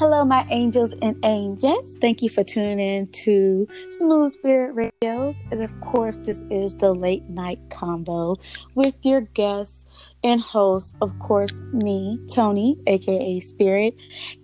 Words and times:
Hello, 0.00 0.24
my 0.24 0.46
angels 0.48 0.94
and 1.02 1.14
angels. 1.26 1.94
Thank 2.00 2.22
you 2.22 2.30
for 2.30 2.42
tuning 2.42 2.80
in 2.80 3.06
to 3.08 3.68
Smooth 3.90 4.30
Spirit 4.30 4.72
Radios. 4.72 5.36
And 5.50 5.62
of 5.62 5.78
course, 5.82 6.20
this 6.20 6.42
is 6.50 6.74
the 6.78 6.94
late 6.94 7.28
night 7.28 7.58
combo 7.68 8.38
with 8.74 8.94
your 9.02 9.20
guests 9.20 9.84
and 10.24 10.40
host, 10.40 10.96
of 11.02 11.18
course, 11.18 11.60
me, 11.74 12.18
Tony, 12.32 12.78
aka 12.86 13.40
Spirit. 13.40 13.94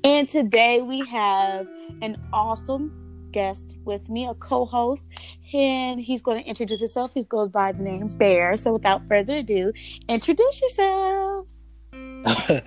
And 0.05 0.29
today 0.29 0.83
we 0.83 1.01
have 1.07 1.67
an 2.03 2.23
awesome 2.35 3.31
guest 3.33 3.79
with 3.87 4.11
me, 4.11 4.27
a 4.27 4.35
co 4.35 4.67
host, 4.67 5.07
and 5.55 5.99
he's 5.99 6.21
going 6.21 6.43
to 6.43 6.47
introduce 6.47 6.81
himself. 6.81 7.13
He 7.15 7.25
goes 7.25 7.49
by 7.49 7.73
the 7.73 7.83
name 7.83 8.07
Bear. 8.19 8.59
So 8.59 8.75
without 8.75 9.09
further 9.09 9.39
ado, 9.39 9.73
introduce 10.07 10.61
yourself. 10.61 11.47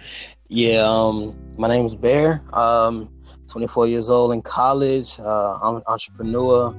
yeah, 0.47 0.81
um, 0.81 1.48
my 1.59 1.67
name 1.67 1.85
is 1.85 1.93
Bear. 1.93 2.41
Um, 2.53 3.09
24 3.47 3.87
years 3.87 4.09
old 4.09 4.31
in 4.31 4.41
college. 4.41 5.19
Uh, 5.19 5.55
I'm 5.61 5.75
an 5.75 5.81
entrepreneur, 5.87 6.69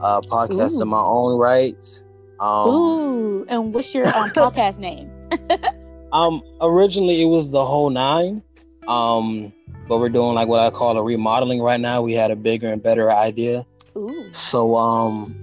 uh, 0.00 0.20
podcast 0.20 0.78
Ooh. 0.78 0.82
in 0.82 0.88
my 0.88 1.00
own 1.00 1.36
right. 1.36 2.04
Um, 2.38 2.68
Ooh, 2.68 3.46
and 3.48 3.74
what's 3.74 3.92
your 3.92 4.06
um, 4.06 4.30
podcast 4.30 4.78
name? 4.78 5.10
um, 6.12 6.40
originally 6.60 7.22
it 7.22 7.26
was 7.26 7.50
the 7.50 7.64
whole 7.64 7.90
nine. 7.90 8.40
Um, 8.86 9.52
but 9.88 9.98
we're 9.98 10.10
doing 10.10 10.36
like 10.36 10.46
what 10.46 10.60
I 10.60 10.70
call 10.70 10.96
a 10.96 11.02
remodeling 11.02 11.60
right 11.60 11.80
now. 11.80 12.00
We 12.00 12.12
had 12.12 12.30
a 12.30 12.36
bigger 12.36 12.68
and 12.68 12.80
better 12.80 13.10
idea. 13.10 13.66
Ooh. 13.96 14.32
So 14.32 14.76
um, 14.76 15.34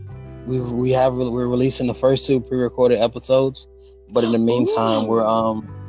we 0.47 0.59
we 0.59 0.91
have 0.91 1.13
we're 1.13 1.47
releasing 1.47 1.87
the 1.87 1.93
first 1.93 2.25
two 2.25 2.39
pre-recorded 2.39 2.99
episodes, 2.99 3.67
but 4.11 4.23
in 4.23 4.31
the 4.31 4.37
meantime, 4.51 5.03
Ooh. 5.03 5.07
we're 5.07 5.25
um 5.25 5.80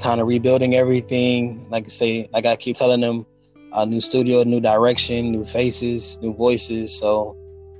kind 0.00 0.20
of 0.20 0.26
rebuilding 0.26 0.74
everything. 0.74 1.68
Like 1.70 1.84
I 1.84 1.88
say, 1.88 2.28
like 2.32 2.46
I 2.46 2.56
keep 2.56 2.76
telling 2.76 3.00
them, 3.00 3.26
a 3.72 3.86
new 3.86 4.00
studio, 4.00 4.42
new 4.42 4.60
direction, 4.60 5.30
new 5.30 5.44
faces, 5.44 6.18
new 6.20 6.34
voices. 6.34 6.98
So 6.98 7.36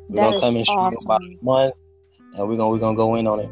we're 0.09 0.17
that 0.17 0.31
gonna 0.31 0.41
come 0.41 0.57
in 0.57 0.65
awesome. 0.69 0.99
about 1.05 1.21
one, 1.41 1.73
and 2.35 2.49
we're 2.49 2.57
gonna 2.57 2.71
we're 2.71 2.79
gonna 2.79 2.97
go 2.97 3.15
in 3.17 3.27
on 3.27 3.41
it. 3.41 3.51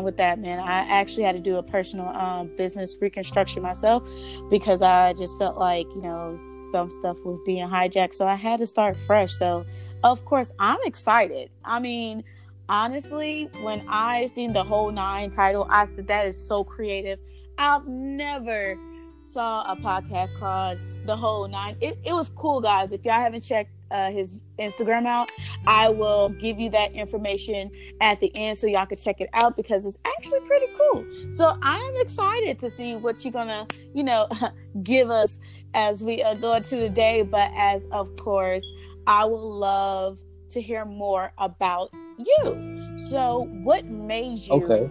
With 0.00 0.16
that, 0.16 0.38
man, 0.38 0.60
I 0.60 0.78
actually 0.88 1.24
had 1.24 1.34
to 1.34 1.40
do 1.40 1.56
a 1.58 1.62
personal 1.62 2.08
um, 2.08 2.50
business 2.56 2.96
reconstruction 3.00 3.62
myself 3.62 4.08
because 4.48 4.82
I 4.82 5.12
just 5.12 5.36
felt 5.36 5.58
like 5.58 5.86
you 5.94 6.00
know 6.00 6.34
some 6.70 6.90
stuff 6.90 7.18
was 7.24 7.38
being 7.44 7.66
hijacked, 7.68 8.14
so 8.14 8.26
I 8.26 8.36
had 8.36 8.60
to 8.60 8.66
start 8.66 8.98
fresh. 8.98 9.32
So, 9.32 9.66
of 10.02 10.24
course, 10.24 10.52
I'm 10.58 10.78
excited. 10.84 11.50
I 11.64 11.80
mean, 11.80 12.24
honestly, 12.70 13.50
when 13.60 13.84
I 13.88 14.26
seen 14.26 14.52
the 14.52 14.62
whole 14.62 14.92
nine 14.92 15.28
title, 15.28 15.66
I 15.68 15.84
said 15.84 16.06
that 16.06 16.24
is 16.24 16.46
so 16.46 16.62
creative. 16.64 17.18
I've 17.58 17.86
never 17.86 18.78
saw 19.18 19.70
a 19.70 19.76
podcast 19.76 20.38
called 20.38 20.78
The 21.04 21.16
Whole 21.16 21.46
Nine. 21.48 21.76
It, 21.80 21.98
it 22.04 22.12
was 22.12 22.30
cool, 22.30 22.60
guys. 22.60 22.92
If 22.92 23.04
y'all 23.04 23.14
haven't 23.14 23.42
checked 23.42 23.72
uh, 23.90 24.12
his 24.12 24.40
Instagram 24.58 25.04
out, 25.04 25.30
I 25.66 25.88
will 25.88 26.28
give 26.28 26.60
you 26.60 26.70
that 26.70 26.92
information 26.92 27.72
at 28.00 28.20
the 28.20 28.30
end 28.36 28.56
so 28.56 28.68
y'all 28.68 28.86
can 28.86 28.98
check 28.98 29.20
it 29.20 29.28
out 29.32 29.56
because 29.56 29.84
it's 29.84 29.98
actually 30.16 30.40
pretty 30.46 30.66
cool. 30.78 31.04
So 31.32 31.58
I'm 31.62 31.96
excited 31.96 32.60
to 32.60 32.70
see 32.70 32.94
what 32.94 33.24
you're 33.24 33.32
gonna, 33.32 33.66
you 33.94 34.04
know, 34.04 34.28
give 34.84 35.10
us 35.10 35.40
as 35.74 36.04
we 36.04 36.22
uh, 36.22 36.34
go 36.34 36.54
into 36.54 36.76
the 36.76 36.88
day. 36.88 37.22
But 37.22 37.50
as 37.56 37.84
of 37.90 38.16
course, 38.16 38.64
I 39.08 39.24
will 39.24 39.58
love 39.58 40.20
to 40.50 40.60
hear 40.60 40.84
more 40.84 41.32
about 41.38 41.90
you. 42.26 42.98
So, 42.98 43.48
what 43.62 43.86
made 43.86 44.38
you 44.38 44.54
okay. 44.54 44.90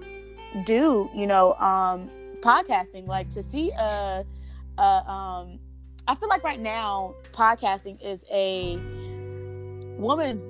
do, 0.66 1.09
you 1.16 1.27
know, 1.27 1.53
um, 1.55 2.09
podcasting? 2.41 3.07
Like 3.07 3.29
to 3.31 3.44
see 3.44 3.72
a, 3.72 4.25
a 4.78 4.81
um, 4.81 5.59
I 6.07 6.16
feel 6.16 6.29
like 6.29 6.44
right 6.44 6.59
now 6.59 7.13
podcasting 7.34 8.01
is 8.01 8.25
a 8.31 8.78
woman's 10.00 10.47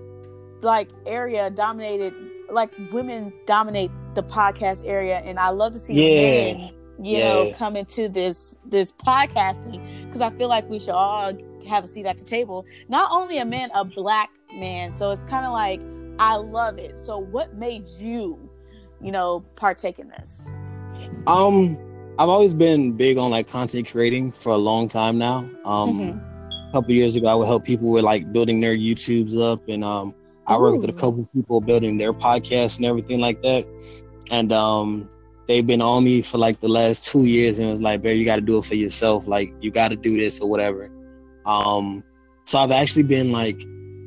like 0.62 0.90
area 1.06 1.50
dominated. 1.50 2.14
Like 2.50 2.72
women 2.92 3.34
dominate 3.46 3.92
the 4.16 4.24
podcast 4.24 4.84
area, 4.86 5.18
and 5.18 5.38
I 5.38 5.50
love 5.50 5.74
to 5.74 5.80
see 5.80 5.94
yeah. 5.94 6.54
men, 6.54 6.74
you 7.04 7.18
yeah. 7.18 7.34
know, 7.34 7.54
come 7.58 7.76
into 7.76 8.10
this 8.10 8.58
this 8.66 8.92
podcasting 8.92 10.06
because 10.06 10.22
I 10.22 10.32
feel 10.32 10.48
like 10.48 10.68
we 10.70 10.80
should 10.80 10.96
all 10.96 11.32
have 11.68 11.84
a 11.84 11.88
seat 11.88 12.06
at 12.06 12.18
the 12.18 12.26
table. 12.26 12.66
Not 12.88 13.12
only 13.12 13.38
a 13.38 13.46
man, 13.46 13.70
a 13.76 13.86
black 13.86 14.30
man. 14.54 14.96
So 14.98 15.12
it's 15.12 15.24
kind 15.24 15.46
of 15.46 15.52
like 15.52 15.82
I 16.20 16.36
love 16.36 16.78
it. 16.78 17.00
So 17.00 17.18
what 17.18 17.56
made 17.56 17.88
you, 17.88 18.38
you 19.02 19.12
know, 19.12 19.40
partake 19.56 20.00
in 20.00 20.10
this? 20.10 20.46
Um, 21.26 21.78
I've 22.20 22.28
always 22.28 22.54
been 22.54 22.92
big 22.98 23.18
on 23.18 23.32
like 23.32 23.48
content 23.48 23.90
creating 23.90 24.34
for 24.34 24.52
a 24.52 24.58
long 24.58 24.90
time 24.90 25.18
now. 25.18 25.50
Um, 25.64 26.00
mm-hmm. 26.00 26.70
a 26.70 26.72
couple 26.74 26.92
years 26.92 27.16
ago, 27.16 27.28
I 27.28 27.36
would 27.36 27.48
help 27.48 27.64
people 27.64 27.90
with 27.90 28.04
like 28.04 28.34
building 28.34 28.60
their 28.60 28.76
YouTubes 28.76 29.40
up, 29.42 29.68
and 29.70 29.84
um, 29.84 30.14
I 30.46 30.56
Ooh. 30.56 30.60
worked 30.60 30.82
with 30.82 30.90
a 30.90 30.94
couple 30.94 31.26
people 31.34 31.62
building 31.62 31.98
their 31.98 32.14
podcasts 32.14 32.78
and 32.78 32.86
everything 32.86 33.22
like 33.22 33.42
that. 33.44 33.66
And 34.30 34.52
um, 34.52 35.10
they've 35.48 35.66
been 35.66 35.82
on 35.82 36.04
me 36.04 36.22
for 36.22 36.38
like 36.38 36.60
the 36.60 36.68
last 36.68 37.06
two 37.06 37.24
years, 37.24 37.60
and 37.60 37.70
it 37.70 37.72
was 37.72 37.82
like, 37.82 38.02
"Bear, 38.02 38.14
you 38.14 38.26
got 38.26 38.36
to 38.36 38.42
do 38.42 38.58
it 38.58 38.66
for 38.66 38.76
yourself. 38.76 39.26
Like, 39.26 39.54
you 39.62 39.72
got 39.72 39.92
to 39.92 39.96
do 39.96 40.18
this 40.18 40.42
or 40.42 40.50
whatever." 40.50 40.92
Um, 41.46 42.04
so 42.44 42.60
I've 42.60 42.72
actually 42.72 43.04
been 43.04 43.32
like 43.32 43.66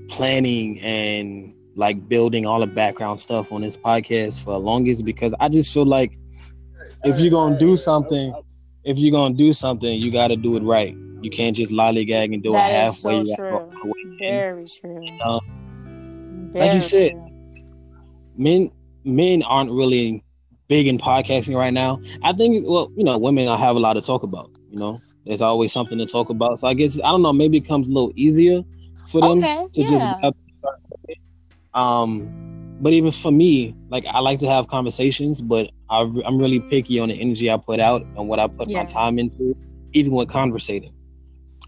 planning 0.08 0.78
and 0.80 1.51
like 1.74 2.08
building 2.08 2.46
all 2.46 2.60
the 2.60 2.66
background 2.66 3.20
stuff 3.20 3.52
on 3.52 3.62
this 3.62 3.76
podcast 3.76 4.44
for 4.44 4.52
the 4.52 4.60
longest 4.60 5.04
because 5.04 5.34
I 5.40 5.48
just 5.48 5.72
feel 5.72 5.86
like 5.86 6.16
if 7.04 7.18
you're 7.18 7.30
gonna 7.30 7.58
do 7.58 7.76
something, 7.76 8.34
if 8.84 8.98
you're 8.98 9.12
gonna 9.12 9.34
do 9.34 9.52
something, 9.52 9.98
you 9.98 10.10
got 10.10 10.28
to 10.28 10.36
do 10.36 10.56
it 10.56 10.62
right. 10.62 10.96
You 11.22 11.30
can't 11.30 11.56
just 11.56 11.72
lollygag 11.72 12.34
and 12.34 12.42
do 12.42 12.52
that 12.52 12.70
it 12.70 12.74
halfway. 12.74 13.24
So 13.24 13.36
true. 13.36 13.72
Very 14.18 14.66
true. 14.66 15.20
Um, 15.20 16.50
Very 16.52 16.66
like 16.66 16.74
you 16.74 16.80
said, 16.80 17.12
true. 17.12 17.64
men 18.36 18.70
men 19.04 19.42
aren't 19.44 19.70
really 19.70 20.22
big 20.68 20.86
in 20.86 20.98
podcasting 20.98 21.56
right 21.56 21.72
now. 21.72 22.00
I 22.22 22.32
think 22.32 22.66
well, 22.68 22.90
you 22.96 23.04
know, 23.04 23.18
women 23.18 23.48
I 23.48 23.56
have 23.56 23.76
a 23.76 23.80
lot 23.80 23.94
to 23.94 24.00
talk 24.00 24.22
about. 24.22 24.50
You 24.70 24.78
know, 24.78 25.00
there's 25.26 25.42
always 25.42 25.72
something 25.72 25.98
to 25.98 26.06
talk 26.06 26.30
about. 26.30 26.58
So 26.58 26.68
I 26.68 26.74
guess 26.74 26.98
I 27.00 27.08
don't 27.10 27.22
know. 27.22 27.32
Maybe 27.32 27.58
it 27.58 27.66
comes 27.66 27.88
a 27.88 27.92
little 27.92 28.12
easier 28.16 28.62
for 29.08 29.20
them 29.20 29.38
okay, 29.38 29.68
to 29.72 29.82
yeah. 29.82 29.88
just 29.90 30.36
um, 31.74 32.28
but 32.80 32.92
even 32.92 33.12
for 33.12 33.30
me, 33.30 33.74
like 33.90 34.04
I 34.06 34.18
like 34.18 34.40
to 34.40 34.48
have 34.48 34.68
conversations, 34.68 35.40
but 35.40 35.70
I, 35.88 36.00
am 36.00 36.38
really 36.38 36.60
picky 36.60 36.98
on 36.98 37.08
the 37.08 37.14
energy 37.14 37.50
I 37.50 37.56
put 37.56 37.80
out 37.80 38.02
and 38.02 38.28
what 38.28 38.40
I 38.40 38.48
put 38.48 38.68
yeah. 38.68 38.80
my 38.80 38.84
time 38.84 39.18
into, 39.18 39.56
even 39.92 40.12
with 40.12 40.28
conversating. 40.28 40.92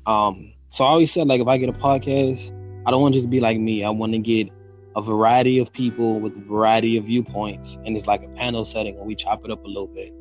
Um, 0.07 0.53
so 0.71 0.85
I 0.85 0.89
always 0.89 1.13
said 1.13 1.29
like 1.29 1.41
if 1.41 1.47
I 1.47 1.57
get 1.59 1.69
a 1.69 1.73
podcast, 1.73 2.53
I 2.87 2.91
don't 2.91 3.01
want 3.01 3.15
to 3.15 3.21
just 3.21 3.31
be 3.31 3.41
like 3.41 3.59
me. 3.59 3.85
I 3.85 3.91
want 3.91 4.13
to 4.13 4.19
get 4.19 4.51
a 4.97 5.03
variety 5.03 5.59
of 5.59 5.73
people 5.73 6.21
with 6.21 6.37
a 6.37 6.41
variety 6.41 6.97
of 6.97 7.05
viewpoints, 7.05 7.79
and 7.85 7.97
it's 7.97 8.07
like 8.07 8.23
a 8.23 8.29
panel 8.29 8.65
setting, 8.65 8.97
and 8.99 9.07
we 9.07 9.15
chop 9.15 9.45
it 9.45 9.51
up 9.51 9.65
a 9.65 9.69
little 9.69 9.87
bit. 9.87 10.13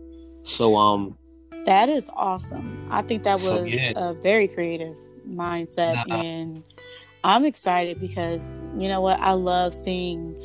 So 0.43 0.75
um, 0.75 1.17
that 1.65 1.89
is 1.89 2.09
awesome. 2.15 2.87
I 2.91 3.01
think 3.01 3.23
that 3.23 3.33
was 3.33 3.47
so, 3.47 3.63
yeah. 3.63 3.93
a 3.95 4.13
very 4.13 4.47
creative 4.47 4.97
mindset 5.27 6.05
nah. 6.07 6.21
and 6.21 6.63
I'm 7.23 7.45
excited 7.45 7.99
because 7.99 8.61
you 8.77 8.87
know 8.87 9.01
what? 9.01 9.19
I 9.19 9.31
love 9.31 9.73
seeing 9.73 10.35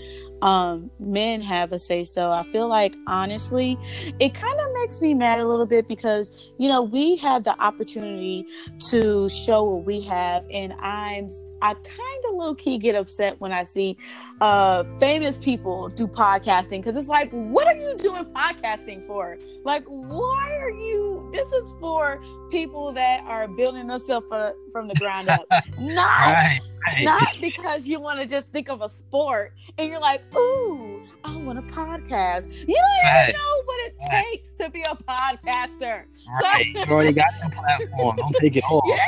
um, 0.42 0.90
men 1.00 1.40
have 1.40 1.72
a 1.72 1.78
say 1.78 2.04
so. 2.04 2.30
I 2.30 2.44
feel 2.44 2.68
like 2.68 2.94
honestly, 3.06 3.76
it 4.20 4.34
kind 4.34 4.60
of 4.60 4.66
makes 4.74 5.00
me 5.00 5.14
mad 5.14 5.40
a 5.40 5.48
little 5.48 5.66
bit 5.66 5.88
because 5.88 6.30
you 6.58 6.68
know 6.68 6.82
we 6.82 7.16
have 7.16 7.44
the 7.44 7.58
opportunity 7.60 8.46
to 8.90 9.28
show 9.28 9.64
what 9.64 9.84
we 9.84 10.00
have, 10.02 10.44
and 10.50 10.72
I'm 10.74 11.28
I 11.60 11.74
kind 11.74 12.24
of 12.28 12.34
low 12.36 12.54
key 12.54 12.78
get 12.78 12.94
upset 12.94 13.40
when 13.40 13.52
I 13.52 13.64
see 13.64 13.96
uh, 14.40 14.84
famous 15.00 15.38
people 15.38 15.88
do 15.88 16.06
podcasting 16.06 16.82
because 16.82 16.96
it's 16.96 17.08
like, 17.08 17.30
what 17.32 17.66
are 17.66 17.76
you 17.76 17.96
doing 17.96 18.24
podcasting 18.26 19.04
for? 19.06 19.38
Like, 19.64 19.84
why 19.86 20.56
are 20.60 20.70
you? 20.70 21.17
This 21.32 21.52
is 21.52 21.72
for 21.80 22.22
people 22.50 22.92
that 22.92 23.24
are 23.26 23.46
building 23.48 23.86
themselves 23.86 24.26
from 24.72 24.88
the 24.88 24.94
ground 24.94 25.28
up, 25.28 25.46
not 25.78 25.96
right, 25.96 26.60
right. 26.86 27.04
not 27.04 27.36
because 27.40 27.86
you 27.86 28.00
want 28.00 28.20
to 28.20 28.26
just 28.26 28.48
think 28.48 28.68
of 28.68 28.80
a 28.82 28.88
sport 28.88 29.52
and 29.76 29.90
you're 29.90 30.00
like, 30.00 30.22
ooh, 30.34 31.02
I 31.24 31.36
want 31.36 31.58
a 31.58 31.62
podcast. 31.62 32.52
You 32.52 32.74
don't 32.74 33.04
right. 33.04 33.28
even 33.28 33.40
know 33.40 33.62
what 33.64 33.86
it 33.86 33.94
takes 34.10 34.50
to 34.50 34.70
be 34.70 34.82
a 34.82 34.94
podcaster. 34.94 36.04
Right. 36.42 36.66
you 36.66 36.80
already 36.84 37.12
got 37.12 37.32
the 37.42 37.50
platform. 37.50 38.16
Don't 38.16 38.34
take 38.36 38.56
it 38.56 38.64
off. 38.70 38.84
Yeah. 38.86 38.98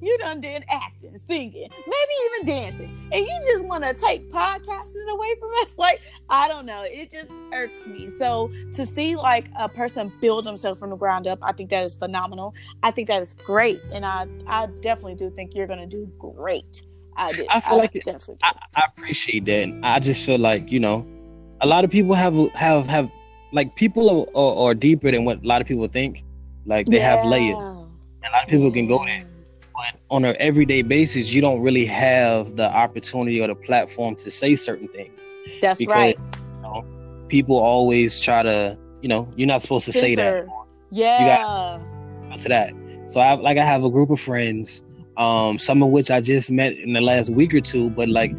You 0.00 0.16
done 0.18 0.40
did 0.40 0.64
acting, 0.68 1.18
singing, 1.26 1.68
maybe 1.70 2.12
even 2.26 2.46
dancing. 2.46 3.08
And 3.12 3.26
you 3.26 3.40
just 3.44 3.64
want 3.64 3.84
to 3.84 3.94
take 3.94 4.30
podcasting 4.30 5.08
away 5.10 5.34
from 5.38 5.50
us? 5.62 5.74
Like, 5.84 6.00
I 6.30 6.48
don't 6.48 6.64
know. 6.64 6.82
It 6.82 7.10
just 7.10 7.30
irks 7.52 7.86
me. 7.86 8.08
So 8.08 8.50
to 8.72 8.86
see 8.86 9.16
like 9.16 9.50
a 9.58 9.68
person 9.68 10.10
build 10.20 10.44
themselves 10.44 10.78
from 10.78 10.90
the 10.90 10.96
ground 10.96 11.26
up, 11.26 11.38
I 11.42 11.52
think 11.52 11.68
that 11.70 11.84
is 11.84 11.94
phenomenal. 11.94 12.54
I 12.82 12.90
think 12.90 13.08
that 13.08 13.20
is 13.20 13.34
great. 13.34 13.82
And 13.92 14.06
I 14.06 14.26
I 14.46 14.66
definitely 14.80 15.16
do 15.16 15.30
think 15.30 15.54
you're 15.54 15.66
gonna 15.66 15.86
do 15.86 16.10
great. 16.18 16.82
I 17.16 17.32
do. 17.32 17.44
I 17.50 17.60
feel 17.60 17.74
I 17.74 17.82
like 17.82 17.92
definitely 17.92 18.38
I, 18.42 18.52
I 18.76 18.82
appreciate 18.86 19.44
that. 19.46 19.78
I 19.82 19.98
just 19.98 20.24
feel 20.24 20.38
like, 20.38 20.72
you 20.72 20.80
know, 20.80 21.06
a 21.60 21.66
lot 21.66 21.84
of 21.84 21.90
people 21.90 22.14
have 22.14 22.34
have 22.54 22.86
have 22.86 23.10
like 23.52 23.76
people 23.76 24.08
are, 24.10 24.38
are, 24.38 24.68
are 24.68 24.74
deeper 24.74 25.10
than 25.10 25.24
what 25.24 25.42
a 25.42 25.46
lot 25.46 25.60
of 25.60 25.68
people 25.68 25.86
think 25.86 26.24
like 26.66 26.86
they 26.86 26.98
yeah. 26.98 27.16
have 27.16 27.26
layers 27.26 27.56
and 27.56 28.32
a 28.32 28.32
lot 28.32 28.44
of 28.44 28.48
people 28.48 28.70
can 28.70 28.86
go 28.86 29.04
there. 29.04 29.24
But 29.74 30.00
on 30.10 30.24
an 30.24 30.36
everyday 30.38 30.82
basis, 30.82 31.34
you 31.34 31.40
don't 31.40 31.60
really 31.60 31.84
have 31.86 32.56
the 32.56 32.72
opportunity 32.72 33.40
or 33.40 33.48
the 33.48 33.56
platform 33.56 34.14
to 34.16 34.30
say 34.30 34.54
certain 34.54 34.88
things. 34.88 35.34
That's 35.60 35.80
because, 35.80 35.94
right. 35.94 36.18
You 36.36 36.62
know, 36.62 36.84
people 37.28 37.56
always 37.56 38.20
try 38.20 38.42
to, 38.44 38.78
you 39.02 39.08
know, 39.08 39.28
you're 39.36 39.48
not 39.48 39.62
supposed 39.62 39.86
to 39.86 39.92
say 39.92 40.14
that. 40.14 40.46
Yeah. 40.90 41.78
You 41.78 42.28
got 42.28 42.38
to 42.38 42.48
that. 42.48 42.72
So 43.06 43.20
I 43.20 43.34
like 43.34 43.58
I 43.58 43.64
have 43.64 43.84
a 43.84 43.90
group 43.90 44.10
of 44.10 44.20
friends, 44.20 44.82
um, 45.16 45.58
some 45.58 45.82
of 45.82 45.90
which 45.90 46.10
I 46.10 46.20
just 46.20 46.50
met 46.50 46.72
in 46.74 46.92
the 46.92 47.00
last 47.00 47.30
week 47.30 47.54
or 47.54 47.60
two. 47.60 47.90
But 47.90 48.08
like, 48.08 48.34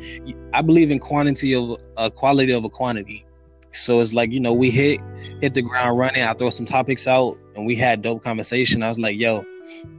I 0.54 0.62
believe 0.62 0.90
in 0.90 1.00
quantity 1.00 1.54
of 1.54 1.72
a 1.72 1.78
uh, 1.98 2.10
quality 2.10 2.54
of 2.54 2.64
a 2.64 2.70
quantity. 2.70 3.26
So 3.72 4.00
it's 4.00 4.14
like 4.14 4.32
you 4.32 4.40
know 4.40 4.54
we 4.54 4.72
hit 4.72 5.02
hit 5.42 5.54
the 5.54 5.62
ground 5.62 5.98
running. 5.98 6.24
I 6.24 6.34
throw 6.34 6.50
some 6.50 6.66
topics 6.66 7.08
out, 7.08 7.38
and 7.56 7.66
we 7.66 7.76
had 7.76 8.02
dope 8.02 8.24
conversation. 8.24 8.82
I 8.82 8.90
was 8.90 8.98
like, 8.98 9.20
yo, 9.20 9.46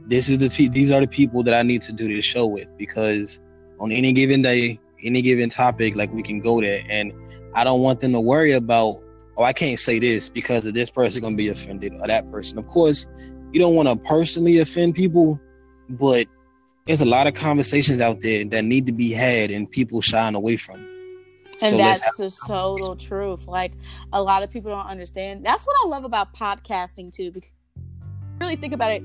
this 0.07 0.29
is 0.29 0.37
the 0.39 0.69
these 0.69 0.91
are 0.91 1.01
the 1.01 1.07
people 1.07 1.43
that 1.43 1.53
I 1.53 1.63
need 1.63 1.81
to 1.83 1.93
do 1.93 2.07
this 2.07 2.25
show 2.25 2.45
with 2.45 2.67
because 2.77 3.39
on 3.79 3.91
any 3.91 4.13
given 4.13 4.41
day, 4.41 4.79
any 5.03 5.21
given 5.21 5.49
topic, 5.49 5.95
like 5.95 6.11
we 6.11 6.23
can 6.23 6.39
go 6.39 6.61
there, 6.61 6.83
and 6.89 7.13
I 7.53 7.63
don't 7.63 7.81
want 7.81 8.01
them 8.01 8.13
to 8.13 8.21
worry 8.21 8.53
about 8.53 9.01
oh 9.37 9.43
I 9.43 9.53
can't 9.53 9.79
say 9.79 9.99
this 9.99 10.29
because 10.29 10.65
of 10.65 10.73
this 10.73 10.89
person 10.89 11.21
gonna 11.21 11.35
be 11.35 11.49
offended 11.49 11.93
or 11.99 12.07
that 12.07 12.29
person. 12.31 12.57
Of 12.57 12.67
course, 12.67 13.07
you 13.51 13.59
don't 13.59 13.75
want 13.75 13.87
to 13.87 13.95
personally 14.07 14.59
offend 14.59 14.95
people, 14.95 15.39
but 15.89 16.27
there's 16.85 17.01
a 17.01 17.05
lot 17.05 17.27
of 17.27 17.33
conversations 17.33 18.01
out 18.01 18.21
there 18.21 18.45
that 18.45 18.63
need 18.63 18.85
to 18.85 18.91
be 18.91 19.11
had 19.11 19.51
and 19.51 19.69
people 19.69 20.01
shying 20.01 20.35
away 20.35 20.57
from. 20.57 20.79
And 21.61 21.71
so 21.71 21.77
that's 21.77 22.17
the 22.17 22.47
total 22.47 22.95
truth. 22.95 23.47
Like 23.47 23.73
a 24.13 24.21
lot 24.21 24.43
of 24.43 24.49
people 24.49 24.71
don't 24.71 24.85
understand. 24.85 25.45
That's 25.45 25.65
what 25.65 25.75
I 25.83 25.87
love 25.87 26.05
about 26.05 26.33
podcasting 26.33 27.11
too. 27.11 27.31
Because 27.31 27.49
really 28.39 28.55
think 28.55 28.73
about 28.73 28.91
it, 28.91 29.03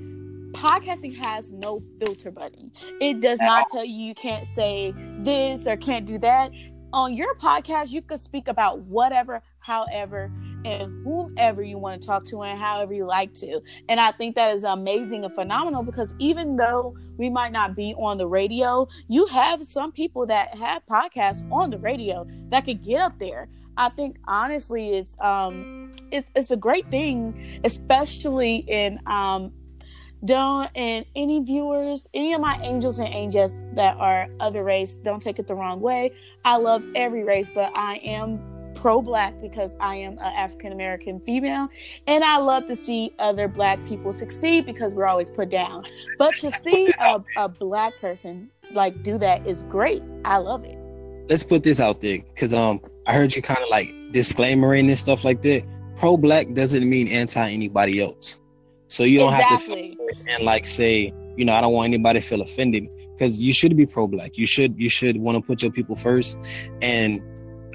podcasting 0.52 1.16
has 1.25 1.50
no 1.50 1.82
filter 1.99 2.31
button. 2.31 2.70
It 3.00 3.20
does 3.20 3.38
not 3.40 3.66
tell 3.70 3.84
you 3.84 3.94
you 3.94 4.14
can't 4.14 4.46
say 4.46 4.94
this 5.20 5.66
or 5.66 5.76
can't 5.76 6.06
do 6.06 6.19
that. 6.19 6.50
On 6.93 7.14
your 7.14 7.34
podcast, 7.37 7.90
you 7.90 8.02
could 8.02 8.20
speak 8.20 8.49
about 8.49 8.81
whatever, 8.81 9.43
however, 9.60 10.31
and 10.64 11.04
whomever 11.04 11.62
you 11.62 11.78
want 11.78 12.00
to 12.00 12.06
talk 12.06 12.25
to 12.26 12.43
and 12.43 12.58
however 12.58 12.93
you 12.93 13.06
like 13.06 13.32
to. 13.34 13.60
And 13.88 13.99
I 13.99 14.12
think 14.12 14.37
that 14.37 14.54
is 14.54 14.64
amazing 14.64 15.25
and 15.25 15.34
phenomenal 15.34 15.82
because 15.82 16.14
even 16.19 16.56
though 16.56 16.96
we 17.16 17.31
might 17.31 17.52
not 17.52 17.75
be 17.75 17.94
on 17.94 18.19
the 18.19 18.28
radio, 18.28 18.87
you 19.08 19.26
have 19.26 19.66
some 19.66 19.90
people 19.90 20.26
that 20.26 20.56
have 20.56 20.82
podcasts 20.87 21.50
on 21.50 21.70
the 21.70 21.78
radio 21.78 22.26
that 22.50 22.64
could 22.64 22.82
get 22.82 23.00
up 23.00 23.19
there. 23.19 23.49
I 23.76 23.88
think 23.88 24.19
honestly 24.26 24.90
it's 24.90 25.16
um 25.19 25.93
it's 26.10 26.28
it's 26.37 26.50
a 26.50 26.56
great 26.56 26.90
thing, 26.90 27.60
especially 27.64 28.56
in 28.69 29.00
um 29.06 29.52
don't 30.25 30.71
and 30.75 31.05
any 31.17 31.43
viewers 31.43 32.07
any 32.15 32.33
of 32.33 32.41
my 32.41 32.59
angels 32.63 32.99
and 32.99 33.13
angels 33.13 33.57
that 33.75 33.97
are 33.97 34.29
other 34.41 34.63
race 34.63 34.97
don't 34.97 35.21
take 35.21 35.39
it 35.39 35.47
the 35.47 35.55
wrong 35.55 35.81
way 35.81 36.13
i 36.45 36.57
love 36.57 36.85
every 36.95 37.25
race 37.25 37.51
but 37.55 37.77
i 37.77 37.97
am 38.05 38.41
pro-black 38.75 39.41
because 39.41 39.77
I 39.81 39.95
am 39.97 40.15
an 40.15 40.33
African 40.35 40.73
American 40.73 41.21
female, 41.21 41.69
and 42.07 42.25
I 42.25 42.39
love 42.39 42.67
to 42.67 42.75
see 42.75 43.13
other 43.19 43.47
black 43.47 43.85
people 43.87 44.13
succeed 44.13 44.67
because 44.67 44.95
we're 44.95 45.07
always 45.07 45.31
put 45.31 45.51
down. 45.51 45.85
But 46.19 46.37
to 46.39 46.51
see 46.51 46.93
a, 47.01 47.23
a 47.37 47.49
black 47.49 47.93
person 48.01 48.51
like 48.73 49.03
do 49.03 49.19
that 49.19 49.47
is 49.47 49.63
great. 49.65 50.03
I 50.25 50.39
love 50.39 50.65
it. 50.65 50.79
Let's 51.29 51.45
put 51.45 51.63
this 51.63 51.81
out 51.81 52.01
there 52.01 52.19
because 52.19 52.53
um 52.53 52.81
I 53.07 53.15
heard 53.15 53.35
you 53.35 53.43
kind 53.43 53.63
of 53.63 53.69
like 53.69 53.95
disclaimering 54.13 54.89
and 54.89 54.99
stuff 54.99 55.25
like 55.25 55.43
that. 55.43 55.65
Pro-black 55.97 56.53
doesn't 56.55 56.89
mean 56.89 57.07
anti 57.09 57.51
anybody 57.51 58.01
else, 58.01 58.41
so 58.93 59.03
you 59.03 59.19
don't 59.19 59.35
exactly. 59.35 59.97
have 59.99 60.17
to 60.17 60.33
and 60.33 60.44
like 60.44 60.67
say 60.67 61.12
you 61.37 61.44
know 61.44 61.55
I 61.55 61.61
don't 61.61 61.73
want 61.73 61.87
anybody 61.87 62.21
to 62.21 62.27
feel 62.27 62.43
offended 62.43 62.89
because 63.12 63.41
you 63.41 63.53
should 63.53 63.77
be 63.77 63.87
pro-black. 63.87 64.37
You 64.37 64.47
should 64.47 64.75
you 64.79 64.89
should 64.89 65.17
want 65.17 65.37
to 65.37 65.43
put 65.43 65.62
your 65.62 65.73
people 65.73 65.97
first 65.97 66.39
and 66.81 67.23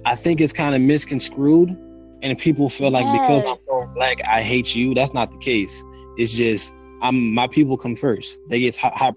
I 0.07 0.15
think 0.15 0.39
it's 0.39 0.53
kind 0.53 0.73
of 0.73 0.79
misconstrued, 0.79 1.77
and 2.21 2.37
people 2.37 2.69
feel 2.69 2.91
like 2.91 3.03
yes. 3.03 3.21
because 3.21 3.43
I'm 3.45 3.65
so 3.65 3.93
black, 3.93 4.25
I 4.25 4.41
hate 4.41 4.73
you. 4.73 4.93
That's 4.93 5.13
not 5.13 5.31
the 5.31 5.37
case. 5.37 5.83
It's 6.15 6.37
just 6.37 6.73
I'm 7.01 7.33
my 7.33 7.47
people 7.47 7.75
come 7.75 7.97
first. 7.97 8.39
They 8.47 8.61
get 8.61 8.77
high, 8.77 8.93
high 8.95 9.11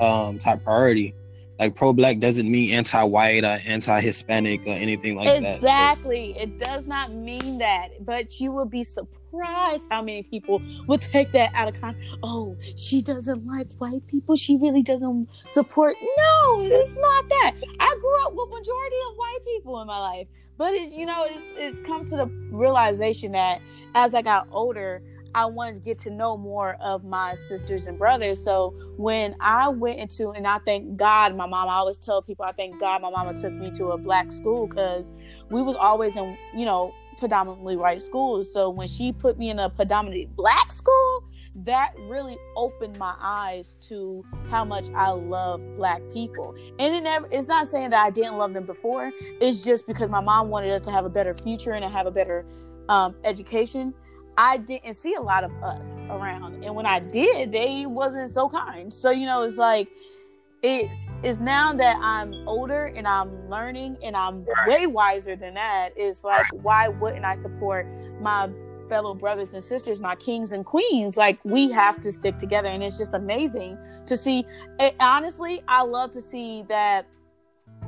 um, 0.00 0.38
top 0.38 0.62
priority. 0.62 1.12
Like 1.58 1.74
pro 1.74 1.92
black 1.92 2.20
doesn't 2.20 2.48
mean 2.48 2.72
anti 2.72 3.02
white 3.02 3.42
or 3.42 3.58
anti 3.66 4.00
Hispanic 4.00 4.60
or 4.60 4.74
anything 4.74 5.16
like 5.16 5.26
exactly. 5.26 5.42
that. 5.42 5.54
Exactly. 5.56 6.34
So. 6.34 6.40
It 6.42 6.58
does 6.58 6.86
not 6.86 7.12
mean 7.12 7.58
that. 7.58 8.06
But 8.06 8.38
you 8.38 8.52
will 8.52 8.64
be 8.64 8.84
surprised 8.84 9.17
how 9.90 10.02
many 10.02 10.22
people 10.22 10.62
will 10.86 10.98
take 10.98 11.32
that 11.32 11.50
out 11.54 11.68
of 11.68 11.80
context. 11.80 12.08
Oh, 12.22 12.56
she 12.76 13.02
doesn't 13.02 13.46
like 13.46 13.72
white 13.78 14.06
people. 14.06 14.36
She 14.36 14.56
really 14.56 14.82
doesn't 14.82 15.28
support. 15.48 15.96
No, 16.00 16.60
it's 16.60 16.94
not 16.94 17.28
that. 17.28 17.52
I 17.80 17.96
grew 18.00 18.26
up 18.26 18.32
with 18.32 18.48
majority 18.48 18.96
of 19.10 19.16
white 19.16 19.38
people 19.44 19.80
in 19.80 19.86
my 19.86 19.98
life. 19.98 20.28
But 20.56 20.74
it's 20.74 20.92
you 20.92 21.06
know, 21.06 21.24
it's 21.24 21.42
it's 21.56 21.80
come 21.86 22.04
to 22.06 22.16
the 22.16 22.26
realization 22.50 23.32
that 23.32 23.60
as 23.94 24.14
I 24.14 24.22
got 24.22 24.48
older, 24.50 25.02
I 25.34 25.44
wanted 25.46 25.76
to 25.76 25.80
get 25.80 25.98
to 26.00 26.10
know 26.10 26.36
more 26.36 26.76
of 26.80 27.04
my 27.04 27.34
sisters 27.34 27.86
and 27.86 27.98
brothers. 27.98 28.42
So 28.42 28.74
when 28.96 29.36
I 29.40 29.68
went 29.68 30.00
into, 30.00 30.30
and 30.30 30.46
I 30.46 30.58
thank 30.58 30.96
God, 30.96 31.36
my 31.36 31.46
mom, 31.46 31.68
I 31.68 31.74
always 31.74 31.98
tell 31.98 32.22
people, 32.22 32.44
I 32.44 32.52
thank 32.52 32.80
God 32.80 33.02
my 33.02 33.10
mama 33.10 33.34
took 33.34 33.52
me 33.52 33.70
to 33.72 33.88
a 33.88 33.98
black 33.98 34.32
school 34.32 34.66
because 34.66 35.12
we 35.50 35.62
was 35.62 35.76
always 35.76 36.16
in, 36.16 36.36
you 36.56 36.64
know, 36.64 36.92
predominantly 37.18 37.76
white 37.76 38.02
schools. 38.02 38.52
So 38.52 38.70
when 38.70 38.88
she 38.88 39.12
put 39.12 39.38
me 39.38 39.50
in 39.50 39.58
a 39.58 39.68
predominantly 39.68 40.26
black 40.36 40.72
school, 40.72 41.24
that 41.64 41.92
really 42.02 42.36
opened 42.56 42.96
my 42.98 43.14
eyes 43.20 43.74
to 43.82 44.24
how 44.48 44.64
much 44.64 44.90
I 44.94 45.10
love 45.10 45.60
black 45.76 46.00
people. 46.12 46.54
And 46.78 46.94
it 46.94 47.02
never 47.02 47.28
it's 47.30 47.48
not 47.48 47.70
saying 47.70 47.90
that 47.90 48.04
I 48.04 48.10
didn't 48.10 48.36
love 48.36 48.54
them 48.54 48.64
before. 48.64 49.10
It's 49.40 49.62
just 49.62 49.86
because 49.86 50.08
my 50.08 50.20
mom 50.20 50.48
wanted 50.48 50.72
us 50.72 50.80
to 50.82 50.90
have 50.90 51.04
a 51.04 51.10
better 51.10 51.34
future 51.34 51.72
and 51.72 51.82
to 51.82 51.88
have 51.88 52.06
a 52.06 52.12
better 52.12 52.46
um, 52.88 53.16
education 53.24 53.92
I 54.38 54.58
didn't 54.58 54.94
see 54.94 55.14
a 55.14 55.20
lot 55.20 55.42
of 55.42 55.50
us 55.64 55.98
around. 56.08 56.64
And 56.64 56.76
when 56.76 56.86
I 56.86 57.00
did, 57.00 57.50
they 57.50 57.86
wasn't 57.86 58.30
so 58.30 58.48
kind. 58.48 58.94
So, 58.94 59.10
you 59.10 59.26
know, 59.26 59.42
it's 59.42 59.56
like 59.56 59.88
it's 60.62 60.96
it's 61.22 61.40
now 61.40 61.72
that 61.72 61.96
I'm 62.00 62.32
older 62.46 62.86
and 62.86 63.06
I'm 63.06 63.48
learning 63.48 63.96
and 64.02 64.16
I'm 64.16 64.46
way 64.66 64.86
wiser 64.86 65.36
than 65.36 65.54
that, 65.54 65.90
is 65.96 66.22
like 66.22 66.46
why 66.62 66.88
wouldn't 66.88 67.24
I 67.24 67.34
support 67.34 67.86
my 68.20 68.48
fellow 68.88 69.14
brothers 69.14 69.52
and 69.54 69.62
sisters, 69.62 70.00
my 70.00 70.14
kings 70.14 70.52
and 70.52 70.64
queens? 70.64 71.16
Like 71.16 71.38
we 71.44 71.70
have 71.72 72.00
to 72.02 72.12
stick 72.12 72.38
together 72.38 72.68
and 72.68 72.82
it's 72.82 72.98
just 72.98 73.14
amazing 73.14 73.78
to 74.06 74.16
see 74.16 74.46
it, 74.78 74.94
honestly, 75.00 75.62
I 75.68 75.82
love 75.84 76.12
to 76.12 76.22
see 76.22 76.62
that 76.68 77.06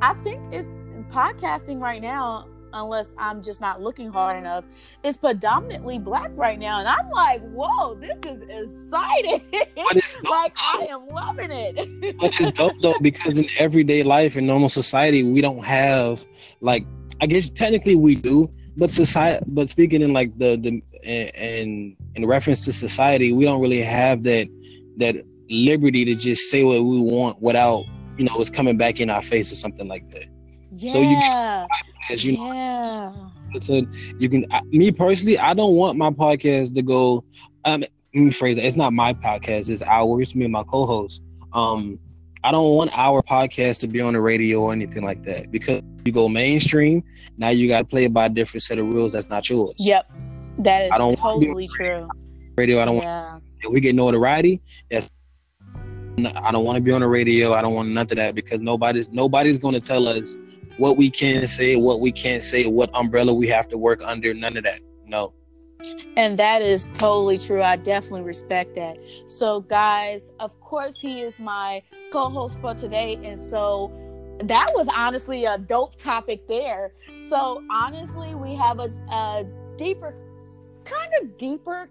I 0.03 0.15
think 0.15 0.41
it's 0.53 0.69
podcasting 1.11 1.81
right 1.81 2.03
now 2.03 2.47
unless 2.73 3.11
I'm 3.19 3.43
just 3.43 3.61
not 3.61 3.81
looking 3.81 4.11
hard 4.11 4.37
enough, 4.37 4.65
is 5.03 5.17
predominantly 5.17 5.99
black 5.99 6.31
right 6.35 6.59
now. 6.59 6.81
And 6.81 6.89
I'm 6.89 7.09
like, 7.11 7.43
whoa, 7.51 7.95
this 7.95 8.19
is 8.25 8.71
exciting. 8.87 9.43
like 10.31 10.53
I 10.57 10.87
am 10.91 11.09
loving 11.09 11.51
it. 11.51 12.19
but 12.19 12.33
it's 12.41 12.59
dope 12.59 12.75
though, 12.83 12.99
because 13.03 13.39
in 13.39 13.47
everyday 13.59 14.03
life 14.03 14.37
in 14.37 14.47
normal 14.47 14.69
society, 14.69 15.23
we 15.23 15.41
don't 15.41 15.65
have 15.65 16.25
like 16.61 16.87
I 17.21 17.27
guess 17.27 17.51
technically 17.51 17.97
we 17.97 18.15
do, 18.15 18.51
but 18.77 18.91
society 18.91 19.45
but 19.49 19.69
speaking 19.69 20.03
in 20.03 20.13
like 20.13 20.37
the 20.37 20.57
the 20.57 20.83
and 21.05 21.97
in 22.15 22.27
reference 22.27 22.65
to 22.65 22.73
society, 22.73 23.33
we 23.33 23.45
don't 23.45 23.61
really 23.61 23.83
have 23.83 24.23
that 24.25 24.49
that 24.97 25.17
liberty 25.51 26.05
to 26.05 26.15
just 26.15 26.51
say 26.51 26.63
what 26.65 26.81
we 26.83 27.01
want 27.01 27.41
without, 27.43 27.85
you 28.17 28.25
know, 28.25 28.33
it's 28.37 28.51
coming 28.51 28.77
back 28.77 29.01
in 29.01 29.11
our 29.11 29.23
face 29.23 29.51
or 29.51 29.57
something 29.57 29.89
like 29.89 30.09
that. 30.11 30.27
Yeah. 30.73 30.93
So 30.93 31.01
you 31.01 32.15
as 32.15 32.25
you 32.25 32.33
yeah. 32.33 33.13
know. 33.13 33.33
It's 33.53 33.69
a 33.69 33.85
you 34.19 34.29
can 34.29 34.47
me 34.67 34.93
personally, 34.93 35.39
I 35.39 35.55
don't 35.55 35.75
want 35.75 35.99
my 35.99 36.11
podcast 36.11 36.75
to 36.75 36.83
go. 36.83 37.25
Um, 37.65 37.81
let 37.81 37.91
me 38.15 38.31
phrase 38.31 38.59
it. 38.59 38.65
It's 38.65 38.77
not 38.77 38.93
my 38.93 39.13
podcast. 39.13 39.69
It's 39.69 39.83
ours. 39.83 40.35
Me 40.35 40.45
and 40.45 40.53
my 40.53 40.65
co-host. 40.65 41.25
Um, 41.53 41.99
I 42.43 42.53
don't 42.53 42.75
want 42.75 42.91
our 42.97 43.23
podcast 43.23 43.81
to 43.81 43.89
be 43.89 44.01
on 44.01 44.15
the 44.15 44.21
radio 44.21 44.61
or 44.61 44.73
anything 44.73 45.05
like 45.05 45.23
that 45.25 45.51
because 45.51 45.83
you 46.05 46.13
go 46.13 46.29
mainstream. 46.29 47.03
Now 47.37 47.51
you 47.51 47.69
got 47.69 47.81
to 47.81 47.85
play 47.85 48.07
by 48.07 48.27
a 48.27 48.29
different 48.29 48.63
set 48.63 48.79
of 48.79 48.87
rules. 48.87 49.13
That's 49.13 49.29
not 49.29 49.49
yours. 49.51 49.75
Yep, 49.79 50.11
that 50.59 50.85
is 50.85 50.91
I 50.91 50.99
don't 50.99 51.17
totally 51.17 51.69
true. 51.69 52.09
Radio. 52.57 52.81
I 52.81 52.85
don't 52.85 52.97
yeah. 52.97 53.33
want. 53.33 53.45
If 53.63 53.73
we 53.73 53.81
get 53.81 53.95
notoriety, 53.95 54.63
yes. 54.91 55.11
I 56.19 56.51
don't 56.51 56.65
want 56.65 56.77
to 56.77 56.83
be 56.83 56.93
on 56.93 57.01
the 57.01 57.09
radio. 57.09 57.55
I 57.55 57.63
don't 57.63 57.75
want 57.75 57.91
none 57.91 58.03
of 58.03 58.17
that 58.17 58.35
because 58.35 58.61
nobody's 58.61 59.13
nobody's 59.13 59.59
going 59.59 59.75
to 59.75 59.81
tell 59.81 60.09
us 60.09 60.37
what 60.81 60.97
we 60.97 61.11
can 61.11 61.47
say, 61.47 61.77
what 61.77 62.01
we 62.01 62.11
can't 62.11 62.43
say, 62.43 62.67
what 62.67 62.89
umbrella 62.95 63.35
we 63.35 63.47
have 63.47 63.69
to 63.69 63.77
work 63.77 64.01
under. 64.03 64.33
None 64.33 64.57
of 64.57 64.65
that. 64.65 64.81
No. 65.07 65.35
And 66.17 66.39
that 66.39 66.63
is 66.63 66.89
totally 66.95 67.37
true. 67.37 67.63
I 67.63 67.77
definitely 67.77 68.23
respect 68.23 68.75
that. 68.77 68.97
So, 69.27 69.61
guys, 69.61 70.33
of 70.41 70.59
course, 70.61 70.99
he 70.99 71.21
is 71.21 71.39
my 71.39 71.83
co 72.11 72.31
host 72.31 72.61
for 72.63 72.75
today. 72.75 73.21
And 73.23 73.39
so, 73.39 73.93
that 74.45 74.69
was 74.75 74.89
honestly 74.97 75.45
a 75.45 75.59
dope 75.59 75.97
topic 75.97 76.49
there. 76.49 76.95
So, 77.19 77.63
honestly, 77.71 78.35
we 78.35 78.55
have 78.55 78.79
a, 78.79 78.89
a 79.13 79.45
deeper, 79.77 80.15
kind 80.87 81.13
of 81.21 81.37
deeper 81.37 81.91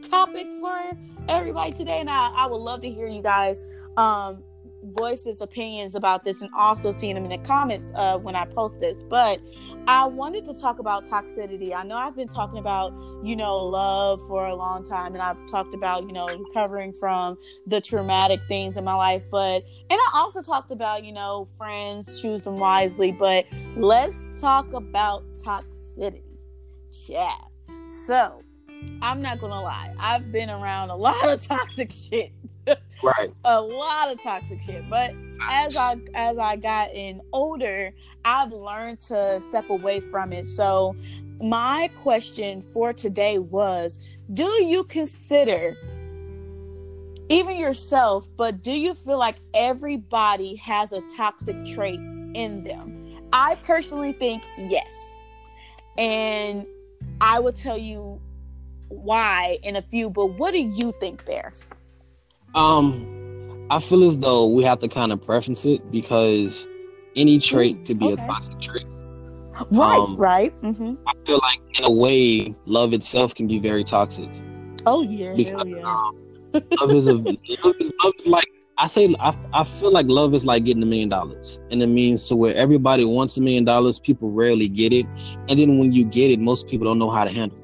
topic 0.00 0.46
for 0.58 0.96
everybody 1.28 1.72
today, 1.72 2.00
and 2.00 2.08
I, 2.08 2.30
I 2.34 2.46
would 2.46 2.56
love 2.56 2.80
to 2.80 2.90
hear 2.90 3.06
you 3.06 3.22
guys 3.22 3.60
um, 3.98 4.42
voice 4.82 5.26
its 5.26 5.40
opinions 5.40 5.94
about 5.94 6.24
this 6.24 6.42
and 6.42 6.50
also 6.56 6.90
seeing 6.90 7.14
them 7.14 7.24
in 7.24 7.30
the 7.30 7.46
comments 7.46 7.92
uh, 7.94 8.18
when 8.18 8.34
I 8.34 8.44
post 8.44 8.78
this. 8.80 8.96
But 9.08 9.40
I 9.86 10.06
wanted 10.06 10.44
to 10.46 10.54
talk 10.54 10.78
about 10.78 11.06
toxicity. 11.06 11.74
I 11.74 11.82
know 11.82 11.96
I've 11.96 12.16
been 12.16 12.28
talking 12.28 12.58
about, 12.58 12.92
you 13.24 13.36
know, 13.36 13.56
love 13.56 14.20
for 14.26 14.46
a 14.46 14.54
long 14.54 14.84
time, 14.84 15.14
and 15.14 15.22
I've 15.22 15.44
talked 15.46 15.74
about, 15.74 16.04
you 16.04 16.12
know, 16.12 16.26
recovering 16.26 16.92
from 16.92 17.38
the 17.66 17.80
traumatic 17.80 18.40
things 18.48 18.76
in 18.76 18.84
my 18.84 18.94
life. 18.94 19.22
But, 19.30 19.64
and 19.90 19.98
I 19.98 20.10
also 20.14 20.42
talked 20.42 20.70
about, 20.70 21.04
you 21.04 21.12
know, 21.12 21.46
friends, 21.56 22.20
choose 22.20 22.42
them 22.42 22.58
wisely. 22.58 23.12
But 23.12 23.46
let's 23.76 24.22
talk 24.40 24.72
about 24.72 25.24
toxicity. 25.38 26.22
Yeah. 27.08 27.34
So, 27.84 28.42
I'm 29.02 29.20
not 29.20 29.40
gonna 29.40 29.60
lie. 29.60 29.94
I've 29.98 30.30
been 30.30 30.50
around 30.50 30.90
a 30.90 30.96
lot 31.08 31.28
of 31.28 31.42
toxic 31.42 31.92
shit. 31.92 32.32
right. 33.02 33.32
A 33.44 33.60
lot 33.60 34.12
of 34.12 34.22
toxic 34.22 34.62
shit. 34.62 34.88
But 34.88 35.14
as 35.50 35.76
I 35.76 35.96
as 36.14 36.38
I 36.38 36.56
gotten 36.56 37.20
older, 37.32 37.92
I've 38.24 38.52
learned 38.52 39.00
to 39.00 39.40
step 39.40 39.68
away 39.70 39.98
from 39.98 40.32
it. 40.32 40.46
So 40.46 40.94
my 41.42 41.90
question 42.02 42.62
for 42.62 42.92
today 42.92 43.38
was 43.38 43.98
do 44.32 44.44
you 44.64 44.84
consider 44.84 45.76
even 47.28 47.56
yourself, 47.56 48.28
but 48.36 48.62
do 48.62 48.72
you 48.72 48.94
feel 48.94 49.18
like 49.18 49.36
everybody 49.54 50.54
has 50.56 50.92
a 50.92 51.00
toxic 51.16 51.64
trait 51.64 51.98
in 52.34 52.62
them? 52.62 53.18
I 53.32 53.54
personally 53.56 54.12
think 54.12 54.44
yes. 54.58 55.20
And 55.98 56.66
I 57.20 57.40
will 57.40 57.52
tell 57.52 57.78
you 57.78 58.20
why 59.02 59.58
in 59.62 59.76
a 59.76 59.82
few, 59.82 60.10
but 60.10 60.26
what 60.38 60.52
do 60.52 60.60
you 60.60 60.94
think 61.00 61.24
there? 61.24 61.52
Um, 62.54 63.66
I 63.70 63.78
feel 63.78 64.04
as 64.04 64.18
though 64.18 64.46
we 64.46 64.62
have 64.64 64.78
to 64.80 64.88
kind 64.88 65.12
of 65.12 65.20
preference 65.20 65.64
it 65.64 65.90
because 65.90 66.68
any 67.16 67.38
trait 67.38 67.86
could 67.86 67.98
be 67.98 68.12
okay. 68.12 68.22
a 68.22 68.26
toxic 68.26 68.60
trait. 68.60 68.86
Right, 69.70 69.98
um, 69.98 70.16
right. 70.16 70.56
Mm-hmm. 70.62 70.94
I 71.06 71.12
feel 71.26 71.38
like 71.38 71.60
in 71.78 71.84
a 71.84 71.90
way, 71.90 72.54
love 72.66 72.92
itself 72.92 73.34
can 73.34 73.46
be 73.46 73.58
very 73.58 73.84
toxic. 73.84 74.28
Oh 74.86 75.02
yeah, 75.02 75.34
because, 75.34 75.66
yeah. 75.66 75.82
Um, 75.84 76.18
love 76.80 76.90
is 76.90 77.06
a 77.06 77.14
love 77.14 77.76
is, 77.80 77.92
love 78.02 78.14
is 78.18 78.26
like 78.26 78.48
I 78.78 78.86
say. 78.86 79.14
I, 79.20 79.36
I 79.52 79.64
feel 79.64 79.92
like 79.92 80.06
love 80.08 80.34
is 80.34 80.44
like 80.44 80.64
getting 80.64 80.82
a 80.82 80.86
million 80.86 81.08
dollars, 81.08 81.60
and 81.70 81.82
it 81.82 81.86
means 81.86 82.26
to 82.28 82.36
where 82.36 82.54
everybody 82.56 83.04
wants 83.04 83.36
a 83.36 83.40
million 83.40 83.64
dollars. 83.64 83.98
People 83.98 84.30
rarely 84.30 84.68
get 84.68 84.92
it, 84.92 85.06
and 85.48 85.58
then 85.58 85.78
when 85.78 85.92
you 85.92 86.04
get 86.04 86.30
it, 86.30 86.40
most 86.40 86.66
people 86.68 86.86
don't 86.86 86.98
know 86.98 87.10
how 87.10 87.24
to 87.24 87.30
handle 87.30 87.56
it. 87.58 87.61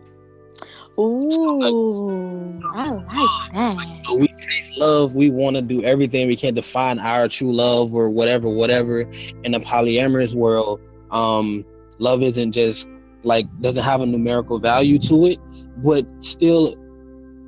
Ooh, 0.99 2.61
I 2.75 2.91
like 2.91 3.53
that. 3.53 3.77
Like, 3.77 3.89
you 3.89 4.03
know, 4.09 4.15
we 4.17 4.29
taste 4.29 4.77
love. 4.77 5.15
We 5.15 5.31
want 5.31 5.57
to 5.57 5.63
do 5.63 5.83
everything 5.85 6.27
we 6.27 6.37
can 6.37 6.55
to 6.57 6.63
find 6.63 6.99
our 6.99 7.29
true 7.29 7.53
love 7.53 7.95
or 7.95 8.11
whatever, 8.11 8.49
whatever. 8.49 9.03
In 9.45 9.53
the 9.53 9.61
polyamorous 9.61 10.35
world, 10.35 10.81
um, 11.11 11.65
love 11.99 12.23
isn't 12.23 12.53
just 12.53 12.89
like 13.23 13.47
doesn't 13.61 13.85
have 13.85 14.01
a 14.01 14.07
numerical 14.07 14.59
value 14.59 14.99
to 15.01 15.27
it, 15.27 15.39
but 15.79 16.07
still, 16.23 16.75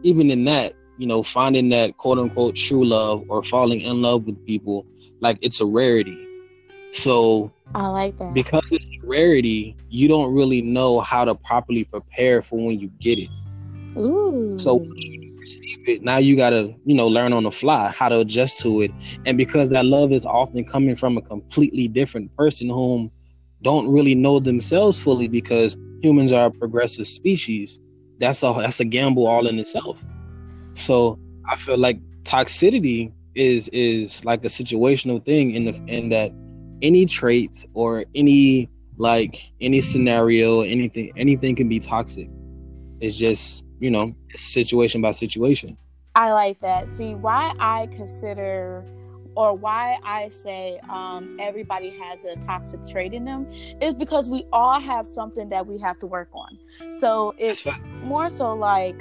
even 0.02 0.30
in 0.30 0.44
that, 0.44 0.74
you 0.98 1.06
know, 1.06 1.22
finding 1.22 1.70
that 1.70 1.96
quote 1.96 2.18
unquote 2.18 2.54
true 2.54 2.84
love 2.84 3.24
or 3.28 3.42
falling 3.42 3.80
in 3.80 4.00
love 4.00 4.26
with 4.26 4.46
people, 4.46 4.86
like 5.20 5.38
it's 5.42 5.60
a 5.60 5.66
rarity. 5.66 6.26
So 6.92 7.52
I 7.74 7.86
like 7.88 8.16
that. 8.18 8.34
Because 8.34 8.64
it's 8.70 8.88
a 8.88 9.06
rarity, 9.06 9.76
you 9.88 10.08
don't 10.08 10.34
really 10.34 10.62
know 10.62 11.00
how 11.00 11.24
to 11.24 11.34
properly 11.34 11.84
prepare 11.84 12.42
for 12.42 12.56
when 12.56 12.78
you 12.80 12.88
get 13.00 13.18
it. 13.18 13.28
Ooh. 13.96 14.58
So 14.58 14.82
you 14.94 15.34
receive 15.40 15.88
it, 15.88 16.02
now 16.02 16.18
you 16.18 16.36
gotta, 16.36 16.74
you 16.84 16.94
know, 16.94 17.08
learn 17.08 17.32
on 17.32 17.44
the 17.44 17.50
fly 17.50 17.90
how 17.90 18.08
to 18.08 18.18
adjust 18.20 18.60
to 18.62 18.82
it. 18.82 18.90
And 19.26 19.36
because 19.36 19.70
that 19.70 19.86
love 19.86 20.12
is 20.12 20.24
often 20.24 20.64
coming 20.64 20.96
from 20.96 21.16
a 21.16 21.22
completely 21.22 21.88
different 21.88 22.34
person 22.36 22.68
whom 22.68 23.10
don't 23.62 23.90
really 23.90 24.14
know 24.14 24.38
themselves 24.40 25.02
fully 25.02 25.28
because 25.28 25.76
humans 26.02 26.32
are 26.32 26.46
a 26.46 26.50
progressive 26.50 27.06
species, 27.06 27.80
that's 28.18 28.42
a 28.42 28.52
that's 28.58 28.80
a 28.80 28.84
gamble 28.84 29.26
all 29.26 29.46
in 29.46 29.58
itself. 29.58 30.04
So 30.74 31.18
I 31.50 31.56
feel 31.56 31.78
like 31.78 31.98
toxicity 32.22 33.12
is 33.34 33.68
is 33.68 34.24
like 34.24 34.44
a 34.44 34.48
situational 34.48 35.22
thing 35.22 35.52
in 35.52 35.64
the 35.64 35.82
in 35.86 36.10
that 36.10 36.32
any 36.82 37.06
traits 37.06 37.66
or 37.74 38.04
any 38.14 38.68
like 38.98 39.52
any 39.60 39.80
scenario, 39.80 40.60
anything 40.60 41.12
anything 41.16 41.56
can 41.56 41.68
be 41.68 41.78
toxic. 41.78 42.28
It's 43.00 43.16
just, 43.16 43.64
you 43.80 43.90
know, 43.90 44.14
situation 44.34 45.00
by 45.00 45.10
situation. 45.10 45.76
I 46.14 46.32
like 46.32 46.60
that. 46.60 46.92
See, 46.92 47.14
why 47.14 47.54
I 47.58 47.86
consider 47.86 48.84
or 49.34 49.54
why 49.56 49.98
I 50.04 50.28
say 50.28 50.80
um, 50.88 51.36
everybody 51.40 51.90
has 51.90 52.24
a 52.24 52.36
toxic 52.40 52.86
trait 52.86 53.14
in 53.14 53.24
them 53.24 53.50
is 53.80 53.94
because 53.94 54.28
we 54.28 54.44
all 54.52 54.80
have 54.80 55.06
something 55.06 55.48
that 55.50 55.66
we 55.66 55.78
have 55.78 55.98
to 56.00 56.06
work 56.06 56.28
on. 56.34 56.58
So 56.90 57.34
it's 57.38 57.66
more 58.02 58.28
so 58.28 58.54
like, 58.54 59.00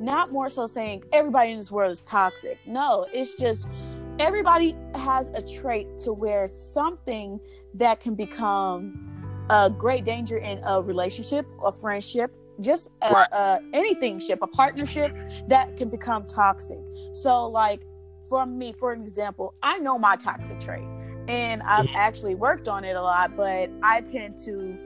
not 0.00 0.32
more 0.32 0.50
so 0.50 0.66
saying 0.66 1.04
everybody 1.12 1.52
in 1.52 1.58
this 1.58 1.70
world 1.70 1.92
is 1.92 2.00
toxic. 2.00 2.58
No, 2.66 3.06
it's 3.12 3.34
just 3.34 3.68
everybody 4.18 4.74
has 4.94 5.28
a 5.34 5.42
trait 5.42 5.98
to 5.98 6.12
where 6.12 6.46
something 6.46 7.38
that 7.74 8.00
can 8.00 8.14
become 8.14 9.46
a 9.50 9.70
great 9.70 10.04
danger 10.04 10.38
in 10.38 10.58
a 10.64 10.80
relationship, 10.80 11.46
a 11.64 11.70
friendship, 11.70 12.32
just 12.60 12.88
a, 13.02 13.14
a 13.14 13.60
anything 13.72 14.18
ship, 14.18 14.38
a 14.42 14.46
partnership 14.46 15.14
that 15.48 15.76
can 15.76 15.88
become 15.88 16.26
toxic. 16.26 16.78
So, 17.12 17.46
like 17.46 17.82
for 18.28 18.46
me, 18.46 18.72
for 18.72 18.92
an 18.92 19.02
example, 19.02 19.54
I 19.62 19.78
know 19.78 19.98
my 19.98 20.16
toxic 20.16 20.60
trait, 20.60 20.84
and 21.28 21.62
I've 21.62 21.86
mm-hmm. 21.86 21.96
actually 21.96 22.34
worked 22.34 22.68
on 22.68 22.84
it 22.84 22.96
a 22.96 23.02
lot, 23.02 23.36
but 23.36 23.70
I 23.82 24.00
tend 24.00 24.38
to 24.44 24.76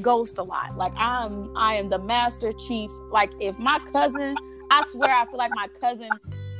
ghost 0.00 0.38
a 0.38 0.42
lot. 0.42 0.76
Like 0.76 0.92
I'm, 0.96 1.56
I 1.56 1.74
am 1.74 1.88
the 1.88 1.98
master 1.98 2.52
chief. 2.52 2.90
Like 3.10 3.32
if 3.40 3.58
my 3.58 3.78
cousin, 3.92 4.36
I 4.70 4.84
swear, 4.90 5.14
I 5.14 5.24
feel 5.26 5.38
like 5.38 5.52
my 5.54 5.68
cousin 5.80 6.10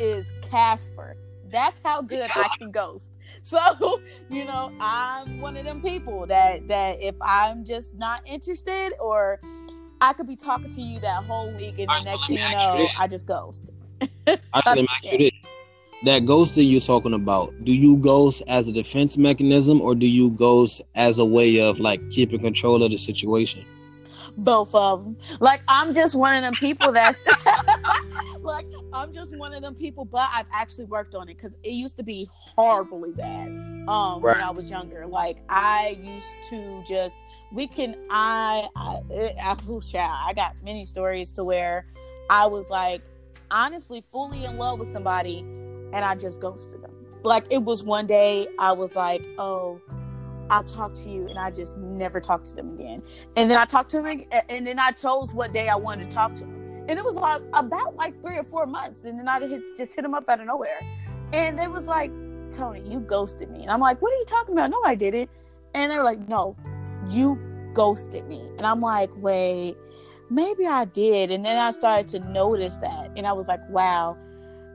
is 0.00 0.32
Casper 0.50 1.16
that's 1.50 1.80
how 1.84 2.02
good 2.02 2.30
I 2.34 2.48
can 2.58 2.70
ghost. 2.70 3.10
So, 3.42 3.60
you 4.28 4.44
know, 4.44 4.72
I'm 4.80 5.40
one 5.40 5.56
of 5.56 5.64
them 5.64 5.80
people 5.80 6.26
that 6.26 6.66
that 6.66 7.00
if 7.00 7.14
I'm 7.20 7.64
just 7.64 7.94
not 7.94 8.22
interested 8.26 8.92
or 8.98 9.40
I 10.00 10.12
could 10.12 10.26
be 10.26 10.36
talking 10.36 10.72
to 10.74 10.80
you 10.80 11.00
that 11.00 11.24
whole 11.24 11.50
week 11.52 11.78
and 11.78 11.88
the 11.88 12.10
next 12.10 12.26
thing 12.26 12.36
you 12.36 12.38
know, 12.38 12.88
I 12.98 13.06
just 13.06 13.26
ghost. 13.26 13.70
Actually, 14.54 14.86
you 15.02 15.30
That 16.04 16.22
ghosting 16.22 16.70
you're 16.70 16.80
talking 16.80 17.14
about, 17.14 17.54
do 17.64 17.72
you 17.72 17.96
ghost 17.96 18.42
as 18.46 18.68
a 18.68 18.72
defense 18.72 19.16
mechanism 19.16 19.80
or 19.80 19.94
do 19.94 20.06
you 20.06 20.30
ghost 20.30 20.82
as 20.94 21.18
a 21.18 21.24
way 21.24 21.60
of 21.60 21.80
like 21.80 22.10
keeping 22.10 22.40
control 22.40 22.82
of 22.82 22.90
the 22.90 22.98
situation? 22.98 23.64
Both 24.36 24.74
of 24.74 25.04
them. 25.04 25.16
Like 25.40 25.62
I'm 25.68 25.94
just 25.94 26.14
one 26.14 26.34
of 26.34 26.42
them 26.42 26.54
people 26.54 26.92
that's 26.92 27.24
like 28.40 28.66
I'm 28.92 29.12
just 29.12 29.36
one 29.36 29.52
of 29.52 29.62
them 29.62 29.74
people, 29.74 30.04
but 30.04 30.28
I've 30.32 30.46
actually 30.52 30.86
worked 30.86 31.14
on 31.14 31.28
it 31.28 31.36
because 31.36 31.54
it 31.62 31.70
used 31.70 31.96
to 31.96 32.02
be 32.02 32.28
horribly 32.32 33.12
bad 33.12 33.48
um 33.88 34.20
right. 34.20 34.36
when 34.36 34.40
I 34.44 34.50
was 34.50 34.70
younger. 34.70 35.06
Like 35.06 35.38
I 35.48 35.98
used 36.02 36.50
to 36.50 36.82
just 36.86 37.16
we 37.52 37.66
can 37.66 37.96
I 38.10 38.68
I, 38.76 39.00
I, 39.42 39.56
I 40.26 40.32
got 40.34 40.54
many 40.62 40.84
stories 40.84 41.32
to 41.32 41.44
where 41.44 41.86
I 42.28 42.46
was 42.46 42.68
like 42.68 43.02
honestly 43.50 44.00
fully 44.00 44.44
in 44.44 44.58
love 44.58 44.78
with 44.78 44.92
somebody 44.92 45.40
and 45.92 46.04
I 46.04 46.14
just 46.14 46.40
ghosted 46.40 46.82
them. 46.82 46.92
Like 47.22 47.46
it 47.50 47.62
was 47.62 47.82
one 47.84 48.06
day 48.06 48.46
I 48.58 48.72
was 48.72 48.96
like, 48.96 49.26
oh 49.38 49.80
I'll 50.48 50.64
talk 50.64 50.94
to 50.94 51.10
you, 51.10 51.28
and 51.28 51.38
I 51.38 51.50
just 51.50 51.76
never 51.76 52.20
talked 52.20 52.46
to 52.46 52.54
them 52.54 52.74
again. 52.74 53.02
And 53.36 53.50
then 53.50 53.58
I 53.58 53.64
talked 53.64 53.90
to 53.90 54.02
them, 54.02 54.24
and 54.48 54.66
then 54.66 54.78
I 54.78 54.92
chose 54.92 55.34
what 55.34 55.52
day 55.52 55.68
I 55.68 55.76
wanted 55.76 56.10
to 56.10 56.14
talk 56.14 56.34
to 56.36 56.40
them, 56.42 56.84
and 56.88 56.98
it 56.98 57.04
was 57.04 57.16
like 57.16 57.42
about 57.52 57.96
like 57.96 58.20
three 58.22 58.38
or 58.38 58.44
four 58.44 58.66
months, 58.66 59.04
and 59.04 59.18
then 59.18 59.28
I 59.28 59.40
just 59.76 59.94
hit 59.96 60.02
them 60.02 60.14
up 60.14 60.28
out 60.28 60.40
of 60.40 60.46
nowhere, 60.46 60.80
and 61.32 61.58
they 61.58 61.66
was 61.66 61.88
like, 61.88 62.12
Tony, 62.52 62.80
you 62.88 63.00
ghosted 63.00 63.50
me, 63.50 63.62
and 63.62 63.70
I'm 63.70 63.80
like, 63.80 64.00
what 64.00 64.12
are 64.12 64.16
you 64.16 64.24
talking 64.26 64.54
about? 64.54 64.70
No, 64.70 64.80
I 64.84 64.94
didn't, 64.94 65.28
and 65.74 65.90
they 65.90 65.98
were 65.98 66.04
like, 66.04 66.28
no, 66.28 66.56
you 67.10 67.38
ghosted 67.74 68.26
me, 68.28 68.40
and 68.56 68.64
I'm 68.66 68.80
like, 68.80 69.10
wait, 69.16 69.76
maybe 70.30 70.66
I 70.66 70.84
did, 70.84 71.32
and 71.32 71.44
then 71.44 71.58
I 71.58 71.72
started 71.72 72.06
to 72.08 72.20
notice 72.30 72.76
that, 72.76 73.10
and 73.16 73.26
I 73.26 73.32
was 73.32 73.48
like, 73.48 73.60
wow, 73.68 74.16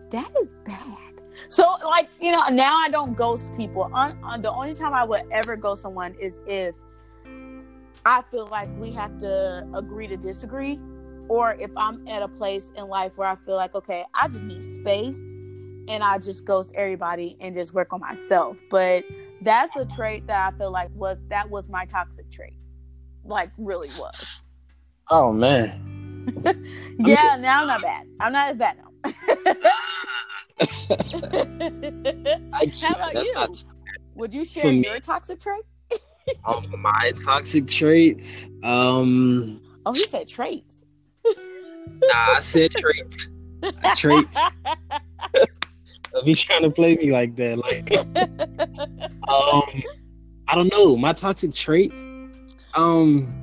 that 0.09 0.29
is 0.41 0.49
bad 0.65 1.10
so, 1.49 1.75
like, 1.83 2.09
you 2.19 2.31
know, 2.31 2.47
now 2.49 2.77
I 2.77 2.89
don't 2.89 3.15
ghost 3.15 3.51
people. 3.55 3.83
On, 3.93 4.17
on, 4.23 4.23
uh, 4.23 4.37
the 4.37 4.51
only 4.51 4.73
time 4.73 4.93
I 4.93 5.03
would 5.03 5.23
ever 5.31 5.55
ghost 5.55 5.81
someone 5.81 6.15
is 6.19 6.41
if 6.45 6.75
I 8.05 8.23
feel 8.31 8.47
like 8.47 8.69
we 8.77 8.91
have 8.91 9.17
to 9.19 9.67
agree 9.73 10.07
to 10.07 10.17
disagree, 10.17 10.79
or 11.29 11.53
if 11.53 11.71
I'm 11.77 12.07
at 12.07 12.21
a 12.21 12.27
place 12.27 12.71
in 12.75 12.87
life 12.87 13.17
where 13.17 13.27
I 13.27 13.35
feel 13.35 13.55
like, 13.55 13.75
okay, 13.75 14.05
I 14.13 14.27
just 14.27 14.43
need 14.43 14.63
space 14.63 15.21
and 15.87 16.03
I 16.03 16.17
just 16.17 16.45
ghost 16.45 16.71
everybody 16.75 17.37
and 17.39 17.55
just 17.55 17.73
work 17.73 17.93
on 17.93 17.99
myself. 17.99 18.57
But 18.69 19.03
that's 19.41 19.75
a 19.75 19.85
trait 19.85 20.27
that 20.27 20.53
I 20.53 20.57
feel 20.57 20.71
like 20.71 20.89
was 20.93 21.21
that 21.29 21.49
was 21.49 21.69
my 21.69 21.85
toxic 21.85 22.29
trait. 22.31 22.53
Like 23.23 23.51
really 23.57 23.89
was. 23.99 24.43
Oh 25.13 25.33
man. 25.33 26.23
yeah, 26.99 27.35
now 27.37 27.61
I'm 27.61 27.67
not 27.67 27.81
bad. 27.81 28.07
I'm 28.21 28.31
not 28.31 28.51
as 28.51 28.57
bad 28.57 28.77
now. 28.77 29.13
Ah! 29.65 30.30
How 32.81 32.93
about 32.93 33.15
you? 33.15 33.33
Not, 33.33 33.63
Would 34.15 34.33
you 34.33 34.45
share 34.45 34.71
your 34.71 34.99
toxic 34.99 35.39
trait? 35.39 35.63
um, 36.45 36.67
my 36.77 37.11
toxic 37.25 37.67
traits. 37.67 38.47
Um. 38.63 39.61
Oh, 39.85 39.93
he 39.93 40.03
said 40.05 40.27
traits. 40.27 40.83
nah, 41.25 41.31
I 42.13 42.39
said 42.41 42.71
traits. 42.71 43.29
traits. 43.95 44.39
If 45.33 46.25
he's 46.25 46.41
trying 46.41 46.63
to 46.63 46.69
play 46.69 46.95
me 46.95 47.11
like 47.11 47.35
that, 47.37 47.57
like, 47.57 47.91
um, 49.27 49.83
I 50.47 50.55
don't 50.55 50.71
know. 50.71 50.95
My 50.97 51.13
toxic 51.13 51.53
traits. 51.53 52.03
Um, 52.75 53.33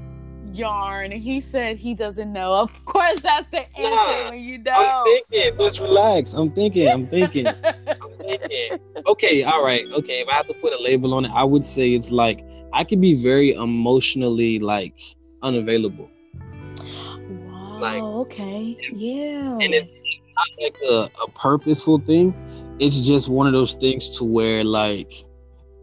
yarn. 0.54 1.10
He 1.10 1.40
said 1.40 1.76
he 1.76 1.94
doesn't 1.94 2.32
know. 2.32 2.54
Of 2.54 2.84
course, 2.84 3.20
that's 3.20 3.48
the 3.48 3.60
answer 3.78 4.24
nah, 4.24 4.30
when 4.30 4.40
you 4.40 4.58
don't. 4.58 4.74
I'm 4.76 5.04
thinking. 5.04 5.58
Just 5.58 5.80
relax. 5.80 6.32
I'm 6.34 6.50
thinking. 6.50 6.88
I'm 6.88 7.06
thinking. 7.06 7.46
I'm 7.86 8.12
thinking. 8.18 8.78
Okay. 9.06 9.42
All 9.44 9.62
right. 9.64 9.84
Okay. 9.92 10.20
If 10.20 10.28
I 10.28 10.34
have 10.34 10.48
to 10.48 10.54
put 10.54 10.72
a 10.72 10.82
label 10.82 11.14
on 11.14 11.24
it, 11.24 11.30
I 11.32 11.44
would 11.44 11.64
say 11.64 11.94
it's 11.94 12.10
like 12.10 12.44
I 12.72 12.84
can 12.84 13.00
be 13.00 13.22
very 13.22 13.52
emotionally 13.52 14.58
like 14.58 14.94
unavailable. 15.42 16.10
Wow. 16.38 17.78
Like, 17.80 18.02
okay. 18.02 18.76
Yeah. 18.92 19.58
And 19.60 19.74
it's, 19.74 19.90
it's 19.90 20.22
not 20.36 20.62
like 20.62 20.76
a, 20.90 21.22
a 21.24 21.30
purposeful 21.32 21.98
thing. 21.98 22.34
It's 22.80 23.00
just 23.00 23.28
one 23.28 23.46
of 23.46 23.52
those 23.52 23.74
things 23.74 24.16
to 24.18 24.24
where 24.24 24.64
like 24.64 25.12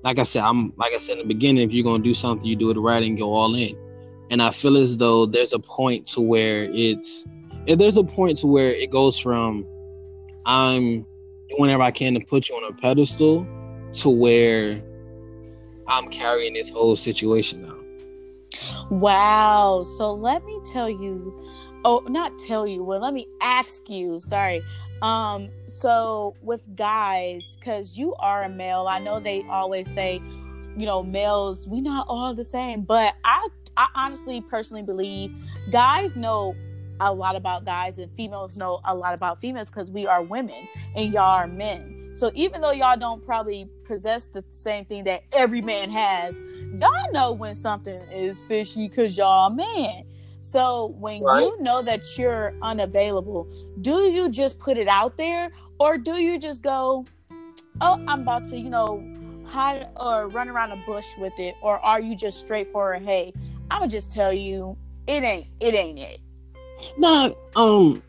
like 0.04 0.20
I 0.20 0.24
said, 0.24 0.44
I'm 0.44 0.72
like 0.78 0.94
I 0.94 1.00
said 1.00 1.14
in 1.14 1.28
the 1.28 1.34
beginning, 1.34 1.64
if 1.64 1.74
you're 1.74 1.84
gonna 1.84 2.04
do 2.04 2.14
something, 2.14 2.46
you 2.46 2.56
do 2.56 2.70
it 2.70 2.78
right 2.78 3.02
and 3.02 3.18
go 3.18 3.34
all 3.34 3.56
in. 3.56 3.76
And 4.30 4.42
I 4.42 4.52
feel 4.52 4.78
as 4.78 4.98
though 4.98 5.26
there's 5.26 5.54
a 5.54 5.60
point 5.60 6.08
to 6.08 6.22
where 6.22 6.64
it's 6.72 7.26
there's 7.68 7.98
a 7.98 8.04
point 8.04 8.38
to 8.40 8.48
where 8.48 8.70
it 8.70 8.92
goes 8.92 9.18
from 9.18 9.66
I'm 10.46 10.84
doing 10.84 11.06
whatever 11.58 11.84
I 11.84 11.92
can 11.92 12.14
to 12.14 12.20
put 12.26 12.50
you 12.50 12.56
on 12.56 12.72
a 12.72 12.82
pedestal 12.82 13.48
to 13.94 14.10
where 14.10 14.82
I'm 15.88 16.10
carrying 16.10 16.54
this 16.54 16.70
whole 16.70 16.96
situation 16.96 17.62
now. 17.62 17.80
Wow. 18.90 19.84
So 19.98 20.14
let 20.14 20.46
me 20.46 20.60
tell 20.72 20.90
you, 20.90 21.34
oh, 21.84 22.04
not 22.08 22.38
tell 22.40 22.68
you, 22.68 22.84
well, 22.84 23.00
let 23.00 23.14
me 23.14 23.28
ask 23.42 23.90
you, 23.90 24.20
sorry. 24.20 24.64
Um, 25.02 25.50
so 25.68 26.36
with 26.42 26.64
guys, 26.76 27.58
because 27.60 27.98
you 27.98 28.16
are 28.16 28.44
a 28.44 28.50
male, 28.50 28.88
I 28.88 29.00
know 29.00 29.20
they 29.20 29.44
always 29.50 29.92
say, 29.92 30.22
you 30.78 30.86
know, 30.86 31.04
males, 31.04 31.68
we 31.68 31.82
not 31.82 32.06
all 32.10 32.34
the 32.34 32.46
same, 32.46 32.82
but 32.82 33.16
I 33.24 33.48
I 33.78 33.88
honestly 33.96 34.42
personally 34.42 34.84
believe 34.84 35.36
guys 35.72 36.16
know 36.16 36.56
a 37.00 37.14
lot 37.14 37.36
about 37.36 37.66
guys 37.66 38.00
and 38.00 38.12
females 38.16 38.58
know 38.58 38.80
a 38.86 38.96
lot 38.96 39.14
about 39.14 39.42
females 39.42 39.70
because 39.70 39.92
we 39.92 40.08
are 40.08 40.24
women 40.24 40.68
and 40.96 41.14
y'all 41.14 41.24
are 41.24 41.48
men. 41.48 42.12
So 42.14 42.32
even 42.34 42.62
though 42.62 42.72
y'all 42.72 42.98
don't 42.98 43.26
probably 43.26 43.70
possess 43.84 44.28
the 44.28 44.44
same 44.52 44.86
thing 44.86 45.04
that 45.04 45.24
every 45.34 45.62
man 45.62 45.90
has, 45.92 46.36
y'all 46.80 47.12
know 47.12 47.34
when 47.34 47.54
something 47.54 48.00
is 48.10 48.42
fishy 48.48 48.88
because 48.88 49.18
y'all 49.18 49.50
man. 49.50 50.06
So 50.42 50.96
when 51.00 51.24
right. 51.24 51.42
you 51.42 51.62
know 51.62 51.82
that 51.82 52.06
you're 52.18 52.54
unavailable, 52.62 53.50
do 53.82 54.04
you 54.04 54.30
just 54.30 54.60
put 54.60 54.78
it 54.78 54.88
out 54.88 55.18
there 55.18 55.52
or 55.80 55.98
do 55.98 56.14
you 56.14 56.40
just 56.40 56.62
go, 56.62 57.06
oh, 57.82 58.04
I'm 58.08 58.22
about 58.22 58.46
to, 58.46 58.58
you 58.58 58.70
know, 58.70 59.04
hide 59.46 59.88
or 59.98 60.30
run 60.30 60.48
around 60.48 60.72
a 60.72 60.78
bush 60.86 61.08
with 61.18 61.34
it? 61.38 61.56
Or 61.62 61.80
are 61.80 62.00
you 62.00 62.16
just 62.16 62.40
straight 62.40 62.72
for 62.72 62.96
straightforward, 62.96 63.04
hey, 63.04 63.34
I'm 63.72 63.80
gonna 63.80 63.88
just 63.88 64.12
tell 64.12 64.34
you, 64.34 64.78
it 65.08 65.24
ain't, 65.24 65.48
it 65.60 65.74
ain't 65.74 66.00
it. 66.00 66.22
Nah, 66.98 67.32
um, 67.56 68.04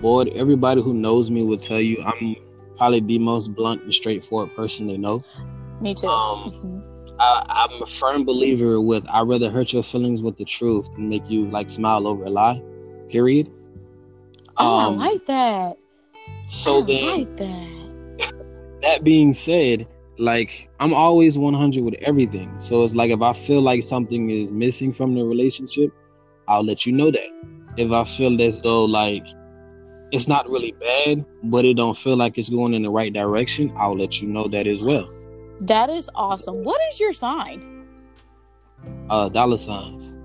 board, 0.00 0.28
everybody 0.34 0.82
who 0.82 0.94
knows 0.94 1.30
me 1.30 1.42
will 1.42 1.58
tell 1.58 1.80
you 1.80 2.02
I'm 2.04 2.36
probably 2.76 3.00
the 3.00 3.18
most 3.18 3.54
blunt 3.54 3.82
and 3.82 3.94
straightforward 3.94 4.54
person 4.54 4.86
they 4.86 4.96
know. 4.96 5.22
Me 5.80 5.94
too. 5.94 6.08
Um, 6.08 6.50
mm-hmm 6.50 6.88
I, 7.22 7.68
am 7.70 7.82
a 7.82 7.86
firm 7.86 8.24
believer 8.24 8.80
with 8.80 9.08
I'd 9.08 9.28
rather 9.28 9.50
hurt 9.50 9.72
your 9.72 9.82
feelings 9.82 10.22
with 10.22 10.36
the 10.36 10.44
truth 10.44 10.92
than 10.94 11.08
make 11.08 11.28
you 11.28 11.46
like 11.46 11.70
smile 11.70 12.06
over 12.06 12.24
a 12.24 12.30
lie. 12.30 12.60
Period. 13.08 13.48
Oh, 14.56 14.88
um, 14.88 15.00
I 15.00 15.08
like 15.08 15.26
that. 15.26 15.76
So 16.46 16.82
I 16.82 16.86
then, 16.86 17.04
like 17.04 17.36
that. 17.36 18.78
that 18.82 19.04
being 19.04 19.34
said, 19.34 19.86
like 20.22 20.70
I'm 20.80 20.94
always 20.94 21.36
100 21.36 21.84
with 21.84 21.94
everything. 21.94 22.58
So 22.60 22.84
it's 22.84 22.94
like 22.94 23.10
if 23.10 23.22
I 23.22 23.32
feel 23.32 23.62
like 23.62 23.82
something 23.82 24.30
is 24.30 24.50
missing 24.50 24.92
from 24.92 25.14
the 25.14 25.24
relationship, 25.24 25.90
I'll 26.48 26.64
let 26.64 26.86
you 26.86 26.92
know 26.92 27.10
that. 27.10 27.28
If 27.76 27.92
I 27.92 28.04
feel 28.04 28.40
as 28.40 28.60
though 28.60 28.84
like 28.84 29.24
it's 30.12 30.28
not 30.28 30.48
really 30.48 30.72
bad, 30.72 31.24
but 31.44 31.64
it 31.64 31.76
don't 31.76 31.96
feel 31.96 32.16
like 32.16 32.36
it's 32.38 32.50
going 32.50 32.74
in 32.74 32.82
the 32.82 32.90
right 32.90 33.12
direction, 33.12 33.72
I'll 33.76 33.96
let 33.96 34.20
you 34.20 34.28
know 34.28 34.46
that 34.48 34.66
as 34.66 34.82
well. 34.82 35.08
That 35.62 35.90
is 35.90 36.10
awesome. 36.14 36.64
What 36.64 36.80
is 36.90 37.00
your 37.00 37.12
sign? 37.12 37.86
Uh, 39.08 39.28
dollar 39.28 39.58
signs. 39.58 40.18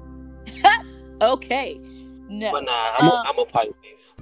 okay. 1.22 1.80
No. 2.28 2.52
But 2.52 2.66
nah, 2.66 2.92
I'm, 3.00 3.10
um, 3.10 3.12
a, 3.12 3.24
I'm 3.28 3.40
a 3.40 3.46
Pisces. 3.46 4.16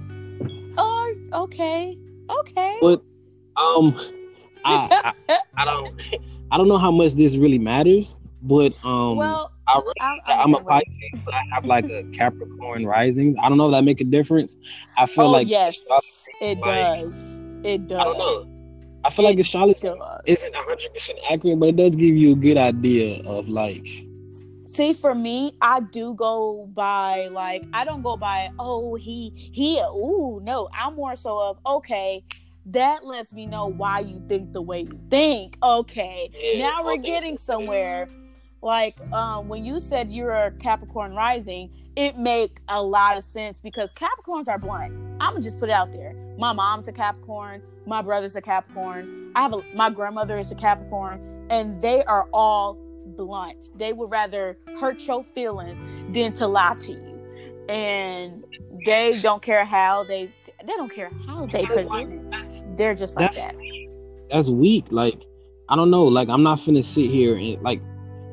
Oh, 0.78 1.14
okay. 1.32 1.98
Okay. 2.30 2.78
But 2.80 3.02
um, 3.56 3.98
I, 4.66 5.12
I, 5.28 5.38
I 5.56 5.64
don't 5.64 6.00
I 6.50 6.56
don't 6.56 6.68
know 6.68 6.78
how 6.78 6.90
much 6.90 7.14
this 7.14 7.36
really 7.36 7.58
matters, 7.58 8.20
but 8.42 8.72
um, 8.84 9.16
well, 9.16 9.52
I 9.66 9.78
really, 9.78 9.94
I'm, 10.00 10.20
I'm 10.26 10.54
a 10.54 10.60
Pisces, 10.62 11.20
but 11.24 11.34
I 11.34 11.42
have 11.52 11.64
like 11.64 11.86
a 11.86 12.04
Capricorn 12.12 12.86
rising. 12.86 13.36
I 13.42 13.48
don't 13.48 13.58
know 13.58 13.66
if 13.66 13.72
that 13.72 13.84
make 13.84 14.00
a 14.00 14.04
difference. 14.04 14.60
I 14.96 15.06
feel 15.06 15.26
oh, 15.26 15.30
like 15.32 15.48
yes, 15.48 15.76
it 16.40 16.58
like, 16.58 17.00
does. 17.00 17.40
It 17.64 17.86
does. 17.86 17.98
I 17.98 18.04
don't 18.04 18.18
know. 18.18 18.52
I 19.04 19.10
feel 19.10 19.24
like 19.24 19.38
astrology 19.38 19.88
isn't 20.26 20.54
100 20.54 20.94
percent 20.94 21.18
accurate, 21.30 21.58
but 21.58 21.70
it 21.70 21.76
does 21.76 21.96
give 21.96 22.16
you 22.16 22.32
a 22.32 22.36
good 22.36 22.56
idea 22.56 23.22
of 23.28 23.48
like. 23.48 23.86
See, 24.66 24.92
for 24.92 25.14
me, 25.14 25.56
I 25.62 25.80
do 25.80 26.14
go 26.14 26.68
by 26.74 27.28
like 27.28 27.64
I 27.72 27.84
don't 27.84 28.02
go 28.02 28.16
by 28.16 28.50
oh 28.58 28.94
he 28.94 29.50
he 29.52 29.78
ooh 29.78 30.40
no 30.42 30.68
I'm 30.74 30.94
more 30.94 31.16
so 31.16 31.38
of 31.40 31.58
okay 31.66 32.22
that 32.66 33.04
lets 33.04 33.32
me 33.32 33.46
know 33.46 33.66
why 33.66 34.00
you 34.00 34.22
think 34.28 34.52
the 34.52 34.62
way 34.62 34.80
you 34.80 35.00
think. 35.08 35.56
Okay, 35.62 36.30
yeah, 36.34 36.58
now 36.58 36.84
we're 36.84 36.96
getting 36.96 37.38
somewhere. 37.38 38.08
Like 38.62 38.98
um, 39.12 39.48
when 39.48 39.64
you 39.64 39.78
said 39.78 40.10
you're 40.12 40.32
a 40.32 40.50
Capricorn 40.52 41.14
rising, 41.14 41.70
it 41.94 42.18
make 42.18 42.58
a 42.68 42.82
lot 42.82 43.16
of 43.16 43.24
sense 43.24 43.60
because 43.60 43.92
Capricorns 43.92 44.48
are 44.48 44.58
blunt. 44.58 44.92
I'm 45.20 45.32
gonna 45.32 45.40
just 45.40 45.60
put 45.60 45.68
it 45.68 45.72
out 45.72 45.92
there. 45.92 46.14
My 46.38 46.52
mom's 46.52 46.88
a 46.88 46.92
Capricorn. 46.92 47.62
My 47.86 48.02
brother's 48.02 48.34
a 48.34 48.42
Capricorn. 48.42 49.32
I 49.36 49.42
have 49.42 49.54
a, 49.54 49.62
my 49.74 49.90
grandmother 49.90 50.38
is 50.38 50.50
a 50.50 50.56
Capricorn, 50.56 51.46
and 51.50 51.80
they 51.80 52.04
are 52.04 52.28
all 52.32 52.76
blunt. 53.16 53.68
They 53.78 53.92
would 53.92 54.10
rather 54.10 54.58
hurt 54.80 55.06
your 55.06 55.22
feelings 55.22 55.82
than 56.12 56.32
to 56.34 56.48
lie 56.48 56.74
to 56.82 56.92
you, 56.92 57.66
and 57.68 58.44
they 58.84 59.12
don't 59.22 59.42
care 59.42 59.64
how 59.64 60.02
they 60.04 60.32
they 60.66 60.74
don't 60.74 60.92
care 60.92 61.08
how 61.26 61.46
they 61.46 61.64
present 61.64 62.34
it. 62.34 62.76
They're 62.76 62.94
just 62.94 63.16
like 63.16 63.32
that. 63.34 63.54
That's 64.30 64.50
weak. 64.50 64.86
Like 64.90 65.24
I 65.68 65.76
don't 65.76 65.90
know. 65.90 66.04
Like 66.04 66.28
I'm 66.28 66.42
not 66.42 66.58
finna 66.58 66.84
sit 66.84 67.10
here 67.10 67.36
and 67.36 67.60
like 67.62 67.80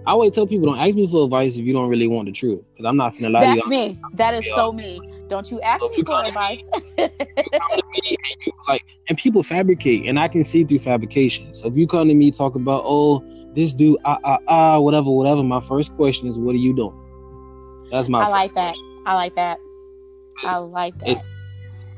I 0.05 0.11
always 0.11 0.31
tell 0.31 0.45
people 0.45 0.67
don't 0.67 0.79
ask 0.79 0.95
me 0.95 1.07
for 1.07 1.23
advice 1.23 1.57
if 1.57 1.65
you 1.65 1.73
don't 1.73 1.89
really 1.89 2.07
want 2.07 2.25
the 2.27 2.33
truth. 2.33 2.63
Because 2.71 2.85
I'm 2.85 2.97
not 2.97 3.13
finna 3.13 3.31
lie 3.31 3.41
That's 3.41 3.63
to 3.63 3.75
you. 3.75 3.87
That's 3.87 3.95
me. 3.95 4.01
That 4.15 4.33
is 4.33 4.45
so 4.53 4.71
me. 4.71 4.99
Don't 5.27 5.49
you 5.49 5.61
ask 5.61 5.81
so 5.81 5.89
me 5.89 6.03
for 6.03 6.23
advice. 6.23 6.67
Me, 6.97 7.09
and 7.17 8.37
you, 8.45 8.51
like, 8.67 8.83
and 9.07 9.17
people 9.17 9.41
fabricate, 9.41 10.05
and 10.05 10.19
I 10.19 10.27
can 10.27 10.43
see 10.43 10.63
through 10.63 10.79
fabrication. 10.79 11.53
So 11.53 11.67
if 11.67 11.77
you 11.77 11.87
come 11.87 12.07
to 12.09 12.13
me 12.13 12.29
talk 12.29 12.55
about, 12.55 12.81
oh, 12.85 13.23
this 13.55 13.73
dude, 13.73 13.97
ah, 14.03 14.17
ah, 14.23 14.37
ah, 14.47 14.79
whatever, 14.79 15.09
whatever. 15.09 15.41
My 15.41 15.61
first 15.61 15.93
question 15.93 16.27
is, 16.27 16.37
what 16.37 16.53
are 16.53 16.59
you 16.59 16.75
doing? 16.75 17.89
That's 17.91 18.09
my. 18.09 18.23
I 18.23 18.27
like 18.27 18.53
that. 18.53 18.73
Question. 18.73 19.03
I 19.05 19.13
like 19.15 19.33
that. 19.35 19.59
I 20.43 20.57
like 20.57 20.97
that. 20.99 21.07
It's, 21.07 21.29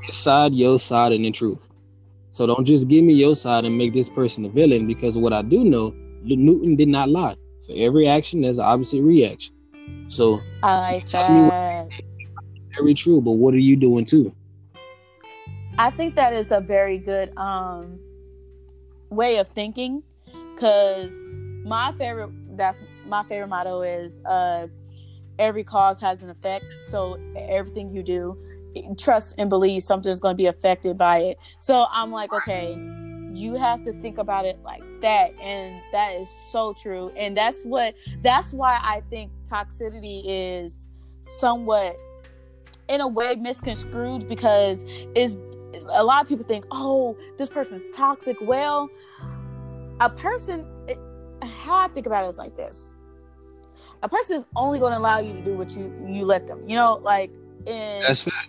it's 0.02 0.16
side, 0.16 0.52
your 0.54 0.78
side, 0.78 1.12
and 1.12 1.24
the 1.24 1.30
truth. 1.30 1.66
So 2.30 2.46
don't 2.46 2.66
just 2.66 2.88
give 2.88 3.02
me 3.04 3.14
your 3.14 3.34
side 3.34 3.64
and 3.64 3.76
make 3.78 3.92
this 3.92 4.10
person 4.10 4.44
a 4.44 4.48
villain 4.50 4.86
because 4.86 5.16
what 5.16 5.32
I 5.32 5.42
do 5.42 5.64
know, 5.64 5.94
Newton 6.22 6.74
did 6.76 6.88
not 6.88 7.08
lie. 7.08 7.36
For 7.66 7.74
every 7.76 8.06
action, 8.06 8.42
there's 8.42 8.58
an 8.58 8.64
opposite 8.64 9.02
reaction. 9.02 9.54
So 10.08 10.40
I 10.62 10.78
like 10.78 11.08
that. 11.08 11.88
Very 12.76 12.94
true, 12.94 13.20
but 13.20 13.32
what 13.32 13.54
are 13.54 13.58
you 13.58 13.76
doing 13.76 14.04
too? 14.04 14.30
I 15.78 15.90
think 15.90 16.14
that 16.14 16.32
is 16.32 16.52
a 16.52 16.60
very 16.60 16.98
good 16.98 17.36
um 17.36 17.98
way 19.10 19.38
of 19.38 19.48
thinking 19.48 20.02
because 20.54 21.12
my 21.64 21.92
favorite 21.98 22.30
that's 22.56 22.82
my 23.06 23.22
favorite 23.24 23.48
motto 23.48 23.82
is 23.82 24.20
uh 24.24 24.66
every 25.38 25.62
cause 25.62 26.00
has 26.00 26.22
an 26.22 26.30
effect 26.30 26.64
so 26.86 27.18
everything 27.36 27.90
you 27.90 28.02
do 28.02 28.36
trust 28.98 29.34
and 29.38 29.50
believe 29.50 29.82
something's 29.82 30.20
going 30.20 30.32
to 30.32 30.36
be 30.36 30.46
affected 30.46 30.96
by 30.96 31.18
it 31.18 31.38
so 31.58 31.86
i'm 31.90 32.10
like 32.10 32.32
okay 32.32 32.78
you 33.32 33.54
have 33.54 33.84
to 33.84 33.92
think 34.00 34.16
about 34.18 34.46
it 34.46 34.58
like 34.62 34.82
that 35.02 35.34
and 35.40 35.82
that 35.92 36.14
is 36.14 36.28
so 36.50 36.72
true 36.72 37.12
and 37.16 37.36
that's 37.36 37.64
what 37.64 37.94
that's 38.22 38.52
why 38.52 38.78
i 38.82 39.02
think 39.10 39.30
toxicity 39.44 40.22
is 40.24 40.86
somewhat 41.22 41.96
in 42.88 43.00
a 43.00 43.08
way 43.08 43.34
misconstrued 43.34 44.28
because 44.28 44.84
is 45.14 45.36
a 45.90 46.02
lot 46.02 46.22
of 46.22 46.28
people 46.28 46.44
think, 46.44 46.64
oh, 46.70 47.16
this 47.38 47.48
person's 47.48 47.88
toxic. 47.90 48.36
Well, 48.40 48.88
a 50.00 50.10
person, 50.10 50.66
it, 50.88 50.98
how 51.42 51.76
I 51.76 51.88
think 51.88 52.06
about 52.06 52.24
it 52.24 52.28
is 52.28 52.38
like 52.38 52.54
this: 52.54 52.94
a 54.02 54.08
person 54.08 54.40
is 54.40 54.46
only 54.56 54.78
going 54.78 54.92
to 54.92 54.98
allow 54.98 55.18
you 55.18 55.32
to 55.32 55.42
do 55.42 55.56
what 55.56 55.76
you 55.76 55.92
you 56.06 56.24
let 56.24 56.46
them. 56.46 56.68
You 56.68 56.76
know, 56.76 57.00
like 57.02 57.30
in 57.66 58.02
That's 58.02 58.26
right. 58.26 58.48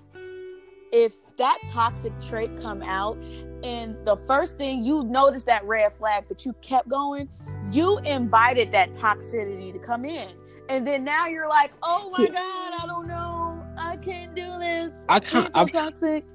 If 0.92 1.36
that 1.38 1.58
toxic 1.68 2.14
trait 2.20 2.50
come 2.62 2.82
out 2.82 3.18
and 3.64 3.96
the 4.06 4.16
first 4.16 4.58
thing 4.58 4.86
you 4.86 5.04
notice 5.04 5.44
that 5.44 5.64
red 5.66 5.92
flag 5.94 6.26
but 6.28 6.46
you 6.46 6.54
kept 6.62 6.88
going 6.88 7.28
you 7.72 7.98
invited 8.00 8.72
that 8.72 8.94
toxicity 8.94 9.74
to 9.74 9.80
come 9.80 10.06
in. 10.06 10.30
And 10.70 10.86
then 10.86 11.04
now 11.04 11.28
you're 11.28 11.50
like 11.50 11.72
oh 11.84 12.10
my 12.18 12.26
god 12.28 12.82
i 12.82 12.86
don't 12.86 13.08
know. 13.08 13.48
I 13.78 13.96
can't 13.98 14.36
do 14.36 14.46
this. 14.60 14.90
I 15.08 15.20
can't 15.20 15.48
so 15.48 15.52
I've- 15.62 15.72
toxic. 15.72 16.26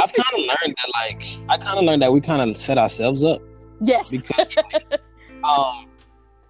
I've 0.00 0.12
kind 0.12 0.34
of 0.34 0.40
learned 0.40 0.76
that, 0.76 0.92
like, 0.94 1.22
I 1.48 1.56
kind 1.56 1.78
of 1.78 1.84
learned 1.84 2.02
that 2.02 2.12
we 2.12 2.20
kind 2.20 2.50
of 2.50 2.56
set 2.56 2.78
ourselves 2.78 3.22
up 3.22 3.40
yes. 3.80 4.10
because, 4.10 4.48
um, 5.44 5.88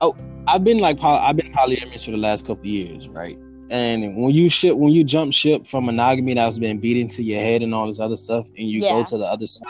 oh, 0.01 0.17
I've 0.47 0.65
been 0.65 0.79
like, 0.79 0.99
poly- 0.99 1.19
I've 1.19 1.37
been 1.37 1.53
polyamorous 1.53 2.05
for 2.05 2.13
the 2.13 2.17
last 2.17 2.47
couple 2.47 2.63
of 2.63 2.67
years, 2.67 3.09
right? 3.09 3.37
And 3.71 4.23
when 4.23 4.33
you 4.33 4.51
ship, 4.51 4.77
when 4.77 4.93
you 4.93 5.05
jump 5.05 5.33
ship 5.33 5.65
from 5.65 5.87
monogamy 5.87 6.35
that's 6.35 6.59
been 6.59 6.81
beat 6.81 6.99
into 6.99 7.23
your 7.23 7.41
head 7.41 7.63
and 7.63 7.75
all 7.75 7.89
this 7.89 7.99
other 7.99 8.17
stuff, 8.17 8.47
and 8.59 8.69
you 8.69 8.81
go 8.81 9.05
to 9.05 9.19
the 9.19 9.25
other 9.25 9.47
side, 9.47 9.63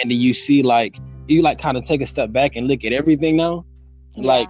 and 0.00 0.10
then 0.10 0.18
you 0.18 0.32
see 0.32 0.62
like 0.62 0.94
you 1.26 1.42
like 1.42 1.58
kind 1.58 1.76
of 1.76 1.84
take 1.84 2.00
a 2.00 2.06
step 2.06 2.30
back 2.32 2.54
and 2.54 2.68
look 2.68 2.84
at 2.84 2.92
everything 2.92 3.36
now, 3.36 3.64
like 4.16 4.48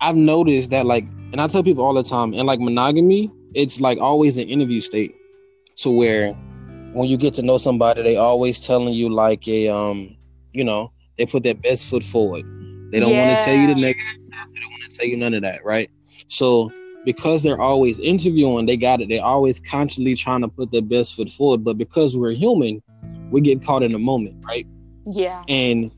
I've 0.00 0.16
noticed 0.16 0.70
that 0.70 0.86
like, 0.86 1.04
and 1.32 1.40
I 1.40 1.46
tell 1.48 1.62
people 1.62 1.84
all 1.84 1.94
the 1.94 2.02
time, 2.02 2.32
and 2.32 2.46
like 2.46 2.60
monogamy, 2.60 3.30
it's 3.54 3.80
like 3.80 3.98
always 3.98 4.38
an 4.38 4.48
interview 4.48 4.80
state, 4.80 5.10
to 5.78 5.90
where 5.90 6.32
when 6.94 7.08
you 7.08 7.16
get 7.16 7.34
to 7.34 7.42
know 7.42 7.58
somebody, 7.58 8.02
they 8.02 8.16
always 8.16 8.64
telling 8.64 8.94
you 8.94 9.08
like 9.08 9.48
a 9.48 9.68
um, 9.68 10.16
you 10.52 10.64
know, 10.64 10.92
they 11.18 11.26
put 11.26 11.42
their 11.42 11.54
best 11.54 11.88
foot 11.88 12.04
forward. 12.04 12.44
They 12.92 13.00
don't 13.00 13.16
want 13.16 13.36
to 13.36 13.44
tell 13.44 13.54
you 13.54 13.66
the 13.66 13.74
negative. 13.74 14.04
They 14.30 14.60
don't 14.60 14.70
want 14.70 14.82
to 14.90 14.96
tell 14.96 15.06
you 15.06 15.16
none 15.16 15.34
of 15.34 15.42
that, 15.42 15.64
right? 15.64 15.90
So 16.28 16.70
because 17.04 17.42
they're 17.42 17.60
always 17.60 17.98
interviewing, 17.98 18.66
they 18.66 18.76
got 18.76 19.00
it. 19.00 19.08
They're 19.08 19.24
always 19.24 19.60
constantly 19.60 20.14
trying 20.14 20.42
to 20.42 20.48
put 20.48 20.70
their 20.70 20.82
best 20.82 21.14
foot 21.14 21.28
forward. 21.30 21.64
But 21.64 21.78
because 21.78 22.16
we're 22.16 22.32
human, 22.32 22.82
we 23.30 23.40
get 23.40 23.64
caught 23.64 23.82
in 23.82 23.92
the 23.92 23.98
moment, 23.98 24.36
right? 24.46 24.66
yeah 25.06 25.42
and 25.48 25.90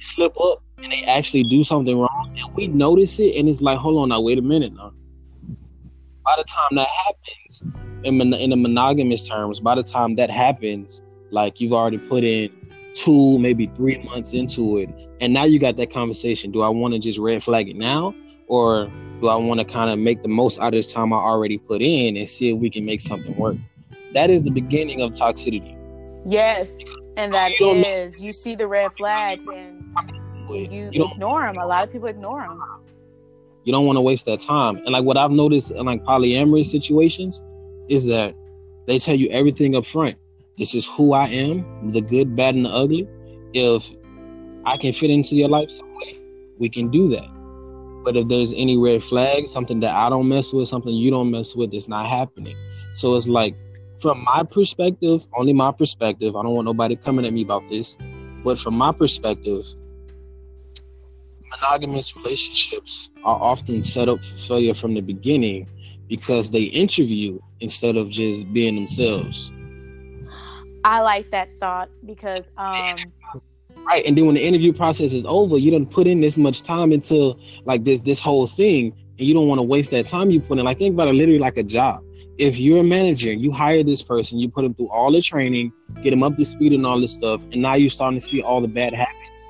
slip 0.00 0.32
up 0.40 0.58
and 0.78 0.92
they 0.92 1.04
actually 1.04 1.42
do 1.44 1.62
something 1.62 1.98
wrong 1.98 2.34
and 2.38 2.54
we 2.54 2.68
notice 2.68 3.18
it 3.18 3.36
and 3.36 3.48
it's 3.48 3.60
like 3.60 3.78
hold 3.78 4.00
on 4.00 4.08
now 4.08 4.20
wait 4.20 4.38
a 4.38 4.42
minute 4.42 4.72
now 4.74 4.92
by 6.24 6.34
the 6.36 6.44
time 6.44 6.68
that 6.72 6.88
happens 6.88 7.62
in, 8.04 8.18
mon- 8.18 8.34
in 8.34 8.50
the 8.50 8.56
monogamous 8.56 9.28
terms 9.28 9.60
by 9.60 9.74
the 9.74 9.82
time 9.82 10.14
that 10.14 10.30
happens 10.30 11.02
like 11.30 11.60
you've 11.60 11.72
already 11.72 11.98
put 11.98 12.24
in 12.24 12.50
two 12.94 13.38
maybe 13.38 13.66
three 13.74 13.98
months 14.04 14.32
into 14.32 14.78
it 14.78 14.88
and 15.20 15.32
now 15.32 15.44
you 15.44 15.58
got 15.58 15.76
that 15.76 15.92
conversation 15.92 16.50
do 16.50 16.62
i 16.62 16.68
want 16.68 16.94
to 16.94 17.00
just 17.00 17.18
red 17.18 17.42
flag 17.42 17.68
it 17.68 17.76
now 17.76 18.14
or 18.48 18.86
do 19.20 19.28
i 19.28 19.36
want 19.36 19.60
to 19.60 19.64
kind 19.64 19.90
of 19.90 19.98
make 19.98 20.22
the 20.22 20.28
most 20.28 20.58
out 20.60 20.68
of 20.68 20.72
this 20.72 20.92
time 20.92 21.12
i 21.12 21.16
already 21.16 21.58
put 21.58 21.82
in 21.82 22.16
and 22.16 22.28
see 22.28 22.50
if 22.50 22.58
we 22.58 22.70
can 22.70 22.84
make 22.84 23.00
something 23.00 23.36
work 23.36 23.56
that 24.12 24.30
is 24.30 24.42
the 24.42 24.50
beginning 24.50 25.02
of 25.02 25.12
toxicity 25.12 25.76
yes 26.26 26.70
and 27.16 27.34
that 27.34 27.50
You 27.58 27.72
is 27.72 28.20
you 28.20 28.32
see 28.32 28.54
the 28.54 28.66
red 28.66 28.92
flags 28.96 29.44
and 29.52 29.84
you, 30.50 30.90
you 30.92 31.10
ignore 31.12 31.42
them 31.42 31.58
a 31.58 31.66
lot 31.66 31.84
of 31.84 31.92
people 31.92 32.08
ignore 32.08 32.42
them 32.42 32.62
you 33.68 33.72
don't 33.72 33.84
want 33.84 33.98
to 33.98 34.00
waste 34.00 34.24
that 34.24 34.40
time. 34.40 34.76
And 34.78 34.92
like 34.92 35.04
what 35.04 35.18
I've 35.18 35.30
noticed 35.30 35.72
in 35.72 35.84
like 35.84 36.02
polyamorous 36.04 36.68
situations 36.68 37.44
is 37.90 38.06
that 38.06 38.34
they 38.86 38.98
tell 38.98 39.14
you 39.14 39.28
everything 39.28 39.76
up 39.76 39.84
front. 39.84 40.16
This 40.56 40.74
is 40.74 40.86
who 40.86 41.12
I 41.12 41.26
am, 41.26 41.92
the 41.92 42.00
good, 42.00 42.34
bad, 42.34 42.54
and 42.54 42.64
the 42.64 42.70
ugly. 42.70 43.06
If 43.52 43.94
I 44.64 44.78
can 44.78 44.94
fit 44.94 45.10
into 45.10 45.36
your 45.36 45.50
life 45.50 45.70
some 45.70 45.94
way, 45.96 46.16
we 46.58 46.70
can 46.70 46.90
do 46.90 47.10
that. 47.10 47.28
But 48.04 48.16
if 48.16 48.28
there's 48.28 48.52
any 48.52 48.78
red 48.78 49.02
flags, 49.02 49.50
something 49.50 49.80
that 49.80 49.94
I 49.94 50.08
don't 50.08 50.28
mess 50.28 50.52
with, 50.52 50.68
something 50.68 50.92
you 50.94 51.10
don't 51.10 51.30
mess 51.30 51.54
with, 51.54 51.74
it's 51.74 51.88
not 51.88 52.06
happening. 52.06 52.56
So 52.94 53.16
it's 53.16 53.28
like, 53.28 53.54
from 54.00 54.24
my 54.24 54.44
perspective, 54.44 55.26
only 55.36 55.52
my 55.52 55.72
perspective, 55.76 56.36
I 56.36 56.42
don't 56.42 56.54
want 56.54 56.66
nobody 56.66 56.96
coming 56.96 57.26
at 57.26 57.32
me 57.32 57.42
about 57.42 57.68
this, 57.68 57.96
but 58.44 58.58
from 58.58 58.74
my 58.74 58.92
perspective, 58.92 59.64
monogamous 61.50 62.14
relationships 62.16 63.10
are 63.24 63.36
often 63.36 63.82
set 63.82 64.08
up 64.08 64.24
for 64.24 64.38
failure 64.38 64.74
from 64.74 64.94
the 64.94 65.00
beginning 65.00 65.66
because 66.08 66.50
they 66.50 66.62
interview 66.62 67.38
instead 67.60 67.96
of 67.96 68.10
just 68.10 68.50
being 68.52 68.74
themselves. 68.76 69.52
i 70.84 71.00
like 71.00 71.30
that 71.30 71.48
thought 71.58 71.90
because 72.06 72.50
um 72.56 73.12
Right. 73.88 74.04
And 74.04 74.18
then 74.18 74.26
when 74.26 74.34
the 74.34 74.44
interview 74.44 74.74
process 74.74 75.14
is 75.14 75.24
over, 75.24 75.56
you 75.56 75.70
don't 75.70 75.90
put 75.90 76.06
in 76.06 76.20
this 76.20 76.36
much 76.36 76.62
time 76.62 76.92
into 76.92 77.34
like 77.64 77.84
this 77.84 78.02
this 78.02 78.20
whole 78.20 78.46
thing. 78.46 78.92
And 79.18 79.26
you 79.26 79.32
don't 79.32 79.48
want 79.48 79.60
to 79.60 79.62
waste 79.62 79.92
that 79.92 80.04
time 80.04 80.30
you 80.30 80.42
put 80.42 80.58
in. 80.58 80.66
Like 80.66 80.76
think 80.76 80.92
about 80.92 81.08
it 81.08 81.14
literally 81.14 81.38
like 81.38 81.56
a 81.56 81.62
job. 81.62 82.04
If 82.36 82.58
you're 82.58 82.80
a 82.80 82.84
manager, 82.84 83.32
you 83.32 83.50
hire 83.50 83.82
this 83.82 84.02
person, 84.02 84.38
you 84.38 84.50
put 84.50 84.62
them 84.62 84.74
through 84.74 84.90
all 84.90 85.10
the 85.10 85.22
training, 85.22 85.72
get 86.02 86.10
them 86.10 86.22
up 86.22 86.36
to 86.36 86.44
speed 86.44 86.74
and 86.74 86.84
all 86.84 87.00
this 87.00 87.14
stuff, 87.14 87.42
and 87.44 87.62
now 87.62 87.74
you're 87.74 87.88
starting 87.88 88.20
to 88.20 88.24
see 88.24 88.42
all 88.42 88.60
the 88.60 88.68
bad 88.68 88.92
habits. 88.92 89.48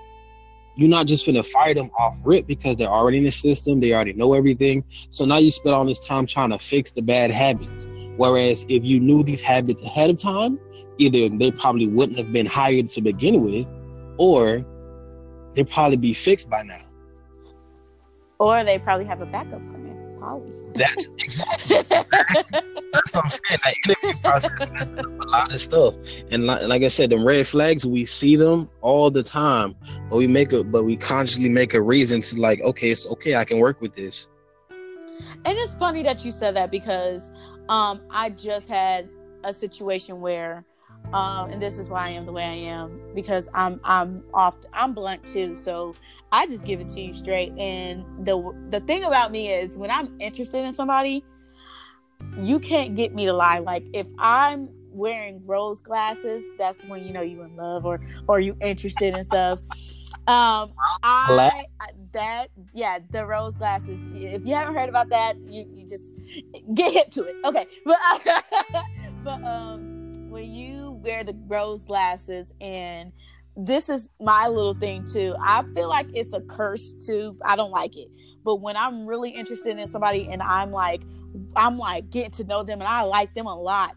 You're 0.76 0.88
not 0.88 1.06
just 1.06 1.26
gonna 1.26 1.42
fire 1.42 1.74
them 1.74 1.90
off 1.98 2.16
rip 2.24 2.46
because 2.46 2.76
they're 2.76 2.86
already 2.86 3.18
in 3.18 3.24
the 3.24 3.32
system, 3.32 3.80
they 3.80 3.92
already 3.92 4.12
know 4.12 4.34
everything. 4.34 4.84
So 5.10 5.24
now 5.24 5.38
you 5.38 5.50
spend 5.50 5.74
all 5.74 5.84
this 5.84 6.06
time 6.06 6.26
trying 6.26 6.50
to 6.50 6.58
fix 6.60 6.92
the 6.92 7.02
bad 7.02 7.32
habits. 7.32 7.88
Whereas 8.16 8.64
if 8.68 8.84
you 8.84 9.00
knew 9.00 9.24
these 9.24 9.42
habits 9.42 9.82
ahead 9.82 10.10
of 10.10 10.18
time, 10.18 10.60
either 10.98 11.28
they 11.36 11.50
probably 11.50 11.88
wouldn't 11.88 12.18
have 12.18 12.32
been 12.32 12.46
hired 12.46 12.90
to 12.92 13.00
begin 13.00 13.42
with, 13.44 13.66
or 14.18 14.64
they'd 15.54 15.68
probably 15.68 15.96
be 15.96 16.12
fixed 16.12 16.50
by 16.50 16.62
now. 16.62 16.80
or 18.38 18.62
they 18.64 18.78
probably 18.78 19.06
have 19.06 19.20
a 19.20 19.26
backup 19.26 19.60
plan 19.70 19.78
Polly. 20.18 20.52
That's 20.74 21.06
exactly 21.18 21.82
that's 21.88 23.14
what 23.14 23.24
I'm 23.24 23.30
saying. 23.30 23.60
That 23.64 23.74
interview 23.84 24.20
process 24.22 24.70
messes 24.70 24.98
up 24.98 25.06
a 25.06 25.24
lot 25.24 25.52
of 25.52 25.60
stuff. 25.60 25.94
And 26.30 26.46
like, 26.46 26.62
like 26.62 26.82
I 26.82 26.88
said, 26.88 27.10
the 27.10 27.18
red 27.18 27.46
flags 27.46 27.86
we 27.86 28.04
see 28.04 28.36
them 28.36 28.68
all 28.80 29.10
the 29.10 29.22
time, 29.22 29.74
but 30.10 30.16
we 30.16 30.26
make 30.26 30.52
a 30.52 30.64
but 30.64 30.84
we 30.84 30.96
consciously 30.96 31.48
make 31.48 31.74
a 31.74 31.80
reason 31.80 32.20
to 32.22 32.40
like, 32.40 32.60
okay, 32.60 32.90
it's 32.90 33.06
okay, 33.06 33.36
I 33.36 33.44
can 33.44 33.58
work 33.58 33.80
with 33.80 33.94
this. 33.94 34.28
And 35.44 35.56
it's 35.56 35.74
funny 35.74 36.02
that 36.02 36.24
you 36.24 36.32
said 36.32 36.56
that 36.56 36.70
because 36.70 37.30
um, 37.68 38.00
I 38.10 38.30
just 38.30 38.68
had 38.68 39.08
a 39.44 39.54
situation 39.54 40.20
where, 40.20 40.64
um, 41.12 41.50
and 41.50 41.60
this 41.60 41.78
is 41.78 41.88
why 41.88 42.06
I 42.06 42.10
am 42.10 42.26
the 42.26 42.32
way 42.32 42.44
I 42.44 42.70
am 42.70 43.00
because 43.14 43.48
I'm 43.54 43.80
I'm 43.84 44.22
off 44.34 44.56
I'm 44.72 44.92
blunt 44.92 45.26
too, 45.26 45.54
so 45.54 45.94
I 46.32 46.46
just 46.46 46.64
give 46.64 46.80
it 46.80 46.88
to 46.90 47.00
you 47.00 47.14
straight. 47.14 47.52
And 47.58 48.04
the 48.26 48.54
the 48.70 48.80
thing 48.80 49.04
about 49.04 49.32
me 49.32 49.48
is 49.48 49.78
when 49.78 49.90
I'm 49.90 50.20
interested 50.20 50.64
in 50.64 50.72
somebody, 50.74 51.24
you 52.42 52.58
can't 52.58 52.94
get 52.94 53.14
me 53.14 53.24
to 53.26 53.32
lie. 53.32 53.58
Like 53.58 53.84
if 53.94 54.06
I'm 54.18 54.68
wearing 54.90 55.44
rose 55.46 55.80
glasses, 55.80 56.42
that's 56.58 56.84
when 56.84 57.04
you 57.04 57.12
know 57.12 57.22
you 57.22 57.42
in 57.42 57.56
love 57.56 57.86
or 57.86 58.00
or 58.26 58.40
you 58.40 58.56
interested 58.60 59.16
in 59.16 59.24
stuff. 59.24 59.60
Um, 60.26 60.74
I 61.02 61.64
that 62.12 62.48
yeah, 62.74 62.98
the 63.10 63.24
rose 63.24 63.56
glasses. 63.56 63.98
If 64.14 64.44
you 64.44 64.54
haven't 64.54 64.74
heard 64.74 64.90
about 64.90 65.08
that, 65.08 65.38
you 65.48 65.66
you 65.74 65.86
just 65.86 66.04
get 66.74 66.92
hip 66.92 67.10
to 67.12 67.24
it. 67.24 67.36
Okay, 67.46 67.66
but 67.86 67.96
but 69.24 69.42
um, 69.42 69.97
when 70.38 70.52
you 70.52 70.92
wear 71.02 71.24
the 71.24 71.34
rose 71.48 71.82
glasses 71.82 72.54
and 72.60 73.12
this 73.56 73.88
is 73.88 74.08
my 74.20 74.46
little 74.46 74.72
thing 74.72 75.04
too. 75.04 75.34
I 75.42 75.64
feel 75.74 75.88
like 75.88 76.06
it's 76.14 76.32
a 76.32 76.40
curse 76.42 76.92
too. 77.04 77.36
I 77.44 77.56
don't 77.56 77.72
like 77.72 77.96
it. 77.96 78.06
But 78.44 78.56
when 78.56 78.76
I'm 78.76 79.04
really 79.04 79.30
interested 79.30 79.76
in 79.76 79.86
somebody 79.88 80.28
and 80.30 80.40
I'm 80.40 80.70
like 80.70 81.02
I'm 81.56 81.76
like 81.76 82.08
getting 82.10 82.30
to 82.32 82.44
know 82.44 82.62
them 82.62 82.80
and 82.80 82.88
I 82.88 83.02
like 83.02 83.34
them 83.34 83.46
a 83.46 83.60
lot, 83.60 83.96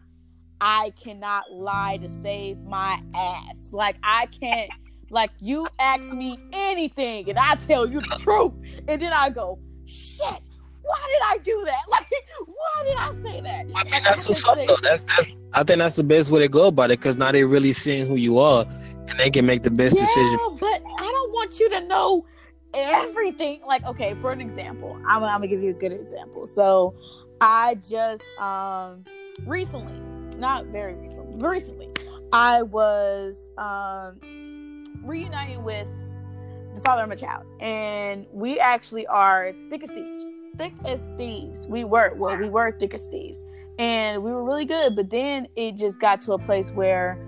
I 0.60 0.90
cannot 1.00 1.44
lie 1.52 1.98
to 1.98 2.08
save 2.08 2.58
my 2.58 3.00
ass. 3.14 3.70
Like 3.70 3.96
I 4.02 4.26
can't 4.26 4.70
like 5.10 5.30
you 5.38 5.68
ask 5.78 6.08
me 6.12 6.38
anything 6.52 7.30
and 7.30 7.38
I 7.38 7.54
tell 7.54 7.88
you 7.88 8.00
the 8.00 8.16
truth. 8.18 8.52
And 8.88 9.00
then 9.00 9.12
I 9.12 9.30
go, 9.30 9.60
shit, 9.84 10.42
why 10.82 10.98
did 11.08 11.22
I 11.24 11.38
do 11.42 11.62
that? 11.64 11.82
Like 11.88 12.08
why 12.46 12.84
did 12.84 12.96
I 12.96 13.12
say 13.22 13.40
that? 13.42 13.66
I 13.74 13.84
mean, 13.84 14.04
that's 14.04 14.26
I 14.26 14.30
what's 14.30 14.48
up 14.48 14.58
though. 14.66 14.76
That's, 14.82 15.02
that's 15.02 15.28
I 15.54 15.62
think 15.62 15.78
that's 15.78 15.96
the 15.96 16.04
best 16.04 16.30
way 16.30 16.40
to 16.40 16.48
go 16.48 16.68
about 16.68 16.90
it 16.90 16.98
because 16.98 17.16
now 17.16 17.30
they're 17.32 17.46
really 17.46 17.72
seeing 17.72 18.06
who 18.06 18.16
you 18.16 18.38
are 18.38 18.64
and 19.08 19.18
they 19.18 19.30
can 19.30 19.44
make 19.44 19.62
the 19.62 19.70
best 19.70 19.96
yeah, 19.96 20.02
decision. 20.02 20.38
but 20.58 20.82
I 20.98 21.02
don't 21.02 21.32
want 21.32 21.60
you 21.60 21.68
to 21.70 21.80
know 21.80 22.24
everything. 22.74 23.60
Like, 23.66 23.84
okay, 23.84 24.14
for 24.20 24.32
an 24.32 24.40
example, 24.40 24.98
I'm, 25.06 25.22
I'm 25.22 25.40
gonna 25.40 25.48
give 25.48 25.62
you 25.62 25.70
a 25.70 25.74
good 25.74 25.92
example. 25.92 26.46
So, 26.46 26.94
I 27.40 27.74
just 27.74 28.22
um 28.38 29.04
recently, 29.46 29.98
not 30.38 30.66
very 30.66 30.94
recently, 30.94 31.36
but 31.36 31.48
recently, 31.48 31.88
I 32.32 32.62
was 32.62 33.36
um 33.58 34.18
reuniting 35.02 35.64
with 35.64 35.88
the 36.74 36.80
father 36.84 37.02
of 37.02 37.08
my 37.08 37.16
child, 37.16 37.44
and 37.60 38.26
we 38.32 38.58
actually 38.58 39.06
are 39.06 39.52
thick 39.68 39.82
as 39.82 39.90
thieves. 39.90 40.26
Thick 40.56 40.72
as 40.84 41.08
thieves. 41.16 41.66
We 41.66 41.84
were 41.84 42.14
well, 42.14 42.36
we 42.36 42.48
were 42.48 42.72
thick 42.72 42.94
as 42.94 43.06
thieves, 43.06 43.44
and 43.78 44.22
we 44.22 44.30
were 44.30 44.44
really 44.44 44.64
good. 44.64 44.96
But 44.96 45.10
then 45.10 45.48
it 45.56 45.76
just 45.76 46.00
got 46.00 46.22
to 46.22 46.32
a 46.32 46.38
place 46.38 46.70
where 46.70 47.18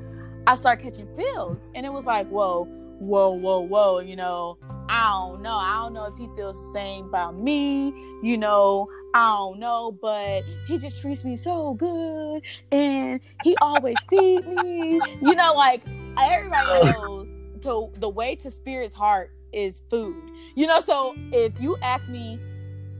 I 0.46 0.54
started 0.54 0.82
catching 0.82 1.14
feels, 1.16 1.68
and 1.74 1.86
it 1.86 1.92
was 1.92 2.06
like, 2.06 2.28
whoa, 2.28 2.64
whoa, 2.98 3.30
whoa, 3.30 3.60
whoa. 3.60 4.00
You 4.00 4.16
know, 4.16 4.58
I 4.88 5.10
don't 5.10 5.42
know. 5.42 5.56
I 5.56 5.76
don't 5.82 5.94
know 5.94 6.04
if 6.04 6.18
he 6.18 6.28
feels 6.36 6.56
the 6.66 6.72
same 6.72 7.06
about 7.06 7.38
me. 7.38 7.94
You 8.22 8.38
know, 8.38 8.88
I 9.14 9.36
don't 9.36 9.58
know, 9.58 9.92
but 9.92 10.42
he 10.66 10.78
just 10.78 11.00
treats 11.00 11.24
me 11.24 11.36
so 11.36 11.74
good, 11.74 12.42
and 12.72 13.20
he 13.42 13.56
always 13.60 13.96
feed 14.08 14.46
me. 14.46 15.00
You 15.22 15.34
know, 15.34 15.54
like 15.54 15.82
everybody 16.18 16.84
knows 16.92 17.32
to 17.62 17.90
the 17.98 18.08
way 18.08 18.36
to 18.36 18.50
spirit's 18.50 18.94
heart 18.94 19.30
is 19.52 19.80
food. 19.88 20.30
You 20.54 20.66
know, 20.66 20.80
so 20.80 21.14
if 21.32 21.58
you 21.60 21.76
ask 21.80 22.10
me, 22.10 22.38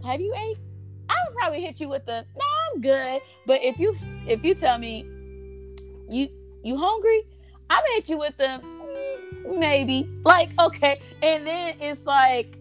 have 0.04 0.20
you 0.20 0.34
ate? 0.34 0.58
I 1.08 1.16
would 1.26 1.36
probably 1.36 1.62
hit 1.62 1.80
you 1.80 1.88
with 1.88 2.06
the 2.06 2.24
no, 2.36 2.44
I'm 2.72 2.80
good. 2.80 3.20
But 3.46 3.62
if 3.62 3.78
you 3.78 3.96
if 4.26 4.44
you 4.44 4.54
tell 4.54 4.78
me 4.78 5.08
you 6.08 6.28
you 6.62 6.76
hungry, 6.76 7.24
I'm 7.70 7.82
gonna 7.82 7.94
hit 7.94 8.08
you 8.08 8.18
with 8.18 8.36
the 8.36 8.60
mm, 8.62 9.58
maybe. 9.58 10.08
Like, 10.22 10.50
okay. 10.58 11.00
And 11.22 11.46
then 11.46 11.76
it's 11.80 12.02
like 12.04 12.58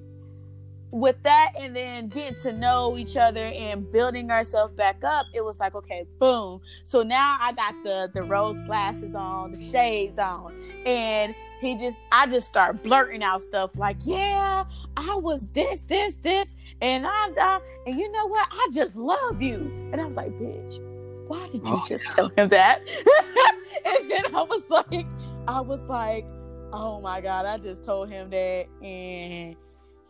with 0.91 1.21
that 1.23 1.53
and 1.59 1.75
then 1.75 2.07
getting 2.07 2.39
to 2.39 2.53
know 2.53 2.95
each 2.97 3.17
other 3.17 3.39
and 3.39 3.91
building 3.91 4.29
ourselves 4.29 4.75
back 4.75 5.03
up, 5.03 5.25
it 5.33 5.43
was 5.43 5.59
like, 5.59 5.73
okay, 5.73 6.05
boom. 6.19 6.61
So 6.83 7.01
now 7.01 7.37
I 7.41 7.51
got 7.51 7.73
the 7.83 8.11
the 8.13 8.23
rose 8.23 8.61
glasses 8.63 9.15
on, 9.15 9.53
the 9.53 9.57
shades 9.57 10.19
on, 10.19 10.53
and 10.85 11.33
he 11.61 11.75
just 11.75 11.99
I 12.11 12.27
just 12.27 12.47
start 12.47 12.83
blurting 12.83 13.23
out 13.23 13.41
stuff 13.41 13.77
like, 13.77 13.97
yeah, 14.03 14.65
I 14.95 15.15
was 15.15 15.47
this, 15.53 15.81
this, 15.83 16.15
this, 16.17 16.53
and 16.83 17.07
I, 17.07 17.31
I 17.39 17.59
and 17.87 17.97
you 17.97 18.11
know 18.11 18.27
what? 18.27 18.47
I 18.51 18.67
just 18.73 18.95
love 18.95 19.41
you. 19.41 19.71
And 19.93 20.01
I 20.01 20.05
was 20.05 20.17
like, 20.17 20.35
bitch, 20.37 20.79
why 21.27 21.47
did 21.47 21.63
you 21.63 21.73
oh, 21.73 21.85
just 21.87 22.05
tell 22.09 22.29
him 22.37 22.49
that? 22.49 22.81
and 23.85 24.11
then 24.11 24.35
I 24.35 24.43
was 24.43 24.69
like, 24.69 25.05
I 25.47 25.61
was 25.61 25.81
like, 25.83 26.25
oh 26.73 26.99
my 26.99 27.21
god, 27.21 27.45
I 27.45 27.57
just 27.57 27.83
told 27.83 28.09
him 28.09 28.29
that, 28.31 28.67
and 28.83 29.55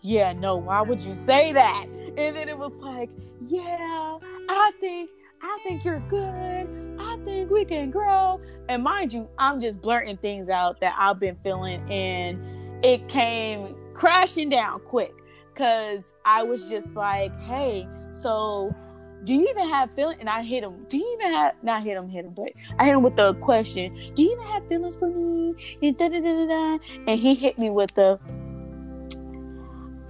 yeah, 0.01 0.33
no, 0.33 0.55
why 0.55 0.81
would 0.81 1.01
you 1.03 1.13
say 1.13 1.53
that? 1.53 1.86
And 2.17 2.36
then 2.36 2.49
it 2.49 2.57
was 2.57 2.73
like, 2.75 3.09
yeah, 3.45 4.17
I 4.49 4.71
think 4.79 5.12
I 5.43 5.59
think 5.63 5.86
you're 5.86 6.03
good. 6.07 6.97
I 6.99 7.17
think 7.23 7.51
we 7.51 7.65
can 7.65 7.91
grow. 7.91 8.41
And 8.67 8.81
mind 8.83 9.13
you, 9.13 9.29
I'm 9.38 9.59
just 9.59 9.79
blurting 9.79 10.17
things 10.17 10.49
out 10.49 10.81
that 10.81 10.95
I've 10.97 11.19
been 11.19 11.38
feeling, 11.43 11.88
and 11.91 12.41
it 12.83 13.07
came 13.07 13.75
crashing 13.93 14.49
down 14.49 14.79
quick 14.79 15.13
because 15.53 16.03
I 16.25 16.43
was 16.43 16.69
just 16.69 16.87
like, 16.95 17.37
hey, 17.41 17.87
so 18.13 18.75
do 19.23 19.33
you 19.33 19.47
even 19.49 19.69
have 19.69 19.93
feelings? 19.95 20.17
And 20.19 20.29
I 20.29 20.43
hit 20.43 20.63
him. 20.63 20.85
Do 20.89 20.97
you 20.97 21.17
even 21.19 21.33
have 21.33 21.55
not 21.63 21.83
hit 21.83 21.95
him, 21.95 22.09
hit 22.09 22.25
him, 22.25 22.33
but 22.33 22.51
I 22.79 22.85
hit 22.85 22.95
him 22.95 23.03
with 23.03 23.15
the 23.15 23.33
question, 23.35 23.95
do 24.15 24.23
you 24.23 24.31
even 24.31 24.45
have 24.45 24.67
feelings 24.67 24.97
for 24.97 25.09
me? 25.09 25.53
And 25.81 25.97
da 25.97 26.09
da 26.09 26.19
da 26.19 26.45
da 26.45 26.45
da. 26.47 26.83
And 27.07 27.19
he 27.19 27.35
hit 27.35 27.57
me 27.57 27.69
with 27.69 27.93
the 27.95 28.19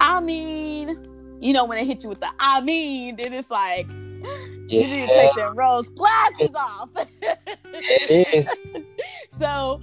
I 0.00 0.20
mean, 0.20 0.98
you 1.40 1.52
know, 1.52 1.64
when 1.64 1.78
they 1.78 1.84
hit 1.84 2.02
you 2.02 2.08
with 2.08 2.20
the 2.20 2.30
I 2.38 2.60
mean, 2.60 3.16
then 3.16 3.32
it's 3.32 3.50
like 3.50 3.86
yeah. 4.66 4.80
You 4.80 4.86
need 4.86 5.08
to 5.08 5.14
take 5.14 5.34
them 5.34 5.56
rose 5.56 5.90
glasses 5.90 6.54
off. 6.54 6.88
it 6.96 8.34
is. 8.34 8.86
so 9.30 9.80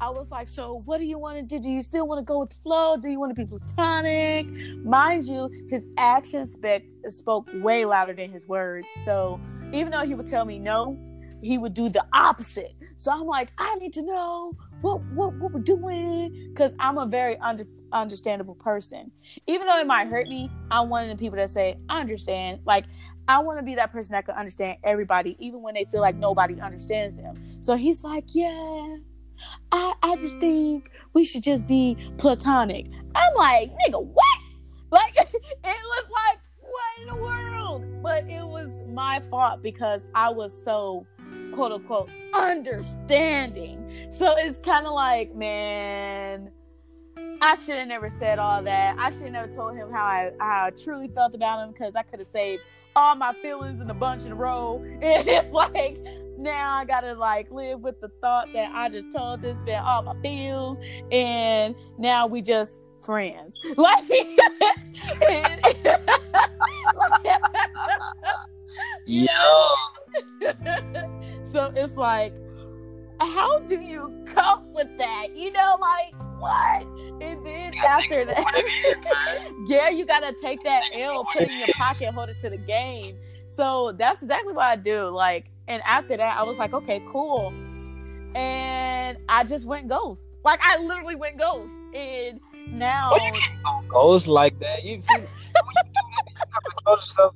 I 0.00 0.10
was 0.10 0.30
like, 0.30 0.48
so 0.48 0.82
what 0.84 0.98
do 0.98 1.04
you 1.04 1.18
want 1.18 1.36
to 1.36 1.42
do? 1.42 1.62
Do 1.62 1.68
you 1.68 1.82
still 1.82 2.06
want 2.06 2.18
to 2.18 2.24
go 2.24 2.40
with 2.40 2.50
the 2.50 2.56
flow? 2.56 2.96
Do 2.96 3.08
you 3.08 3.18
want 3.20 3.34
to 3.34 3.40
be 3.40 3.46
platonic? 3.46 4.46
Mind 4.84 5.24
you, 5.24 5.50
his 5.70 5.88
actions 5.96 6.52
spoke 6.52 6.82
spoke 7.08 7.48
way 7.54 7.84
louder 7.84 8.12
than 8.12 8.30
his 8.30 8.46
words. 8.46 8.86
So 9.04 9.40
even 9.72 9.92
though 9.92 10.04
he 10.04 10.14
would 10.14 10.26
tell 10.26 10.44
me 10.44 10.58
no, 10.58 10.98
he 11.42 11.58
would 11.58 11.74
do 11.74 11.88
the 11.88 12.04
opposite. 12.12 12.74
So 12.96 13.12
I'm 13.12 13.26
like, 13.26 13.52
I 13.58 13.74
need 13.76 13.92
to 13.94 14.02
know 14.02 14.52
what 14.80 15.02
what, 15.12 15.34
what 15.34 15.52
we're 15.52 15.60
doing 15.60 16.50
because 16.52 16.72
I'm 16.78 16.98
a 16.98 17.06
very 17.06 17.36
under, 17.38 17.66
understandable 17.92 18.56
person. 18.56 19.12
Even 19.46 19.66
though 19.66 19.78
it 19.78 19.86
might 19.86 20.08
hurt 20.08 20.28
me, 20.28 20.50
I'm 20.70 20.88
one 20.88 21.08
of 21.08 21.16
the 21.16 21.22
people 21.22 21.36
that 21.36 21.50
say, 21.50 21.76
I 21.88 22.00
understand. 22.00 22.60
Like 22.66 22.84
I 23.28 23.38
want 23.38 23.58
to 23.58 23.64
be 23.64 23.74
that 23.76 23.92
person 23.92 24.12
that 24.12 24.26
can 24.26 24.34
understand 24.34 24.78
everybody, 24.84 25.36
even 25.38 25.62
when 25.62 25.74
they 25.74 25.84
feel 25.84 26.00
like 26.00 26.16
nobody 26.16 26.60
understands 26.60 27.14
them. 27.14 27.36
So 27.60 27.76
he's 27.76 28.02
like, 28.02 28.24
Yeah, 28.28 28.96
I, 29.72 29.94
I 30.02 30.16
just 30.16 30.38
think 30.38 30.90
we 31.12 31.24
should 31.24 31.42
just 31.42 31.66
be 31.66 31.96
platonic. 32.18 32.86
I'm 33.14 33.34
like, 33.34 33.72
nigga, 33.72 34.04
what? 34.04 34.40
Like, 34.90 35.16
it 35.16 35.26
was 35.64 36.04
like, 36.10 36.38
what 36.60 37.00
in 37.00 37.08
the 37.08 37.22
world? 37.22 38.02
But 38.02 38.28
it 38.28 38.44
was 38.44 38.82
my 38.88 39.22
fault 39.30 39.62
because 39.62 40.06
I 40.14 40.30
was 40.30 40.52
so 40.64 41.06
quote 41.52 41.72
unquote 41.72 42.10
understanding. 42.34 44.08
So 44.10 44.34
it's 44.36 44.58
kind 44.58 44.86
of 44.86 44.92
like, 44.92 45.34
man, 45.34 46.50
I 47.40 47.54
should 47.56 47.76
have 47.76 47.88
never 47.88 48.10
said 48.10 48.38
all 48.38 48.62
that. 48.62 48.96
I 48.98 49.10
should 49.10 49.22
have 49.22 49.32
never 49.32 49.52
told 49.52 49.76
him 49.76 49.90
how 49.90 50.04
I 50.04 50.32
how 50.40 50.66
I 50.66 50.70
truly 50.70 51.08
felt 51.08 51.34
about 51.34 51.62
him 51.62 51.72
because 51.72 51.94
I 51.94 52.02
could 52.02 52.18
have 52.18 52.28
saved 52.28 52.64
all 52.96 53.14
my 53.14 53.32
feelings 53.42 53.80
in 53.80 53.90
a 53.90 53.94
bunch 53.94 54.24
in 54.24 54.32
a 54.32 54.34
row. 54.34 54.82
And 55.02 55.28
it's 55.28 55.48
like 55.50 55.98
now 56.38 56.74
I 56.74 56.84
gotta 56.84 57.14
like 57.14 57.50
live 57.50 57.80
with 57.80 58.00
the 58.00 58.10
thought 58.20 58.52
that 58.52 58.70
I 58.74 58.88
just 58.88 59.12
told 59.12 59.42
this 59.42 59.56
man 59.64 59.82
all 59.84 60.02
my 60.02 60.14
feels, 60.22 60.78
and 61.10 61.74
now 61.98 62.26
we 62.26 62.42
just 62.42 62.80
friends. 63.04 63.60
Like, 63.76 64.08
and, 65.28 65.60
yo. 69.06 69.26
so 71.42 71.72
it's 71.74 71.96
like, 71.96 72.34
how 73.20 73.58
do 73.60 73.80
you 73.80 74.24
cope 74.26 74.64
with 74.72 74.96
that? 74.98 75.28
You 75.34 75.52
know, 75.52 75.76
like 75.80 76.14
what? 76.38 76.82
And 77.20 77.44
then 77.44 77.72
after 77.74 78.24
that, 78.24 79.52
yeah, 79.66 79.88
you 79.88 80.06
gotta 80.06 80.32
take 80.40 80.62
that 80.64 80.82
L, 80.94 81.24
put 81.32 81.42
it 81.42 81.50
in 81.50 81.58
your 81.58 81.68
pocket, 81.76 82.14
hold 82.14 82.28
it 82.28 82.38
to 82.40 82.50
the 82.50 82.58
game. 82.58 83.18
So 83.48 83.92
that's 83.92 84.22
exactly 84.22 84.52
what 84.52 84.66
I 84.66 84.76
do. 84.76 85.08
Like, 85.08 85.50
and 85.68 85.82
after 85.84 86.16
that, 86.16 86.38
I 86.38 86.42
was 86.42 86.58
like, 86.58 86.74
okay, 86.74 87.02
cool. 87.10 87.52
And 88.34 89.18
I 89.28 89.44
just 89.44 89.66
went 89.66 89.88
ghost. 89.88 90.28
Like 90.44 90.60
I 90.62 90.78
literally 90.78 91.14
went 91.14 91.38
ghost. 91.38 91.72
And 91.94 92.40
now 92.68 93.12
well, 93.12 93.26
you 93.26 93.32
can't 93.40 93.62
go 93.62 93.84
ghost 93.88 94.28
like 94.28 94.58
that. 94.58 94.84
You 94.84 94.98
see, 95.00 95.14
you 95.14 95.20
have 95.20 96.64
to 96.64 96.70
control 96.70 96.96
yourself 96.96 97.34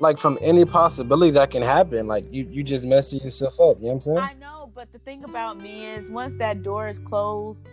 like 0.00 0.18
from 0.18 0.38
any 0.40 0.64
possibility 0.64 1.32
that 1.32 1.50
can 1.50 1.62
happen. 1.62 2.06
Like 2.06 2.24
you, 2.32 2.44
you 2.50 2.62
just 2.62 2.84
messing 2.84 3.20
yourself 3.20 3.60
up. 3.60 3.76
You 3.78 3.84
know 3.84 3.88
what 3.88 3.92
I'm 3.94 4.00
saying? 4.00 4.18
I 4.18 4.32
know, 4.34 4.70
but 4.74 4.92
the 4.92 4.98
thing 5.00 5.24
about 5.24 5.58
me 5.58 5.86
is 5.86 6.10
once 6.10 6.32
that 6.38 6.62
door 6.62 6.88
is 6.88 6.98
closed, 6.98 7.68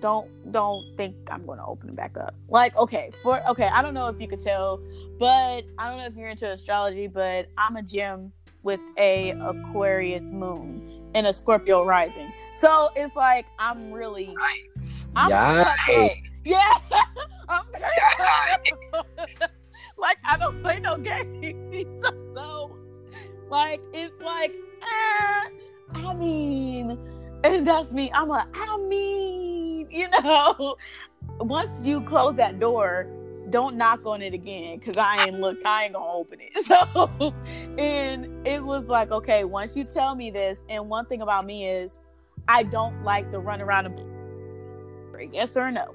don't 0.00 0.28
don't 0.52 0.96
think 0.96 1.16
I'm 1.30 1.44
gonna 1.46 1.66
open 1.66 1.90
it 1.90 1.96
back 1.96 2.16
up. 2.16 2.34
Like, 2.48 2.76
okay, 2.76 3.10
for 3.22 3.46
okay, 3.50 3.66
I 3.66 3.82
don't 3.82 3.94
know 3.94 4.08
if 4.08 4.20
you 4.20 4.28
could 4.28 4.42
tell, 4.42 4.80
but 5.18 5.64
I 5.78 5.88
don't 5.88 5.98
know 5.98 6.06
if 6.06 6.16
you're 6.16 6.28
into 6.28 6.50
astrology, 6.50 7.06
but 7.06 7.48
I'm 7.58 7.76
a 7.76 7.82
gem 7.82 8.32
with 8.64 8.80
a 8.98 9.30
Aquarius 9.30 10.30
moon 10.30 11.10
and 11.14 11.26
a 11.26 11.32
Scorpio 11.32 11.84
rising. 11.84 12.32
So 12.54 12.90
it's 12.96 13.14
like 13.14 13.46
I'm 13.58 13.92
really 13.92 14.34
nice. 14.76 15.06
I'm 15.14 15.30
yeah. 15.30 15.76
Yeah. 16.44 16.72
I'm 17.48 17.64
like 19.98 20.18
I 20.24 20.36
don't 20.38 20.60
play 20.62 20.80
no 20.80 20.96
games. 20.96 22.02
so, 22.02 22.10
so 22.34 22.76
like 23.48 23.80
it's 23.92 24.20
like 24.20 24.52
ah, 24.82 25.48
I 25.94 26.14
mean 26.14 26.98
and 27.44 27.66
that's 27.66 27.92
me. 27.92 28.10
I'm 28.12 28.28
like, 28.28 28.46
I 28.54 28.76
mean, 28.88 29.86
you 29.90 30.08
know, 30.08 30.76
once 31.38 31.70
you 31.86 32.00
close 32.00 32.36
that 32.36 32.58
door, 32.58 33.06
don't 33.54 33.76
knock 33.76 34.04
on 34.04 34.20
it 34.20 34.34
again 34.34 34.80
because 34.80 34.96
I 34.96 35.26
ain't 35.26 35.38
look, 35.38 35.64
I 35.64 35.84
ain't 35.84 35.92
gonna 35.92 36.12
open 36.12 36.40
it. 36.40 36.50
So, 36.64 37.32
and 37.78 38.44
it 38.44 38.64
was 38.64 38.86
like, 38.86 39.12
okay, 39.12 39.44
once 39.44 39.76
you 39.76 39.84
tell 39.84 40.16
me 40.16 40.32
this, 40.32 40.58
and 40.68 40.88
one 40.88 41.06
thing 41.06 41.22
about 41.22 41.46
me 41.46 41.68
is 41.68 42.00
I 42.48 42.64
don't 42.64 43.02
like 43.02 43.30
the 43.30 43.38
run 43.38 43.60
around 43.60 43.86
and 43.86 45.32
yes 45.32 45.56
or 45.56 45.70
no. 45.70 45.94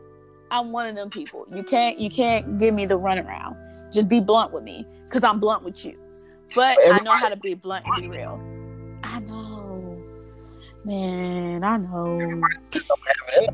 I'm 0.52 0.72
one 0.72 0.88
of 0.88 0.96
them 0.96 1.10
people. 1.10 1.46
You 1.54 1.64
can't 1.64 2.00
you 2.00 2.10
can't 2.10 2.58
give 2.60 2.74
me 2.74 2.86
the 2.86 2.98
runaround. 2.98 3.58
Just 3.92 4.08
be 4.08 4.22
blunt 4.22 4.54
with 4.54 4.64
me 4.64 4.86
because 5.04 5.26
I'm 5.26 5.42
blunt 5.42 5.64
with 5.64 5.84
you. 5.84 6.00
But 6.56 6.78
I 6.90 7.00
know 7.00 7.12
how 7.12 7.28
to 7.28 7.36
be 7.36 7.56
blunt 7.56 7.86
and 7.86 8.02
be 8.02 8.18
real. 8.18 8.40
I 9.04 9.20
know, 9.20 10.02
man. 10.86 11.66
I 11.66 11.76
know. 11.76 12.42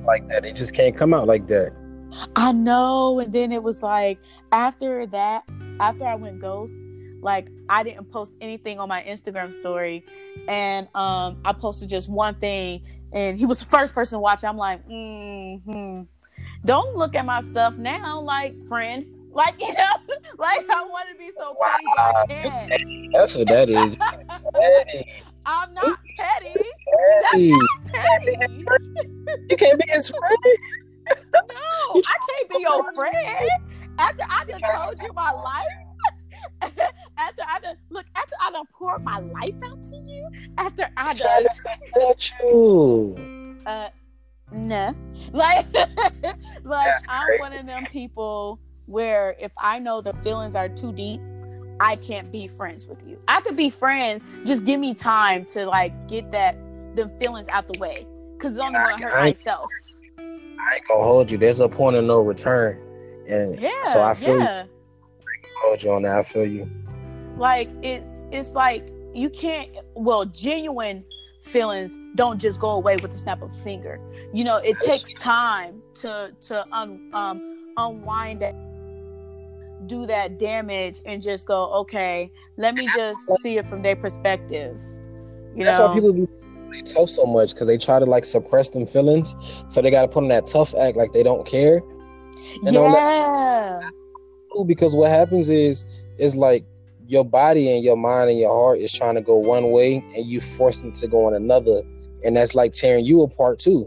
like 0.05 0.27
that. 0.29 0.45
It 0.45 0.55
just 0.55 0.75
can't 0.75 0.95
come 0.95 1.11
out 1.11 1.25
like 1.25 1.47
that. 1.47 1.84
I 2.35 2.51
know. 2.51 3.19
And 3.19 3.33
then 3.33 3.51
it 3.51 3.63
was 3.63 3.81
like 3.81 4.19
after 4.51 5.05
that, 5.07 5.43
after 5.79 6.05
I 6.05 6.15
went 6.15 6.39
ghost, 6.39 6.75
like 7.21 7.49
I 7.69 7.83
didn't 7.83 8.11
post 8.11 8.37
anything 8.39 8.79
on 8.79 8.87
my 8.87 9.01
Instagram 9.03 9.51
story, 9.51 10.05
and 10.47 10.87
um, 10.95 11.41
I 11.43 11.53
posted 11.53 11.89
just 11.89 12.07
one 12.07 12.35
thing, 12.35 12.83
and 13.13 13.37
he 13.37 13.45
was 13.45 13.57
the 13.57 13.65
first 13.65 13.95
person 13.95 14.17
to 14.17 14.19
watch. 14.19 14.43
I'm 14.43 14.57
like, 14.57 14.83
hmm, 14.85 16.03
don't 16.65 16.95
look 16.95 17.15
at 17.15 17.25
my 17.25 17.41
stuff 17.41 17.77
now, 17.77 18.19
like 18.21 18.55
friend. 18.67 19.05
Like 19.35 19.59
you 19.59 19.73
know, 19.73 19.83
like 20.37 20.65
I 20.69 20.85
want 20.85 21.09
to 21.11 21.17
be 21.17 21.29
so 21.37 21.57
petty, 21.61 21.83
but 21.97 22.15
I 22.15 22.25
can't. 22.25 23.11
That's 23.11 23.35
what 23.35 23.49
that 23.49 23.69
is. 23.69 23.97
I'm 25.45 25.73
not 25.73 25.99
petty. 26.17 26.53
Petty. 26.53 27.51
That's 27.51 27.59
not 27.91 27.93
petty. 27.93 28.65
You 29.49 29.57
can't 29.57 29.77
be 29.77 29.91
his 29.91 30.09
friend. 30.09 30.57
No, 31.07 32.01
I 32.07 32.15
can't 32.29 32.49
be 32.49 32.59
your 32.61 32.93
friend. 32.93 33.49
After 33.97 34.23
I 34.29 34.45
just 34.49 34.65
told 34.65 35.01
you 35.01 35.13
my 35.13 35.31
life. 35.31 35.63
after 37.17 37.41
I 37.47 37.59
done 37.59 37.77
look, 37.89 38.05
after 38.15 38.35
I 38.41 38.51
done 38.51 38.65
poured 38.77 39.03
my 39.03 39.19
life 39.19 39.55
out 39.63 39.83
to 39.85 39.95
you, 39.95 40.29
after 40.57 40.89
I 40.97 41.13
done 41.13 41.43
to 41.43 42.15
you. 42.43 43.61
uh 43.65 43.89
no. 44.51 44.95
Like 45.31 45.65
like 45.73 46.35
That's 46.63 47.07
I'm 47.09 47.39
one 47.39 47.53
of 47.53 47.65
them 47.65 47.85
people 47.91 48.59
where 48.85 49.35
if 49.39 49.51
I 49.57 49.79
know 49.79 50.01
the 50.01 50.13
feelings 50.23 50.55
are 50.55 50.69
too 50.69 50.91
deep, 50.93 51.19
I 51.79 51.95
can't 51.97 52.31
be 52.31 52.47
friends 52.47 52.85
with 52.85 53.05
you. 53.07 53.19
I 53.27 53.41
could 53.41 53.57
be 53.57 53.69
friends, 53.69 54.23
just 54.45 54.65
give 54.65 54.79
me 54.79 54.93
time 54.93 55.45
to 55.45 55.65
like 55.65 56.07
get 56.07 56.31
that 56.31 56.57
the 56.95 57.09
feelings 57.19 57.47
out 57.49 57.67
the 57.71 57.79
way. 57.79 58.05
Cause 58.39 58.51
it's 58.51 58.59
only 58.59 58.77
gonna 58.79 59.01
hurt 59.01 59.17
myself. 59.17 59.69
I 60.71 60.75
ain't 60.75 60.87
gonna 60.87 61.03
hold 61.03 61.31
you. 61.31 61.37
There's 61.37 61.59
a 61.59 61.69
point 61.69 61.95
of 61.95 62.03
no 62.05 62.21
return, 62.21 62.77
and 63.27 63.59
Yeah. 63.59 63.83
so 63.83 64.01
I 64.01 64.13
feel 64.13 64.39
yeah. 64.39 64.63
you. 64.63 64.69
hold 65.61 65.83
you 65.83 65.91
on 65.91 66.01
that. 66.03 66.17
I 66.17 66.23
feel 66.23 66.45
you. 66.45 66.69
like 67.37 67.67
it's 67.83 68.25
it's 68.31 68.51
like 68.51 68.83
you 69.13 69.29
can't 69.29 69.69
well 69.95 70.25
genuine 70.25 71.03
feelings 71.41 71.97
don't 72.15 72.39
just 72.39 72.59
go 72.59 72.71
away 72.71 72.97
with 72.97 73.11
the 73.11 73.17
snap 73.17 73.41
of 73.41 73.51
a 73.51 73.53
finger 73.61 73.99
you 74.33 74.43
know 74.43 74.57
it 74.57 74.75
takes 74.79 75.13
time 75.15 75.81
to 75.93 76.33
to 76.41 76.65
un, 76.71 77.09
um 77.13 77.69
unwind 77.77 78.39
that 78.41 78.55
do 79.87 80.05
that 80.07 80.39
damage 80.39 81.01
and 81.05 81.21
just 81.21 81.45
go 81.45 81.65
okay 81.73 82.31
let 82.57 82.73
me 82.73 82.87
just 82.87 83.19
see 83.41 83.57
it 83.57 83.67
from 83.67 83.81
their 83.81 83.95
perspective 83.95 84.75
you 85.55 85.63
That's 85.63 85.77
know 85.77 85.87
why 85.87 85.93
people 85.93 86.13
be 86.13 86.27
really 86.75 86.93
tough 86.93 87.09
so 87.09 87.25
much 87.25 87.53
because 87.53 87.67
they 87.67 87.77
try 87.77 87.99
to 87.99 88.05
like 88.05 88.25
suppress 88.25 88.69
them 88.69 88.85
feelings, 88.85 89.35
so 89.69 89.81
they 89.81 89.91
gotta 89.91 90.07
put 90.07 90.23
on 90.23 90.29
that 90.29 90.47
tough 90.47 90.73
act 90.75 90.97
like 90.97 91.11
they 91.11 91.23
don't 91.23 91.45
care. 91.45 91.81
and 92.65 92.73
don't 92.73 92.91
let- 92.91 93.83
Because 94.67 94.95
what 94.95 95.09
happens 95.09 95.49
is 95.49 95.83
is 96.19 96.35
like 96.35 96.63
your 97.07 97.25
body 97.25 97.71
and 97.71 97.83
your 97.83 97.97
mind 97.97 98.29
and 98.29 98.39
your 98.39 98.49
heart 98.53 98.79
is 98.79 98.91
trying 98.91 99.15
to 99.15 99.21
go 99.21 99.35
one 99.37 99.71
way, 99.71 99.95
and 100.15 100.25
you 100.25 100.39
force 100.41 100.79
them 100.79 100.91
to 100.93 101.07
go 101.07 101.27
in 101.27 101.33
another, 101.33 101.81
and 102.23 102.35
that's 102.37 102.55
like 102.55 102.71
tearing 102.73 103.05
you 103.05 103.21
apart 103.23 103.59
too. 103.59 103.85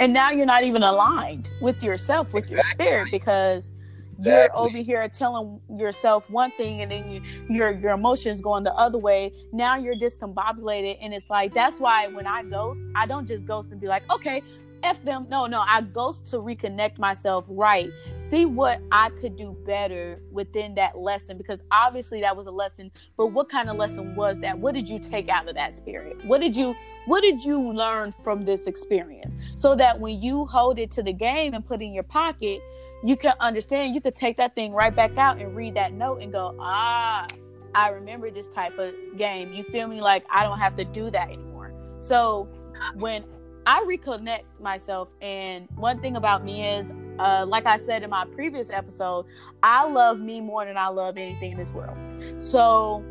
and 0.00 0.12
now 0.12 0.30
you're 0.30 0.46
not 0.46 0.64
even 0.64 0.82
aligned 0.82 1.48
with 1.60 1.82
yourself 1.82 2.32
with 2.32 2.50
your 2.50 2.60
spirit 2.72 3.08
because 3.10 3.70
you're 4.18 4.48
over 4.56 4.78
here 4.78 5.08
telling 5.08 5.60
yourself 5.76 6.28
one 6.30 6.50
thing 6.52 6.82
and 6.82 6.90
then 6.90 7.10
you, 7.10 7.22
your 7.48 7.72
your 7.72 7.92
emotions 7.92 8.40
going 8.40 8.64
the 8.64 8.74
other 8.74 8.98
way. 8.98 9.32
Now 9.52 9.76
you're 9.76 9.96
discombobulated 9.96 10.98
and 11.00 11.12
it's 11.12 11.30
like 11.30 11.54
that's 11.54 11.80
why 11.80 12.06
when 12.08 12.26
i 12.26 12.42
ghost 12.42 12.80
i 12.94 13.06
don't 13.06 13.26
just 13.26 13.44
ghost 13.44 13.72
and 13.72 13.80
be 13.80 13.88
like 13.88 14.10
okay 14.12 14.42
f 14.82 15.02
them. 15.04 15.26
No 15.30 15.46
no 15.46 15.64
i 15.66 15.80
ghost 15.80 16.26
to 16.26 16.36
reconnect 16.36 16.98
myself 16.98 17.46
right. 17.48 17.90
See 18.18 18.46
what 18.46 18.80
i 18.90 19.10
could 19.20 19.36
do 19.36 19.56
better 19.64 20.18
within 20.30 20.74
that 20.74 20.98
lesson 20.98 21.36
because 21.36 21.60
obviously 21.70 22.20
that 22.20 22.36
was 22.36 22.46
a 22.46 22.50
lesson 22.50 22.90
but 23.16 23.28
what 23.28 23.48
kind 23.48 23.70
of 23.70 23.76
lesson 23.76 24.14
was 24.14 24.38
that? 24.40 24.58
What 24.58 24.74
did 24.74 24.88
you 24.88 24.98
take 24.98 25.28
out 25.28 25.48
of 25.48 25.54
that 25.54 25.74
spirit? 25.74 26.24
What 26.24 26.40
did 26.40 26.56
you 26.56 26.74
what 27.06 27.22
did 27.22 27.42
you 27.42 27.72
learn 27.72 28.12
from 28.12 28.44
this 28.44 28.66
experience? 28.66 29.36
So 29.56 29.74
that 29.76 29.98
when 29.98 30.22
you 30.22 30.46
hold 30.46 30.78
it 30.78 30.90
to 30.92 31.02
the 31.02 31.12
game 31.12 31.54
and 31.54 31.66
put 31.66 31.82
it 31.82 31.86
in 31.86 31.94
your 31.94 32.04
pocket 32.04 32.60
you 33.04 33.16
can 33.16 33.34
understand 33.40 33.94
you 33.94 34.00
could 34.00 34.14
take 34.14 34.36
that 34.36 34.54
thing 34.54 34.72
right 34.72 34.94
back 34.94 35.16
out 35.16 35.40
and 35.40 35.56
read 35.56 35.74
that 35.74 35.92
note 35.92 36.22
and 36.22 36.32
go 36.32 36.54
ah 36.60 37.26
i 37.74 37.88
remember 37.88 38.30
this 38.30 38.48
type 38.48 38.78
of 38.78 38.94
game. 39.16 39.52
You 39.52 39.64
feel 39.64 39.88
me? 39.88 40.00
Like 40.00 40.24
i 40.30 40.42
don't 40.42 40.58
have 40.58 40.76
to 40.76 40.84
do 40.84 41.10
that 41.10 41.28
anymore. 41.28 41.72
So 42.00 42.46
when 42.94 43.24
i 43.66 43.80
reconnect 43.88 44.60
myself 44.60 45.12
and 45.20 45.68
one 45.76 46.00
thing 46.00 46.16
about 46.16 46.44
me 46.44 46.64
is 46.64 46.92
uh, 47.18 47.44
like 47.46 47.66
i 47.66 47.78
said 47.78 48.02
in 48.02 48.10
my 48.10 48.24
previous 48.34 48.70
episode 48.70 49.24
i 49.62 49.86
love 49.86 50.18
me 50.18 50.40
more 50.40 50.64
than 50.64 50.76
i 50.76 50.88
love 50.88 51.16
anything 51.16 51.52
in 51.52 51.58
this 51.58 51.72
world. 51.72 51.96
So 52.40 53.04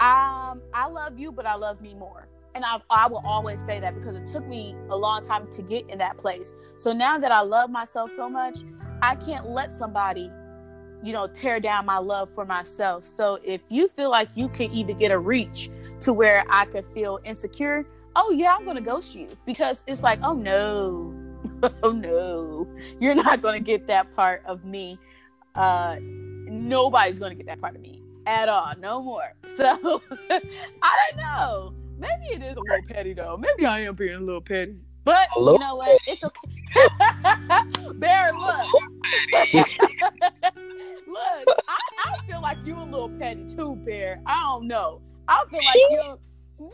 um 0.00 0.62
i 0.74 0.88
love 0.90 1.18
you 1.18 1.32
but 1.32 1.46
i 1.46 1.54
love 1.54 1.80
me 1.80 1.94
more. 1.94 2.28
And 2.54 2.64
I, 2.66 2.80
I 2.90 3.06
will 3.08 3.22
always 3.24 3.64
say 3.64 3.80
that 3.80 3.94
because 3.94 4.14
it 4.14 4.26
took 4.26 4.46
me 4.46 4.76
a 4.90 4.96
long 4.96 5.26
time 5.26 5.50
to 5.52 5.62
get 5.62 5.88
in 5.88 5.96
that 5.98 6.18
place. 6.18 6.52
So 6.76 6.92
now 6.92 7.18
that 7.18 7.32
i 7.32 7.40
love 7.40 7.70
myself 7.70 8.10
so 8.14 8.28
much 8.28 8.58
I 9.02 9.16
can't 9.16 9.50
let 9.50 9.74
somebody, 9.74 10.30
you 11.02 11.12
know, 11.12 11.26
tear 11.26 11.58
down 11.58 11.84
my 11.84 11.98
love 11.98 12.30
for 12.30 12.46
myself. 12.46 13.04
So 13.04 13.40
if 13.44 13.62
you 13.68 13.88
feel 13.88 14.10
like 14.10 14.28
you 14.36 14.48
can 14.48 14.70
even 14.70 14.96
get 14.96 15.10
a 15.10 15.18
reach 15.18 15.70
to 16.02 16.12
where 16.12 16.44
I 16.48 16.66
could 16.66 16.86
feel 16.86 17.18
insecure, 17.24 17.84
oh 18.14 18.30
yeah, 18.30 18.54
I'm 18.56 18.64
gonna 18.64 18.80
ghost 18.80 19.14
you 19.16 19.28
because 19.44 19.82
it's 19.88 20.04
like, 20.04 20.20
oh 20.22 20.34
no, 20.34 21.12
oh 21.82 21.90
no, 21.90 22.68
you're 23.00 23.16
not 23.16 23.42
gonna 23.42 23.60
get 23.60 23.88
that 23.88 24.14
part 24.14 24.44
of 24.46 24.64
me. 24.64 24.98
Uh, 25.56 25.96
nobody's 26.00 27.18
gonna 27.18 27.34
get 27.34 27.46
that 27.46 27.60
part 27.60 27.74
of 27.74 27.82
me 27.82 28.02
at 28.24 28.48
all, 28.48 28.72
no 28.78 29.02
more. 29.02 29.34
So 29.56 30.00
I 30.30 31.10
don't 31.10 31.16
know. 31.16 31.74
Maybe 31.98 32.34
it 32.34 32.42
is 32.42 32.56
a 32.56 32.60
little 32.60 32.86
petty 32.88 33.14
though. 33.14 33.36
Maybe 33.36 33.66
I 33.66 33.80
am 33.80 33.96
being 33.96 34.14
a 34.14 34.20
little 34.20 34.40
petty. 34.40 34.76
But 35.04 35.28
you 35.36 35.58
know 35.58 35.74
what? 35.76 36.00
It's 36.06 36.22
okay. 36.22 37.92
Bear, 37.94 38.32
look. 38.32 38.91
Look, 41.06 41.48
I, 41.68 41.78
I 42.06 42.26
feel 42.26 42.40
like 42.40 42.58
you 42.64 42.76
a 42.76 42.84
little 42.84 43.10
petty 43.10 43.44
too, 43.46 43.76
Bear. 43.84 44.20
I 44.26 44.40
don't 44.42 44.66
know. 44.66 45.00
I 45.28 45.44
feel 45.50 45.60
like 45.64 45.76
you 45.90 46.18
Yeah, 46.58 46.68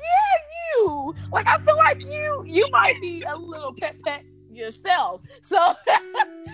you. 0.77 1.15
Like 1.33 1.47
I 1.47 1.59
feel 1.65 1.77
like 1.77 2.05
you 2.05 2.45
you 2.47 2.69
might 2.71 3.01
be 3.01 3.23
a 3.23 3.37
little 3.37 3.75
pet 3.75 3.97
pet 4.05 4.25
yourself. 4.51 5.23
So 5.43 5.57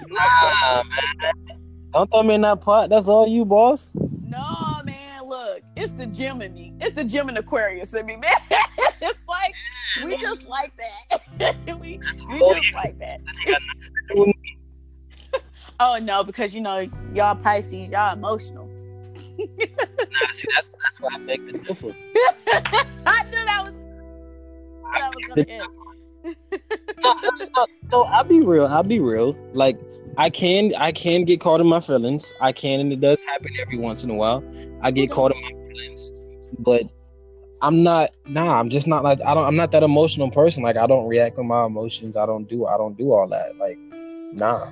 Nah, 0.08 0.82
man. 0.82 1.58
Don't 1.92 2.10
throw 2.10 2.22
me 2.22 2.34
in 2.34 2.40
that 2.40 2.60
pot. 2.60 2.90
That's 2.90 3.08
all 3.08 3.26
you, 3.28 3.44
boss. 3.44 3.94
no 3.94 4.82
man, 4.84 5.24
look, 5.26 5.62
it's 5.76 5.92
the 5.92 6.06
Gemini 6.06 6.48
me. 6.52 6.74
It's 6.80 6.96
the 6.96 7.04
Gemini 7.04 7.40
Aquarius 7.40 7.94
in 7.94 8.06
me, 8.06 8.16
man. 8.16 8.32
it's 9.00 9.18
like 9.28 9.54
we 10.04 10.16
just 10.16 10.44
like 10.44 10.72
that. 10.76 11.56
we 11.80 12.00
we 12.30 12.54
just 12.54 12.74
like 12.74 12.98
that. 12.98 13.20
Oh 15.80 15.98
no, 16.00 16.22
because 16.22 16.54
you 16.54 16.60
know 16.60 16.88
y'all 17.14 17.34
Pisces, 17.36 17.90
y'all 17.90 18.12
emotional. 18.12 18.68
Nah, 19.38 20.30
see, 20.32 20.48
that's 20.54 20.68
that's 20.82 21.00
why 21.00 21.10
I 21.12 21.18
make 21.18 21.44
the 21.50 21.58
difference. 21.58 21.96
I 23.06 23.24
knew 23.24 23.44
that 23.44 23.62
was 23.64 23.72
that 24.92 25.14
was 25.14 25.24
gonna 25.28 25.44
hit. 25.48 25.62
no, 27.02 27.14
no, 27.22 27.46
no, 27.56 27.66
no, 27.92 28.02
I'll 28.04 28.24
be 28.24 28.40
real. 28.40 28.66
I'll 28.66 28.82
be 28.82 28.98
real. 28.98 29.32
Like 29.52 29.78
I 30.16 30.30
can, 30.30 30.72
I 30.76 30.92
can 30.92 31.24
get 31.24 31.40
caught 31.40 31.60
in 31.60 31.66
my 31.66 31.80
feelings. 31.80 32.32
I 32.40 32.52
can, 32.52 32.80
and 32.80 32.92
it 32.92 33.00
does 33.00 33.22
happen 33.24 33.50
every 33.60 33.78
once 33.78 34.04
in 34.04 34.10
a 34.10 34.14
while. 34.14 34.44
I 34.82 34.90
get 34.90 35.10
mm-hmm. 35.10 35.14
caught 35.14 35.32
in 35.32 35.42
my 35.42 35.72
feelings, 35.72 36.12
but 36.60 36.82
I'm 37.62 37.82
not. 37.82 38.10
Nah, 38.26 38.58
I'm 38.58 38.68
just 38.68 38.86
not 38.86 39.02
like 39.02 39.20
I 39.22 39.34
don't. 39.34 39.44
I'm 39.44 39.56
not 39.56 39.72
that 39.72 39.82
emotional 39.82 40.30
person. 40.30 40.62
Like 40.62 40.76
I 40.76 40.86
don't 40.86 41.08
react 41.08 41.36
with 41.36 41.46
my 41.46 41.66
emotions. 41.66 42.16
I 42.16 42.26
don't 42.26 42.48
do. 42.48 42.66
I 42.66 42.76
don't 42.76 42.96
do 42.96 43.12
all 43.12 43.28
that. 43.28 43.56
Like, 43.58 43.78
nah. 44.32 44.70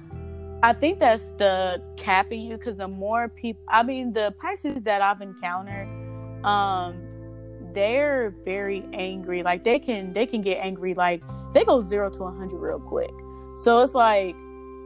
I 0.62 0.72
think 0.72 1.00
that's 1.00 1.24
the 1.38 1.82
capping 1.96 2.40
you 2.40 2.56
because 2.56 2.76
the 2.76 2.86
more 2.86 3.28
people, 3.28 3.62
I 3.68 3.82
mean, 3.82 4.12
the 4.12 4.32
Pisces 4.40 4.84
that 4.84 5.02
I've 5.02 5.20
encountered, 5.20 5.88
um, 6.44 7.02
they're 7.74 8.30
very 8.44 8.84
angry. 8.92 9.42
Like 9.42 9.64
they 9.64 9.80
can, 9.80 10.12
they 10.12 10.24
can 10.24 10.40
get 10.40 10.58
angry. 10.58 10.94
Like 10.94 11.22
they 11.52 11.64
go 11.64 11.82
zero 11.82 12.10
to 12.10 12.24
a 12.24 12.30
hundred 12.30 12.58
real 12.58 12.78
quick. 12.78 13.10
So 13.56 13.82
it's 13.82 13.94
like, 13.94 14.34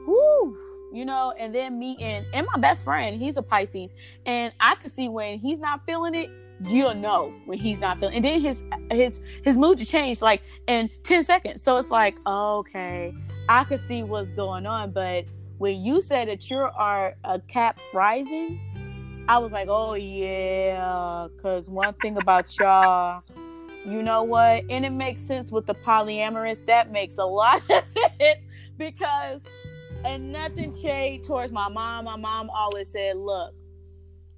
whoo, 0.07 0.57
you 0.93 1.05
know. 1.05 1.35
And 1.39 1.55
then 1.55 1.79
me 1.79 1.97
and 2.01 2.25
and 2.33 2.47
my 2.55 2.61
best 2.61 2.85
friend, 2.85 3.21
he's 3.21 3.37
a 3.37 3.43
Pisces, 3.43 3.95
and 4.25 4.53
I 4.61 4.77
can 4.77 4.91
see 4.91 5.09
when 5.09 5.39
he's 5.39 5.59
not 5.59 5.85
feeling 5.85 6.15
it. 6.15 6.31
You'll 6.67 6.95
know 6.95 7.35
when 7.45 7.59
he's 7.59 7.81
not 7.81 8.01
feeling, 8.01 8.17
and 8.17 8.25
then 8.25 8.41
his 8.41 8.65
his 8.91 9.21
his 9.45 9.59
mood 9.59 9.77
to 9.79 9.85
change 9.85 10.23
like 10.23 10.43
in 10.69 10.89
ten 11.03 11.23
seconds. 11.23 11.63
So 11.63 11.77
it's 11.77 11.91
like, 11.91 12.17
okay, 12.27 13.13
I 13.49 13.65
could 13.65 13.81
see 13.87 14.03
what's 14.03 14.31
going 14.31 14.65
on, 14.65 14.93
but 14.93 15.27
when 15.59 15.83
you 15.83 16.01
said 16.01 16.29
that 16.29 16.51
you 16.51 16.59
are 16.59 17.15
a 17.25 17.41
cap 17.41 17.79
rising, 17.95 18.61
I 19.29 19.39
was 19.39 19.53
like, 19.53 19.69
oh 19.71 19.95
yeah, 19.95 21.27
because 21.35 21.69
one 21.69 21.95
thing 21.95 22.17
about 22.17 22.59
y'all, 22.59 23.23
you 23.85 24.03
know 24.03 24.23
what? 24.23 24.65
And 24.69 24.85
it 24.85 24.91
makes 24.91 25.23
sense 25.23 25.51
with 25.51 25.67
the 25.67 25.75
polyamorous. 25.75 26.65
That 26.67 26.93
makes 26.93 27.19
a 27.19 27.25
lot 27.25 27.63
of 27.71 27.85
sense 28.21 28.41
because, 28.77 29.41
and 30.05 30.31
nothing 30.31 30.75
shade 30.75 31.25
towards 31.25 31.53
my 31.53 31.69
mom. 31.69 32.05
My 32.05 32.17
mom 32.17 32.51
always 32.51 32.91
said, 32.91 33.17
look, 33.17 33.55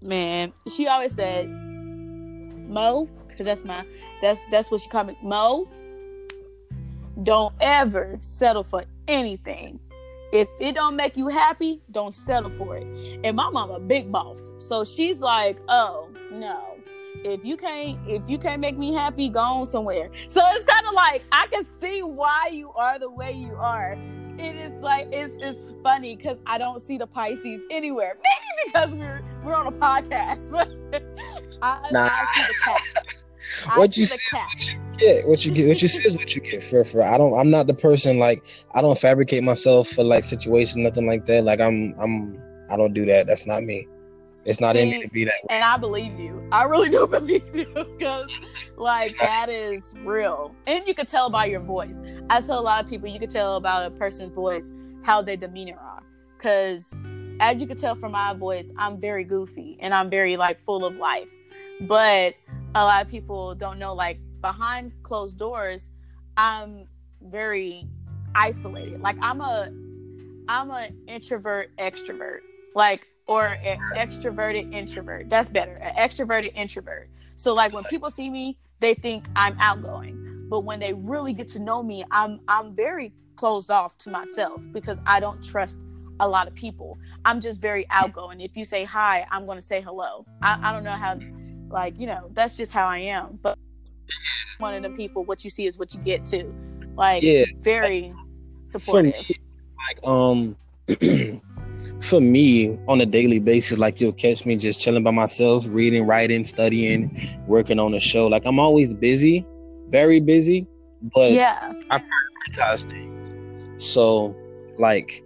man, 0.01 0.53
she 0.75 0.87
always 0.87 1.15
said, 1.15 1.49
Mo, 1.49 3.09
because 3.27 3.47
that's 3.47 3.65
my, 3.65 3.85
that's 4.21 4.41
that's 4.51 4.71
what 4.71 4.81
she 4.81 4.89
called 4.89 5.09
me, 5.09 5.19
Mo. 5.23 5.69
Don't 7.23 7.55
ever 7.61 8.17
settle 8.21 8.63
for 8.63 8.85
anything 9.09 9.81
if 10.33 10.49
it 10.61 10.75
don't 10.75 10.97
make 10.97 11.17
you 11.17 11.29
happy, 11.29 11.81
don't 11.91 12.15
settle 12.15 12.51
for 12.51 12.77
it. 12.77 12.87
And 13.25 13.37
my 13.37 13.51
mom 13.51 13.71
a 13.71 13.81
big 13.81 14.13
boss, 14.13 14.51
so 14.59 14.85
she's 14.85 15.19
like, 15.19 15.59
oh 15.69 16.11
no, 16.31 16.79
if 17.25 17.45
you 17.45 17.57
can't 17.57 17.99
if 18.09 18.23
you 18.29 18.39
can't 18.39 18.61
make 18.61 18.79
me 18.79 18.93
happy, 18.93 19.29
go 19.29 19.41
on 19.41 19.67
somewhere. 19.67 20.11
So 20.29 20.43
it's 20.53 20.65
kind 20.65 20.87
of 20.87 20.95
like 20.95 21.25
I 21.33 21.47
can 21.49 21.65
see 21.81 22.03
why 22.03 22.51
you 22.53 22.71
are 22.73 22.99
the 22.99 23.11
way 23.11 23.33
you 23.33 23.55
are. 23.55 23.97
It 24.39 24.55
is 24.55 24.81
like 24.81 25.09
it's 25.13 25.37
it's 25.41 25.75
funny 25.83 26.15
because 26.15 26.39
I 26.47 26.59
don't 26.59 26.81
see 26.81 26.99
the 26.99 27.07
Pisces 27.07 27.63
anywhere. 27.71 28.17
Maybe 28.23 28.73
because 28.73 28.91
we're 28.91 29.23
we're 29.45 29.55
on 29.55 29.67
a 29.67 29.73
podcast, 29.73 30.51
but 30.51 30.69
I, 31.63 31.89
nah. 31.91 32.09
I 32.11 32.27
see 32.35 32.43
the 32.43 32.55
cat. 32.65 33.15
What 33.75 33.97
you 33.97 34.07
see, 34.07 34.37
what 34.37 34.67
you 34.67 34.79
get, 34.99 35.29
what 35.29 35.45
you 35.45 35.53
get, 35.53 35.69
what 35.69 35.83
you 35.83 35.89
see 35.89 36.07
is 36.07 36.17
what 36.17 36.35
you 36.35 36.41
get. 36.41 36.63
For 36.63 36.85
for 36.85 37.03
I 37.03 37.19
don't, 37.19 37.39
I'm 37.39 37.51
not 37.51 37.67
the 37.67 37.75
person 37.75 38.19
like 38.19 38.45
I 38.75 38.83
don't 38.83 38.99
fabricate 38.99 39.43
myself 39.43 39.89
for 39.89 40.05
like 40.05 40.25
situations, 40.25 40.77
nothing 40.77 41.07
like 41.07 41.27
that. 41.27 41.45
Like 41.45 41.61
I'm, 41.61 41.95
I'm, 41.99 42.37
I 42.71 42.77
don't 42.77 42.93
do 42.93 43.07
that. 43.07 43.27
That's 43.27 43.47
not 43.47 43.63
me. 43.63 43.87
It's 44.45 44.61
not 44.61 44.77
see, 44.77 44.83
in 44.83 44.91
me 44.91 45.03
to 45.03 45.09
be 45.09 45.25
that. 45.25 45.35
Way. 45.43 45.57
And 45.57 45.65
I 45.65 45.77
believe 45.77 46.19
you. 46.19 46.47
I 46.53 46.65
really 46.65 46.89
do 46.91 47.07
believe 47.07 47.45
you 47.55 47.67
because 47.75 48.39
like 48.77 49.17
that 49.19 49.49
is 49.49 49.95
real, 50.05 50.55
and 50.67 50.87
you 50.87 50.95
could 50.95 51.09
tell 51.09 51.31
by 51.31 51.47
your 51.47 51.61
voice. 51.61 52.01
I 52.31 52.41
tell 52.41 52.59
a 52.59 52.61
lot 52.61 52.83
of 52.83 52.89
people 52.89 53.09
you 53.09 53.19
could 53.19 53.31
tell 53.31 53.57
about 53.57 53.87
a 53.87 53.91
person's 53.91 54.33
voice 54.33 54.73
how 55.03 55.23
their 55.23 55.37
demeanor 55.37 55.79
are, 55.79 56.03
because 56.37 56.97
as 57.41 57.59
you 57.59 57.67
can 57.67 57.77
tell 57.77 57.95
from 57.95 58.13
my 58.13 58.35
voice, 58.35 58.73
I'm 58.77 59.01
very 59.01 59.25
goofy 59.25 59.77
and 59.81 59.95
I'm 59.95 60.11
very 60.11 60.37
like 60.37 60.59
full 60.65 60.85
of 60.85 60.97
life. 60.97 61.31
But 61.83 62.35
a 62.75 62.85
lot 62.85 63.05
of 63.05 63.11
people 63.11 63.55
don't 63.55 63.79
know 63.79 63.95
like 63.95 64.19
behind 64.41 64.93
closed 65.03 65.39
doors 65.39 65.83
i'm 66.37 66.83
very 67.23 67.87
isolated. 68.35 69.01
Like 69.01 69.17
i'm 69.21 69.41
a 69.41 69.73
i'm 70.49 70.71
an 70.71 70.97
introvert 71.07 71.77
extrovert 71.77 72.41
like 72.75 73.07
or 73.27 73.47
an 73.47 73.79
extroverted 73.97 74.73
introvert. 74.73 75.29
That's 75.29 75.49
better 75.49 75.75
an 75.75 75.95
extroverted 75.97 76.53
introvert. 76.55 77.11
So 77.37 77.55
like 77.55 77.73
when 77.73 77.85
people 77.85 78.11
see 78.11 78.31
me 78.31 78.59
they 78.81 78.95
think 78.95 79.27
i'm 79.37 79.59
outgoing. 79.61 80.47
But 80.49 80.61
when 80.61 80.81
they 80.81 80.95
really 80.95 81.33
get 81.33 81.49
to 81.51 81.59
know 81.59 81.83
me 81.83 82.05
i'm 82.11 82.41
i'm 82.49 82.75
very 82.75 83.13
closed 83.37 83.71
off 83.71 83.97
to 83.99 84.11
myself 84.11 84.61
because 84.73 84.99
i 85.07 85.21
don't 85.21 85.43
trust 85.45 85.77
a 86.21 86.29
lot 86.29 86.49
of 86.49 86.55
people. 86.55 86.99
I'm 87.25 87.41
just 87.41 87.61
very 87.61 87.87
outgoing. 87.91 88.41
If 88.41 88.57
you 88.57 88.65
say 88.65 88.85
hi 88.85 89.27
i'm 89.31 89.47
going 89.47 89.59
to 89.59 89.67
say 89.67 89.81
hello. 89.81 90.25
I, 90.43 90.59
I 90.63 90.73
don't 90.73 90.85
know 90.85 90.93
how 90.93 91.19
like, 91.71 91.99
you 91.99 92.07
know, 92.07 92.31
that's 92.33 92.57
just 92.57 92.73
how 92.73 92.87
I 92.87 92.99
am. 92.99 93.39
But 93.43 93.59
one 94.59 94.75
of 94.75 94.83
the 94.83 94.91
people, 94.97 95.25
what 95.25 95.45
you 95.45 95.51
see 95.51 95.67
is 95.67 95.79
what 95.79 95.95
you 95.95 96.01
get 96.01 96.25
too. 96.25 96.55
Like, 96.95 97.23
yeah. 97.23 97.45
very 97.61 98.13
supportive. 98.67 99.31
Like, 99.87 100.07
um, 100.07 100.57
for 102.01 102.21
me, 102.21 102.79
on 102.89 103.01
a 103.01 103.07
daily 103.07 103.39
basis, 103.39 103.79
like 103.79 104.01
you'll 104.01 104.13
catch 104.13 104.45
me 104.47 104.57
just 104.57 104.81
chilling 104.81 105.03
by 105.03 105.11
myself, 105.11 105.67
reading, 105.69 106.07
writing, 106.07 106.45
studying, 106.45 107.11
working 107.47 107.79
on 107.79 107.95
a 107.95 108.01
show. 108.01 108.27
Like 108.27 108.45
I'm 108.45 108.59
always 108.59 108.95
busy, 108.95 109.45
very 109.89 110.21
busy, 110.21 110.67
but 111.15 111.33
yeah, 111.33 111.73
I 111.91 111.99
prioritize 111.99 112.89
things. 112.91 113.85
So, 113.85 114.35
like, 114.79 115.23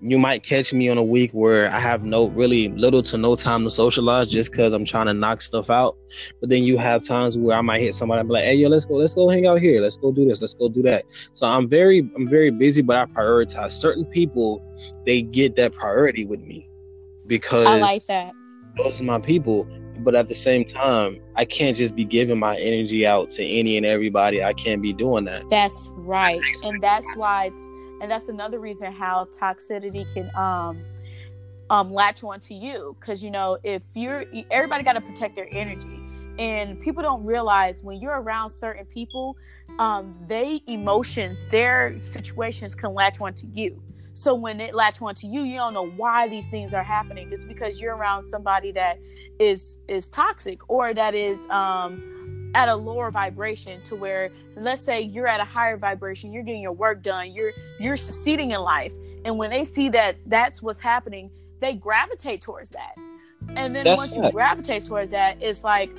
you 0.00 0.18
might 0.18 0.42
catch 0.42 0.72
me 0.72 0.88
on 0.88 0.96
a 0.96 1.02
week 1.02 1.32
where 1.32 1.72
I 1.72 1.80
have 1.80 2.04
no 2.04 2.28
really 2.28 2.68
little 2.68 3.02
to 3.04 3.18
no 3.18 3.34
time 3.34 3.64
to 3.64 3.70
socialize 3.70 4.28
just 4.28 4.52
because 4.52 4.72
I'm 4.72 4.84
trying 4.84 5.06
to 5.06 5.14
knock 5.14 5.42
stuff 5.42 5.70
out. 5.70 5.96
But 6.40 6.50
then 6.50 6.62
you 6.62 6.78
have 6.78 7.04
times 7.06 7.36
where 7.36 7.56
I 7.56 7.60
might 7.62 7.80
hit 7.80 7.94
somebody 7.94 8.20
and 8.20 8.28
be 8.28 8.34
like, 8.34 8.44
hey 8.44 8.54
yo, 8.54 8.68
let's 8.68 8.86
go, 8.86 8.94
let's 8.94 9.14
go 9.14 9.28
hang 9.28 9.46
out 9.46 9.60
here, 9.60 9.80
let's 9.80 9.96
go 9.96 10.12
do 10.12 10.26
this, 10.26 10.40
let's 10.40 10.54
go 10.54 10.68
do 10.68 10.82
that. 10.82 11.04
So 11.32 11.48
I'm 11.48 11.68
very 11.68 12.08
I'm 12.16 12.28
very 12.28 12.50
busy, 12.50 12.82
but 12.82 12.96
I 12.96 13.06
prioritize 13.06 13.72
certain 13.72 14.04
people, 14.06 14.64
they 15.04 15.22
get 15.22 15.56
that 15.56 15.74
priority 15.74 16.24
with 16.24 16.40
me 16.42 16.66
because 17.26 17.66
I 17.66 17.78
like 17.78 18.06
that. 18.06 18.32
Those 18.76 19.00
are 19.00 19.04
my 19.04 19.20
people. 19.20 19.68
But 20.04 20.14
at 20.14 20.28
the 20.28 20.34
same 20.34 20.64
time, 20.64 21.18
I 21.34 21.44
can't 21.44 21.76
just 21.76 21.96
be 21.96 22.04
giving 22.04 22.38
my 22.38 22.56
energy 22.58 23.04
out 23.04 23.30
to 23.30 23.44
any 23.44 23.76
and 23.76 23.84
everybody. 23.84 24.44
I 24.44 24.52
can't 24.52 24.80
be 24.80 24.92
doing 24.92 25.24
that. 25.24 25.50
That's 25.50 25.90
right. 25.94 26.40
And 26.62 26.80
that's 26.80 27.06
why 27.16 27.46
it's 27.46 27.68
and 28.00 28.10
that's 28.10 28.28
another 28.28 28.58
reason 28.58 28.92
how 28.92 29.26
toxicity 29.26 30.06
can 30.14 30.30
um 30.36 30.84
um 31.70 31.92
latch 31.92 32.22
onto 32.22 32.54
you. 32.54 32.94
Because 32.98 33.22
you 33.22 33.30
know 33.30 33.58
if 33.62 33.82
you're 33.94 34.24
everybody 34.50 34.82
got 34.82 34.94
to 34.94 35.00
protect 35.00 35.34
their 35.36 35.48
energy. 35.50 36.00
And 36.38 36.80
people 36.80 37.02
don't 37.02 37.24
realize 37.24 37.82
when 37.82 38.00
you're 38.00 38.20
around 38.20 38.50
certain 38.50 38.84
people 38.86 39.36
um 39.78 40.16
they 40.28 40.60
emotions 40.66 41.38
their 41.50 41.98
situations 42.00 42.74
can 42.74 42.94
latch 42.94 43.20
onto 43.20 43.48
you. 43.52 43.82
So 44.14 44.34
when 44.34 44.60
it 44.60 44.74
latch 44.74 45.02
onto 45.02 45.26
you 45.26 45.42
you 45.42 45.56
don't 45.56 45.74
know 45.74 45.88
why 45.88 46.28
these 46.28 46.46
things 46.46 46.74
are 46.74 46.84
happening. 46.84 47.28
It's 47.32 47.44
because 47.44 47.80
you're 47.80 47.96
around 47.96 48.28
somebody 48.28 48.72
that 48.72 48.98
is 49.40 49.76
is 49.88 50.08
toxic 50.08 50.58
or 50.68 50.94
that 50.94 51.14
is 51.14 51.38
um 51.50 52.37
at 52.54 52.68
a 52.68 52.74
lower 52.74 53.10
vibration 53.10 53.82
to 53.82 53.94
where 53.94 54.30
let's 54.56 54.82
say 54.82 55.00
you're 55.00 55.26
at 55.26 55.40
a 55.40 55.44
higher 55.44 55.76
vibration 55.76 56.32
you're 56.32 56.42
getting 56.42 56.62
your 56.62 56.72
work 56.72 57.02
done 57.02 57.32
you're 57.32 57.52
you're 57.78 57.96
succeeding 57.96 58.52
in 58.52 58.60
life. 58.60 58.92
And 59.24 59.36
when 59.36 59.50
they 59.50 59.64
see 59.64 59.88
that 59.90 60.16
that's 60.26 60.62
what's 60.62 60.78
happening 60.78 61.30
they 61.60 61.74
gravitate 61.74 62.40
towards 62.40 62.70
that. 62.70 62.94
And 63.56 63.74
then 63.74 63.84
that's 63.84 63.96
once 63.96 64.16
right. 64.16 64.26
you 64.26 64.32
gravitate 64.32 64.84
towards 64.84 65.10
that 65.10 65.38
it's 65.40 65.64
like 65.64 65.90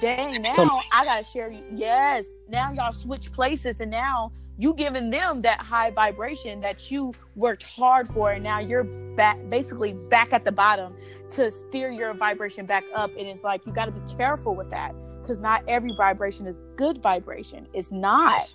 dang 0.00 0.40
now 0.40 0.80
i 0.92 1.04
gotta 1.04 1.24
share 1.24 1.52
yes 1.74 2.24
now 2.48 2.72
y'all 2.72 2.92
switch 2.92 3.32
places 3.32 3.80
and 3.80 3.90
now 3.90 4.32
you 4.56 4.74
giving 4.74 5.10
them 5.10 5.40
that 5.40 5.58
high 5.58 5.90
vibration 5.90 6.60
that 6.60 6.90
you 6.90 7.12
worked 7.34 7.66
hard 7.66 8.06
for 8.06 8.32
and 8.32 8.44
now 8.44 8.58
you're 8.58 8.84
back 9.16 9.38
basically 9.48 9.94
back 10.10 10.32
at 10.32 10.44
the 10.44 10.52
bottom 10.52 10.94
to 11.30 11.50
steer 11.50 11.90
your 11.90 12.12
vibration 12.12 12.66
back 12.66 12.84
up. 12.94 13.10
And 13.16 13.26
it's 13.26 13.42
like 13.44 13.64
you 13.64 13.72
got 13.72 13.86
to 13.86 13.92
be 13.92 14.14
careful 14.14 14.54
with 14.54 14.70
that 14.70 14.94
because 15.30 15.40
not 15.40 15.62
every 15.68 15.92
vibration 15.92 16.48
is 16.48 16.60
good 16.74 17.00
vibration. 17.00 17.68
It's 17.72 17.92
not. 17.92 18.52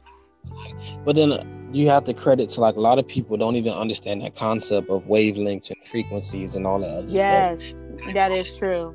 But 1.05 1.15
then 1.15 1.69
you 1.73 1.87
have 1.87 2.03
to 2.03 2.13
credit 2.13 2.49
to 2.51 2.61
like 2.61 2.75
a 2.75 2.81
lot 2.81 2.99
of 2.99 3.07
people 3.07 3.37
don't 3.37 3.55
even 3.55 3.71
understand 3.71 4.21
that 4.23 4.35
concept 4.35 4.89
of 4.89 5.05
wavelengths 5.05 5.71
and 5.71 5.81
frequencies 5.85 6.57
and 6.57 6.67
all 6.67 6.79
that 6.79 6.89
other 6.89 7.07
yes, 7.07 7.63
stuff. 7.63 7.77
Yes, 8.03 8.13
that 8.13 8.31
is 8.33 8.57
true. 8.57 8.93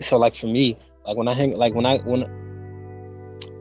So 0.00 0.18
like 0.18 0.34
for 0.34 0.48
me, 0.48 0.76
like 1.06 1.16
when 1.16 1.28
I 1.28 1.34
hang, 1.34 1.56
like 1.56 1.74
when 1.74 1.86
I 1.86 1.98
when 1.98 2.26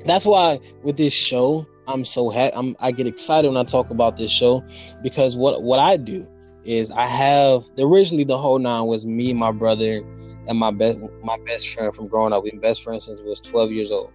that's 0.06 0.26
why 0.26 0.60
with 0.82 0.98
this 0.98 1.14
show 1.14 1.68
I'm 1.88 2.04
so 2.04 2.32
happy. 2.32 2.56
I'm 2.56 2.76
I 2.80 2.91
get 2.91 3.06
excited 3.06 3.48
when 3.48 3.58
I 3.58 3.64
talk 3.64 3.91
about 3.91 4.18
this 4.18 4.32
show 4.32 4.64
because 5.04 5.38
what 5.38 5.62
what 5.62 5.80
I 5.80 5.98
do 5.98 6.28
is 6.66 6.89
I 6.91 7.06
have 7.06 7.64
originally 7.78 8.24
the 8.24 8.39
whole 8.39 8.58
nine 8.58 8.88
was 8.88 9.06
me, 9.06 9.34
my 9.34 9.52
brother, 9.52 10.02
and 10.48 10.58
my 10.58 10.72
best 10.72 11.00
my 11.24 11.38
best 11.45 11.70
friend 11.74 11.93
from 11.93 12.08
growing 12.08 12.34
up. 12.34 12.43
We've 12.43 12.54
been 12.54 12.62
best 12.62 12.84
friends 12.84 13.06
since 13.06 13.22
we 13.22 13.30
was 13.30 13.41
12 13.41 13.72
years 13.72 13.91
old. 13.91 14.12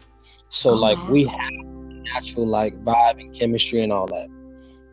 So 0.49 0.71
oh, 0.71 0.75
like 0.75 0.99
we 1.09 1.25
have 1.25 1.51
natural 2.15 2.47
like 2.47 2.75
vibe 2.85 3.21
and 3.21 3.35
chemistry 3.35 3.81
and 3.81 3.93
all 3.93 4.07
that. 4.07 4.29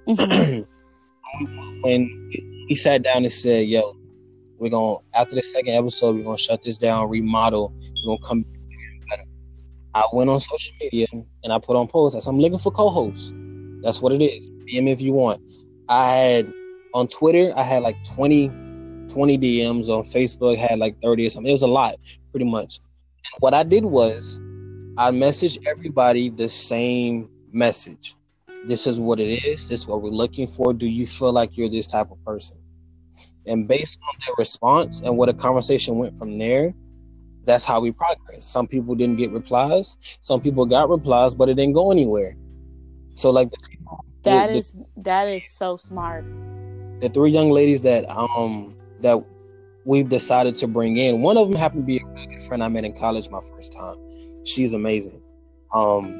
Mm-hmm. 0.08 1.82
when 1.82 2.32
he 2.68 2.76
sat 2.76 3.04
down 3.04 3.24
and 3.24 3.32
said, 3.32 3.68
"Yo, 3.68 3.96
we're 4.58 4.70
gonna 4.70 4.98
after 5.14 5.36
the 5.36 5.44
second 5.44 5.74
episode, 5.74 6.16
we're 6.16 6.24
gonna 6.24 6.38
shut 6.38 6.64
this 6.64 6.78
down, 6.78 7.10
remodel, 7.10 7.76
we're 8.06 8.16
gonna 8.16 8.28
come 8.28 8.44
better." 9.10 9.24
I 9.94 10.06
went 10.14 10.30
on 10.30 10.40
social 10.40 10.74
media 10.80 11.08
and 11.44 11.54
I 11.54 11.60
put 11.60 11.76
on 11.76 11.88
posts. 11.88 12.16
I 12.16 12.20
said, 12.20 12.30
"I'm 12.32 12.40
looking 12.40 12.60
for 12.60 12.72
co-hosts." 12.72 13.34
That's 13.82 14.02
what 14.02 14.12
it 14.12 14.22
is. 14.22 14.50
DM 14.68 14.90
if 14.90 15.02
you 15.02 15.14
want. 15.14 15.42
I 15.88 16.12
had 16.12 16.54
on 16.94 17.08
Twitter, 17.08 17.54
I 17.56 17.64
had 17.64 17.84
like 17.84 17.96
20 18.16 18.50
20 19.10 19.38
DMs 19.38 19.90
on 19.90 20.04
Facebook, 20.04 20.58
had 20.58 20.80
like 20.80 21.00
30 21.02 21.28
or 21.28 21.30
something. 21.30 21.50
It 21.50 21.54
was 21.54 21.62
a 21.62 21.68
lot, 21.68 21.96
pretty 22.32 22.50
much. 22.50 22.80
what 23.40 23.54
I 23.54 23.64
did 23.64 23.86
was 23.86 24.40
I 24.98 25.12
messaged 25.12 25.66
everybody 25.68 26.30
the 26.30 26.50
same 26.50 27.30
message. 27.54 28.14
This 28.66 28.86
is 28.86 29.00
what 29.00 29.20
it 29.20 29.28
is. 29.46 29.70
This 29.70 29.82
is 29.82 29.88
what 29.88 30.02
we're 30.02 30.10
looking 30.10 30.48
for. 30.48 30.74
Do 30.74 30.86
you 30.88 31.08
feel 31.08 31.32
like 31.32 31.58
you're 31.58 31.70
this 31.70 31.88
type 31.88 32.12
of 32.12 32.24
person? 32.26 32.58
And 33.46 33.68
based 33.68 33.98
on 34.08 34.16
their 34.26 34.36
response 34.38 35.02
and 35.02 35.18
what 35.18 35.30
a 35.30 35.34
conversation 35.34 35.98
went 35.98 36.18
from 36.18 36.38
there, 36.38 36.74
that's 37.46 37.66
how 37.66 37.80
we 37.80 37.92
progress. 37.92 38.46
Some 38.46 38.68
people 38.68 38.94
didn't 38.96 39.16
get 39.16 39.32
replies. 39.32 39.98
Some 40.22 40.42
people 40.42 40.66
got 40.66 40.90
replies, 40.90 41.34
but 41.34 41.50
it 41.50 41.56
didn't 41.56 41.74
go 41.74 41.92
anywhere. 41.92 42.36
So 43.16 43.32
like 43.32 43.50
the 43.50 43.58
people, 43.70 44.06
that 44.24 44.52
the, 44.52 44.58
is 44.60 44.76
that 44.98 45.28
is 45.30 45.50
so 45.50 45.78
smart. 45.78 46.26
The 47.00 47.10
three 47.10 47.32
young 47.32 47.52
ladies 47.52 47.82
that 47.82 48.08
um 48.10 48.79
that 49.02 49.24
we've 49.86 50.10
decided 50.10 50.56
to 50.58 50.68
bring 50.68 50.98
in. 50.98 51.22
One 51.22 51.38
of 51.38 51.50
them 51.50 51.58
happened 51.58 51.84
to 51.84 51.86
be 51.86 51.98
a 51.98 52.28
good 52.28 52.44
friend 52.48 52.64
I 52.64 52.70
met 52.70 52.86
in 52.86 52.94
college 52.94 53.30
my 53.30 53.42
first 53.52 53.74
time. 53.74 53.98
She's 54.46 54.74
amazing. 54.74 55.22
Um, 55.74 56.14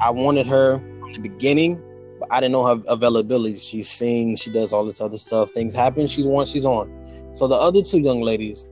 I 0.00 0.10
wanted 0.10 0.46
her 0.46 0.78
from 0.78 1.12
the 1.12 1.20
beginning, 1.20 1.80
but 2.18 2.32
I 2.32 2.40
didn't 2.40 2.52
know 2.52 2.66
her 2.66 2.82
availability. 2.88 3.58
She 3.58 3.82
sings, 3.82 4.40
she 4.40 4.50
does 4.50 4.72
all 4.72 4.84
this 4.84 5.00
other 5.00 5.18
stuff. 5.18 5.50
Things 5.50 5.74
happen, 5.74 6.06
she's 6.06 6.26
on, 6.26 6.46
she's 6.46 6.66
on. 6.66 6.90
So 7.34 7.46
the 7.46 7.56
other 7.56 7.82
two 7.82 8.00
young 8.00 8.22
ladies, 8.22 8.66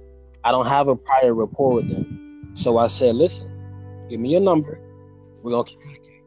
I 0.45 0.53
don't 0.53 0.67
have 0.67 0.89
a 0.89 0.97
prior 0.97 1.35
rapport 1.35 1.75
with 1.75 1.89
them. 1.89 2.51
So 2.55 2.79
I 2.79 2.89
said, 2.89 3.17
listen, 3.17 3.51
give 4.09 4.21
me 4.21 4.31
your 4.31 4.41
number. 4.41 4.81
We're 5.43 5.53
gonna 5.53 5.65
communicate. 5.65 6.23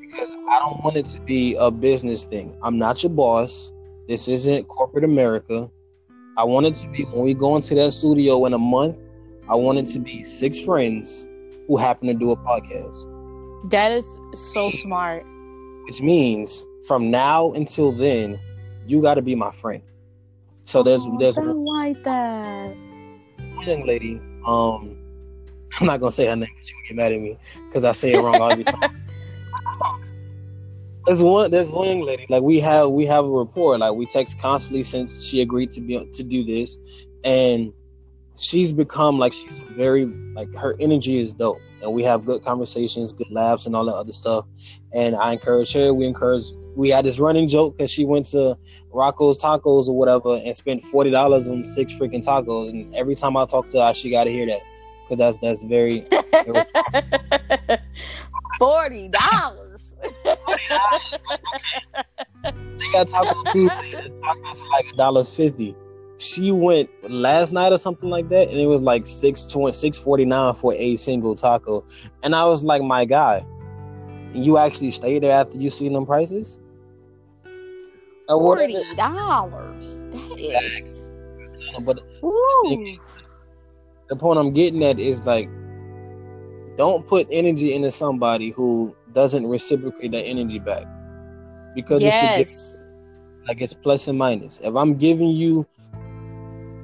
Because 0.00 0.30
I 0.32 0.58
don't 0.60 0.84
want 0.84 0.96
it 0.96 1.06
to 1.06 1.20
be 1.22 1.56
a 1.58 1.70
business 1.70 2.24
thing. 2.24 2.56
I'm 2.62 2.78
not 2.78 3.02
your 3.02 3.10
boss. 3.10 3.72
This 4.06 4.28
isn't 4.28 4.68
corporate 4.68 5.04
America. 5.04 5.70
I 6.36 6.42
want 6.44 6.66
it 6.66 6.74
to 6.74 6.88
be 6.88 7.04
when 7.04 7.24
we 7.24 7.34
go 7.34 7.54
into 7.54 7.74
that 7.76 7.92
studio 7.92 8.44
in 8.46 8.54
a 8.54 8.58
month. 8.58 8.96
I 9.48 9.54
want 9.54 9.78
it 9.78 9.86
to 9.86 10.00
be 10.00 10.24
six 10.24 10.64
friends 10.64 11.28
who 11.68 11.76
happen 11.76 12.08
to 12.08 12.14
do 12.14 12.32
a 12.32 12.36
podcast. 12.36 13.70
That 13.70 13.92
is 13.92 14.06
so 14.52 14.70
smart. 14.70 15.24
Which 15.86 16.02
means 16.02 16.66
from 16.88 17.10
now 17.10 17.52
until 17.52 17.92
then, 17.92 18.38
you 18.86 19.00
got 19.00 19.14
to 19.14 19.22
be 19.22 19.34
my 19.34 19.50
friend. 19.50 19.82
So 20.62 20.82
there's 20.82 21.06
oh, 21.06 21.18
there's 21.18 21.38
I 21.38 21.42
like 21.42 22.02
that. 22.04 22.74
young 23.66 23.86
lady. 23.86 24.20
Um, 24.46 24.98
I'm 25.80 25.86
not 25.86 26.00
gonna 26.00 26.10
say 26.10 26.26
her 26.26 26.36
name 26.36 26.48
because 26.50 26.68
she 26.68 26.74
will 26.74 26.82
get 26.88 26.96
mad 26.96 27.12
at 27.12 27.20
me 27.20 27.36
because 27.68 27.84
I 27.84 27.92
say 27.92 28.14
it 28.14 28.18
wrong 28.20 28.40
all 28.40 28.56
the 28.56 28.64
time. 28.64 29.03
There's 31.06 31.22
one 31.22 31.50
there's 31.50 31.70
one 31.70 31.88
young 31.88 32.06
lady 32.06 32.26
like 32.28 32.42
we 32.42 32.60
have 32.60 32.90
we 32.90 33.04
have 33.04 33.24
a 33.24 33.30
rapport 33.30 33.78
like 33.78 33.94
we 33.94 34.06
text 34.06 34.40
constantly 34.40 34.82
since 34.82 35.26
she 35.26 35.42
agreed 35.42 35.70
to 35.70 35.80
be 35.80 36.04
to 36.14 36.22
do 36.22 36.44
this, 36.44 36.78
and 37.24 37.72
she's 38.38 38.72
become 38.72 39.18
like 39.18 39.32
she's 39.32 39.60
very 39.76 40.06
like 40.34 40.48
her 40.56 40.74
energy 40.80 41.18
is 41.18 41.34
dope 41.34 41.58
and 41.84 41.92
we 41.92 42.02
have 42.02 42.24
good 42.24 42.42
conversations, 42.42 43.12
good 43.12 43.30
laughs, 43.30 43.66
and 43.66 43.76
all 43.76 43.84
that 43.84 43.94
other 43.94 44.12
stuff. 44.12 44.46
And 44.92 45.14
I 45.14 45.32
encourage 45.32 45.72
her. 45.74 45.92
We 45.92 46.06
encourage. 46.06 46.46
We 46.74 46.88
had 46.88 47.04
this 47.04 47.20
running 47.20 47.46
joke 47.46 47.76
because 47.76 47.90
she 47.90 48.04
went 48.04 48.26
to 48.26 48.56
Rocco's 48.92 49.40
Tacos 49.40 49.88
or 49.88 49.96
whatever 49.96 50.36
and 50.36 50.54
spent 50.56 50.82
forty 50.82 51.10
dollars 51.10 51.48
on 51.48 51.62
six 51.62 51.92
freaking 51.92 52.24
tacos. 52.24 52.72
And 52.72 52.94
every 52.96 53.14
time 53.14 53.36
I 53.36 53.44
talk 53.44 53.66
to 53.66 53.80
her, 53.80 53.94
she 53.94 54.10
got 54.10 54.24
to 54.24 54.30
hear 54.30 54.46
that 54.46 54.62
because 55.02 55.18
that's 55.18 55.38
that's 55.38 55.62
very. 55.64 56.04
they 62.78 62.92
got 62.92 63.08
Taco 63.08 63.42
Tuesday. 63.50 64.10
Tacos 64.20 64.62
for 64.62 64.68
like 64.70 64.86
a 64.92 64.96
dollar 64.96 65.24
fifty 65.24 65.74
she 66.18 66.52
went 66.52 66.88
last 67.10 67.52
night 67.52 67.72
or 67.72 67.78
something 67.78 68.08
like 68.08 68.28
that, 68.28 68.48
and 68.48 68.58
it 68.58 68.66
was 68.66 68.82
like 68.82 69.06
six 69.06 69.44
twenty 69.44 69.72
six 69.72 69.98
forty 69.98 70.24
nine 70.24 70.54
for 70.54 70.74
a 70.74 70.96
single 70.96 71.34
taco, 71.34 71.84
and 72.22 72.34
I 72.34 72.46
was 72.46 72.64
like, 72.64 72.82
my 72.82 73.04
guy, 73.04 73.42
you 74.32 74.58
actually 74.58 74.90
stayed 74.90 75.22
there 75.22 75.32
after 75.32 75.56
you 75.56 75.70
seen 75.70 75.92
them 75.92 76.06
prices? 76.06 76.60
Forty 78.28 78.76
dollars. 78.96 80.04
That 80.04 80.38
is. 80.38 81.14
But 81.84 81.96
the, 81.96 82.98
the 84.08 84.16
point 84.16 84.38
I'm 84.38 84.54
getting 84.54 84.84
at 84.84 85.00
is 85.00 85.26
like, 85.26 85.48
don't 86.76 87.04
put 87.06 87.26
energy 87.30 87.74
into 87.74 87.90
somebody 87.90 88.50
who 88.50 88.94
doesn't 89.14 89.46
reciprocate 89.46 90.12
that 90.12 90.24
energy 90.24 90.58
back, 90.58 90.84
because 91.74 92.02
yes. 92.02 92.40
it's 92.40 92.72
like 93.46 93.60
it's 93.60 93.74
plus 93.74 94.08
and 94.08 94.18
minus. 94.18 94.60
If 94.60 94.74
I'm 94.74 94.96
giving 94.96 95.30
you 95.30 95.66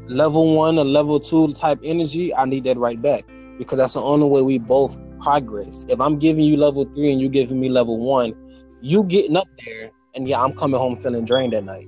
level 0.07 0.57
one 0.57 0.79
or 0.79 0.85
level 0.85 1.21
two 1.21 1.53
type 1.53 1.79
energy, 1.85 2.35
I 2.35 2.45
need 2.45 2.65
that 2.65 2.77
right 2.77 3.01
back 3.03 3.25
because 3.59 3.79
that's 3.79 3.95
the 3.95 4.03
only 4.03 4.29
way 4.29 4.43
we 4.43 4.59
both 4.59 4.99
progress. 5.21 5.85
If 5.89 6.01
I'm 6.01 6.19
giving 6.19 6.45
you 6.45 6.57
level 6.57 6.85
three 6.85 7.13
and 7.13 7.21
you 7.21 7.29
giving 7.29 7.61
me 7.61 7.69
level 7.69 7.99
one, 7.99 8.35
you 8.81 9.05
getting 9.05 9.37
up 9.37 9.49
there, 9.65 9.91
and 10.15 10.27
yeah, 10.27 10.43
I'm 10.43 10.55
coming 10.55 10.79
home 10.79 10.97
feeling 10.97 11.25
drained 11.25 11.55
at 11.55 11.65
night. 11.65 11.87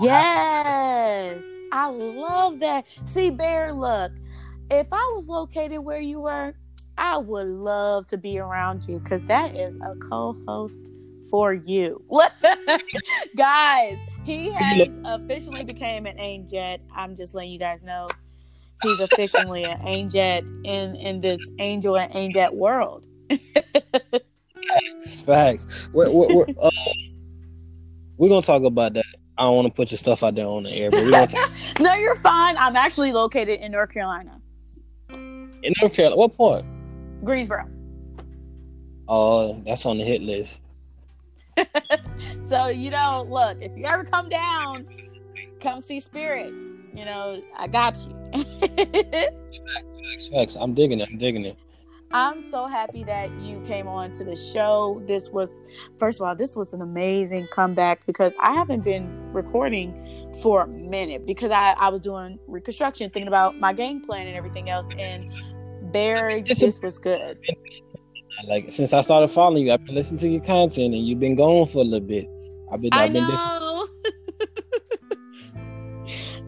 Yes, 0.00 1.42
I 1.72 1.88
love 1.88 2.60
that. 2.60 2.86
See, 3.04 3.30
Bear, 3.30 3.72
look, 3.72 4.12
if 4.70 4.86
I 4.92 5.12
was 5.14 5.28
located 5.28 5.80
where 5.80 6.00
you 6.00 6.20
were, 6.20 6.54
I 6.98 7.18
would 7.18 7.48
love 7.48 8.06
to 8.08 8.16
be 8.16 8.38
around 8.38 8.86
you 8.88 8.98
because 8.98 9.22
that 9.24 9.54
is 9.56 9.76
a 9.76 9.94
co-host 10.08 10.92
for 11.30 11.52
you. 11.52 12.02
What 12.06 12.32
guys, 13.36 13.98
he 14.24 14.50
has 14.50 14.88
officially 15.04 15.64
became 15.64 16.06
an 16.06 16.18
AIM 16.18 16.48
I'm 16.94 17.16
just 17.16 17.34
letting 17.34 17.50
you 17.50 17.58
guys 17.58 17.82
know. 17.82 18.08
He's 18.82 19.00
officially 19.00 19.64
an 19.64 19.80
AIM 19.86 20.08
in 20.64 20.96
in 20.96 21.20
this 21.20 21.40
angel 21.58 21.96
and 21.96 22.14
AIM 22.14 22.54
world. 22.54 23.06
facts, 24.68 25.22
facts. 25.22 25.88
We're, 25.92 26.10
we're, 26.10 26.34
we're, 26.34 26.46
uh, 26.60 26.70
we're 28.18 28.28
gonna 28.28 28.42
talk 28.42 28.62
about 28.62 28.94
that. 28.94 29.04
I 29.38 29.44
don't 29.44 29.56
want 29.56 29.68
to 29.68 29.74
put 29.74 29.90
your 29.90 29.98
stuff 29.98 30.22
out 30.22 30.34
there 30.34 30.46
on 30.46 30.62
the 30.62 30.72
air, 30.72 30.90
but 30.90 31.04
we're 31.04 31.26
talk. 31.26 31.50
no, 31.80 31.94
you're 31.94 32.16
fine. 32.16 32.56
I'm 32.56 32.76
actually 32.76 33.12
located 33.12 33.60
in 33.60 33.72
North 33.72 33.90
Carolina. 33.90 34.40
In 35.10 35.72
North 35.80 35.92
Carolina, 35.92 36.16
what 36.16 36.36
part? 36.36 36.64
Greensboro. 37.26 37.68
Oh, 39.08 39.60
that's 39.66 39.84
on 39.84 39.98
the 39.98 40.04
hit 40.04 40.22
list. 40.22 40.62
so 42.42 42.68
you 42.68 42.90
know, 42.90 43.26
look, 43.28 43.58
if 43.60 43.76
you 43.76 43.84
ever 43.84 44.04
come 44.04 44.28
down, 44.28 44.86
come 45.60 45.80
see 45.80 46.00
Spirit. 46.00 46.52
You 46.94 47.04
know, 47.04 47.42
I 47.56 47.66
got 47.66 47.98
you. 47.98 48.44
facts, 50.02 50.28
facts. 50.28 50.56
I'm 50.56 50.72
digging 50.72 51.00
it. 51.00 51.08
I'm 51.10 51.18
digging 51.18 51.44
it. 51.44 51.58
I'm 52.12 52.40
so 52.40 52.66
happy 52.66 53.02
that 53.04 53.30
you 53.40 53.60
came 53.62 53.88
on 53.88 54.12
to 54.12 54.24
the 54.24 54.36
show. 54.36 55.02
This 55.06 55.28
was, 55.28 55.52
first 55.98 56.20
of 56.20 56.26
all, 56.26 56.36
this 56.36 56.54
was 56.54 56.72
an 56.72 56.80
amazing 56.80 57.48
comeback 57.52 58.06
because 58.06 58.32
I 58.38 58.54
haven't 58.54 58.84
been 58.84 59.32
recording 59.32 60.32
for 60.40 60.62
a 60.62 60.66
minute 60.66 61.26
because 61.26 61.50
I, 61.50 61.72
I 61.72 61.88
was 61.88 62.00
doing 62.00 62.38
reconstruction, 62.46 63.10
thinking 63.10 63.28
about 63.28 63.58
my 63.58 63.72
game 63.72 64.00
plan 64.00 64.28
and 64.28 64.36
everything 64.36 64.70
else. 64.70 64.86
And 64.96 65.28
Bear, 65.96 66.42
this 66.42 66.82
was 66.82 66.98
good. 66.98 67.38
Like 68.46 68.70
since 68.70 68.92
I 68.92 69.00
started 69.00 69.28
following 69.28 69.66
you, 69.66 69.72
I've 69.72 69.86
been 69.86 69.94
listening 69.94 70.20
to 70.20 70.28
your 70.28 70.42
content, 70.42 70.94
and 70.94 71.08
you've 71.08 71.20
been 71.20 71.36
going 71.36 71.66
for 71.68 71.78
a 71.78 71.84
little 71.84 72.06
bit. 72.06 72.28
I've 72.70 72.82
been, 72.82 72.90
I've 72.92 73.14
been 73.14 73.26
listening. 73.26 73.56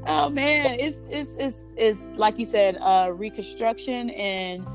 oh 0.06 0.28
man, 0.28 0.78
it's 0.78 1.00
it's 1.08 1.34
it's 1.38 1.56
it's 1.78 2.10
like 2.16 2.38
you 2.38 2.44
said, 2.44 2.76
uh, 2.82 3.10
reconstruction 3.14 4.10
and 4.10 4.66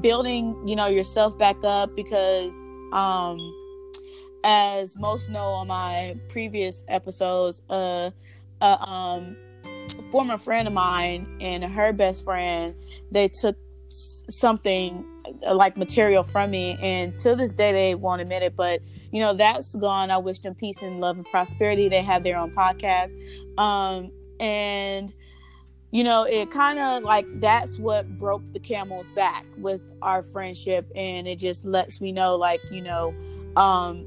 building, 0.00 0.56
you 0.66 0.74
know, 0.74 0.86
yourself 0.86 1.36
back 1.36 1.62
up 1.62 1.94
because, 1.94 2.54
um, 2.94 3.38
as 4.42 4.96
most 4.96 5.28
know 5.28 5.48
on 5.48 5.66
my 5.66 6.18
previous 6.30 6.82
episodes, 6.88 7.60
uh, 7.68 8.08
uh 8.62 8.76
um, 8.80 9.36
former 10.10 10.38
friend 10.38 10.66
of 10.66 10.72
mine 10.72 11.26
and 11.42 11.62
her 11.62 11.92
best 11.92 12.24
friend, 12.24 12.74
they 13.10 13.28
took 13.28 13.54
something 14.28 15.04
uh, 15.46 15.54
like 15.54 15.76
material 15.76 16.22
from 16.22 16.50
me 16.50 16.78
and 16.80 17.18
to 17.18 17.34
this 17.34 17.54
day 17.54 17.72
they 17.72 17.94
won't 17.94 18.20
admit 18.20 18.42
it 18.42 18.56
but 18.56 18.80
you 19.14 19.20
know 19.20 19.32
that's 19.32 19.76
gone. 19.76 20.10
I 20.10 20.18
wish 20.18 20.40
them 20.40 20.56
peace 20.56 20.82
and 20.82 21.00
love 21.00 21.16
and 21.16 21.24
prosperity. 21.26 21.88
They 21.88 22.02
have 22.02 22.24
their 22.24 22.36
own 22.36 22.50
podcast. 22.50 23.14
Um 23.56 24.10
and 24.40 25.14
you 25.92 26.02
know 26.02 26.24
it 26.24 26.50
kind 26.50 26.80
of 26.80 27.04
like 27.04 27.24
that's 27.40 27.78
what 27.78 28.18
broke 28.18 28.42
the 28.52 28.58
camel's 28.58 29.08
back 29.10 29.46
with 29.58 29.80
our 30.02 30.24
friendship 30.24 30.90
and 30.96 31.28
it 31.28 31.38
just 31.38 31.64
lets 31.64 32.00
me 32.00 32.10
know 32.10 32.34
like 32.34 32.60
you 32.72 32.82
know 32.82 33.14
um 33.54 34.04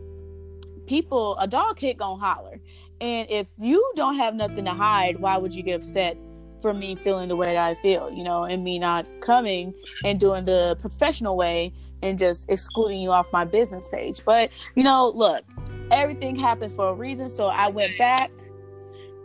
people 0.85 1.37
a 1.39 1.47
dog 1.47 1.79
hit 1.79 1.97
gonna 1.97 2.19
holler 2.19 2.59
and 2.99 3.29
if 3.29 3.47
you 3.57 3.93
don't 3.95 4.15
have 4.15 4.35
nothing 4.35 4.65
to 4.65 4.73
hide 4.73 5.17
why 5.21 5.37
would 5.37 5.55
you 5.55 5.63
get 5.63 5.75
upset 5.75 6.17
for 6.61 6.73
me 6.73 6.95
feeling 6.95 7.27
the 7.27 7.35
way 7.35 7.53
that 7.53 7.57
I 7.57 7.75
feel, 7.75 8.11
you 8.11 8.23
know, 8.23 8.43
and 8.43 8.63
me 8.63 8.79
not 8.79 9.05
coming 9.21 9.73
and 10.03 10.19
doing 10.19 10.45
the 10.45 10.77
professional 10.79 11.35
way 11.35 11.73
and 12.01 12.17
just 12.17 12.45
excluding 12.49 13.01
you 13.01 13.11
off 13.11 13.27
my 13.31 13.43
business 13.43 13.87
page. 13.89 14.21
But, 14.25 14.49
you 14.75 14.83
know, 14.83 15.11
look, 15.15 15.43
everything 15.91 16.35
happens 16.35 16.73
for 16.73 16.89
a 16.89 16.93
reason. 16.93 17.29
So 17.29 17.47
I 17.47 17.69
went 17.69 17.97
back 17.97 18.31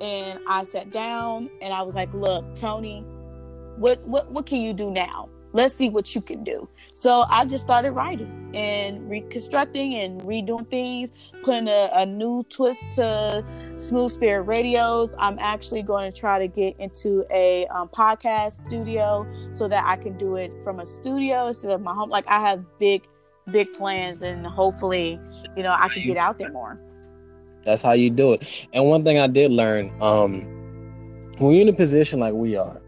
and 0.01 0.41
I 0.49 0.65
sat 0.65 0.91
down 0.91 1.51
and 1.61 1.73
I 1.73 1.83
was 1.83 1.95
like, 1.95 2.13
look, 2.13 2.55
Tony, 2.55 3.05
what 3.77 4.03
what 4.07 4.33
what 4.33 4.47
can 4.47 4.61
you 4.61 4.73
do 4.73 4.91
now? 4.91 5.29
Let's 5.53 5.75
see 5.75 5.89
what 5.89 6.15
you 6.15 6.21
can 6.21 6.45
do. 6.45 6.69
So 6.95 7.25
I 7.29 7.47
just 7.47 7.65
started 7.65 7.93
writing 7.93 8.51
and 8.55 9.09
reconstructing 9.09 9.95
and 9.95 10.21
redoing 10.23 10.69
things, 10.69 11.11
putting 11.43 11.69
a, 11.69 11.91
a, 11.95 12.07
new 12.07 12.43
twist 12.51 12.85
to 12.97 13.45
Smooth 13.79 14.11
Spirit 14.11 14.43
Radios. 14.43 15.15
I'm 15.19 15.39
actually 15.39 15.83
going 15.83 16.11
to 16.11 16.17
try 16.17 16.39
to 16.39 16.49
get 16.49 16.79
into 16.79 17.25
a 17.31 17.67
um, 17.69 17.89
podcast 17.89 18.67
studio 18.67 19.27
so 19.53 19.69
that 19.69 19.85
I 19.87 19.97
can 19.97 20.19
do 20.19 20.37
it 20.37 20.53
from 20.63 20.81
a 20.81 20.87
studio 20.87 21.47
instead 21.47 21.71
of 21.71 21.81
my 21.81 21.95
home. 21.95 22.11
Like 22.11 22.27
I 22.29 22.41
have 22.47 22.63
big, 22.79 23.07
big 23.51 23.73
plans, 23.73 24.23
and 24.23 24.47
hopefully, 24.47 25.19
you 25.57 25.63
know, 25.63 25.75
I 25.77 25.89
can 25.89 26.03
get 26.05 26.19
out 26.19 26.39
there 26.39 26.53
more. 26.53 26.79
That's 27.65 27.83
how 27.83 27.93
you 27.93 28.11
do 28.11 28.35
it. 28.35 28.67
And 28.73 28.87
one 28.87 29.03
thing 29.03 29.19
I 29.19 29.29
did 29.29 29.51
learn, 29.51 29.91
um, 30.03 30.41
when 31.39 31.55
you're 31.55 31.63
in 31.63 31.69
a 31.69 31.73
position 31.73 32.21
like 32.21 32.35
we 32.35 32.57
are, 32.57 32.82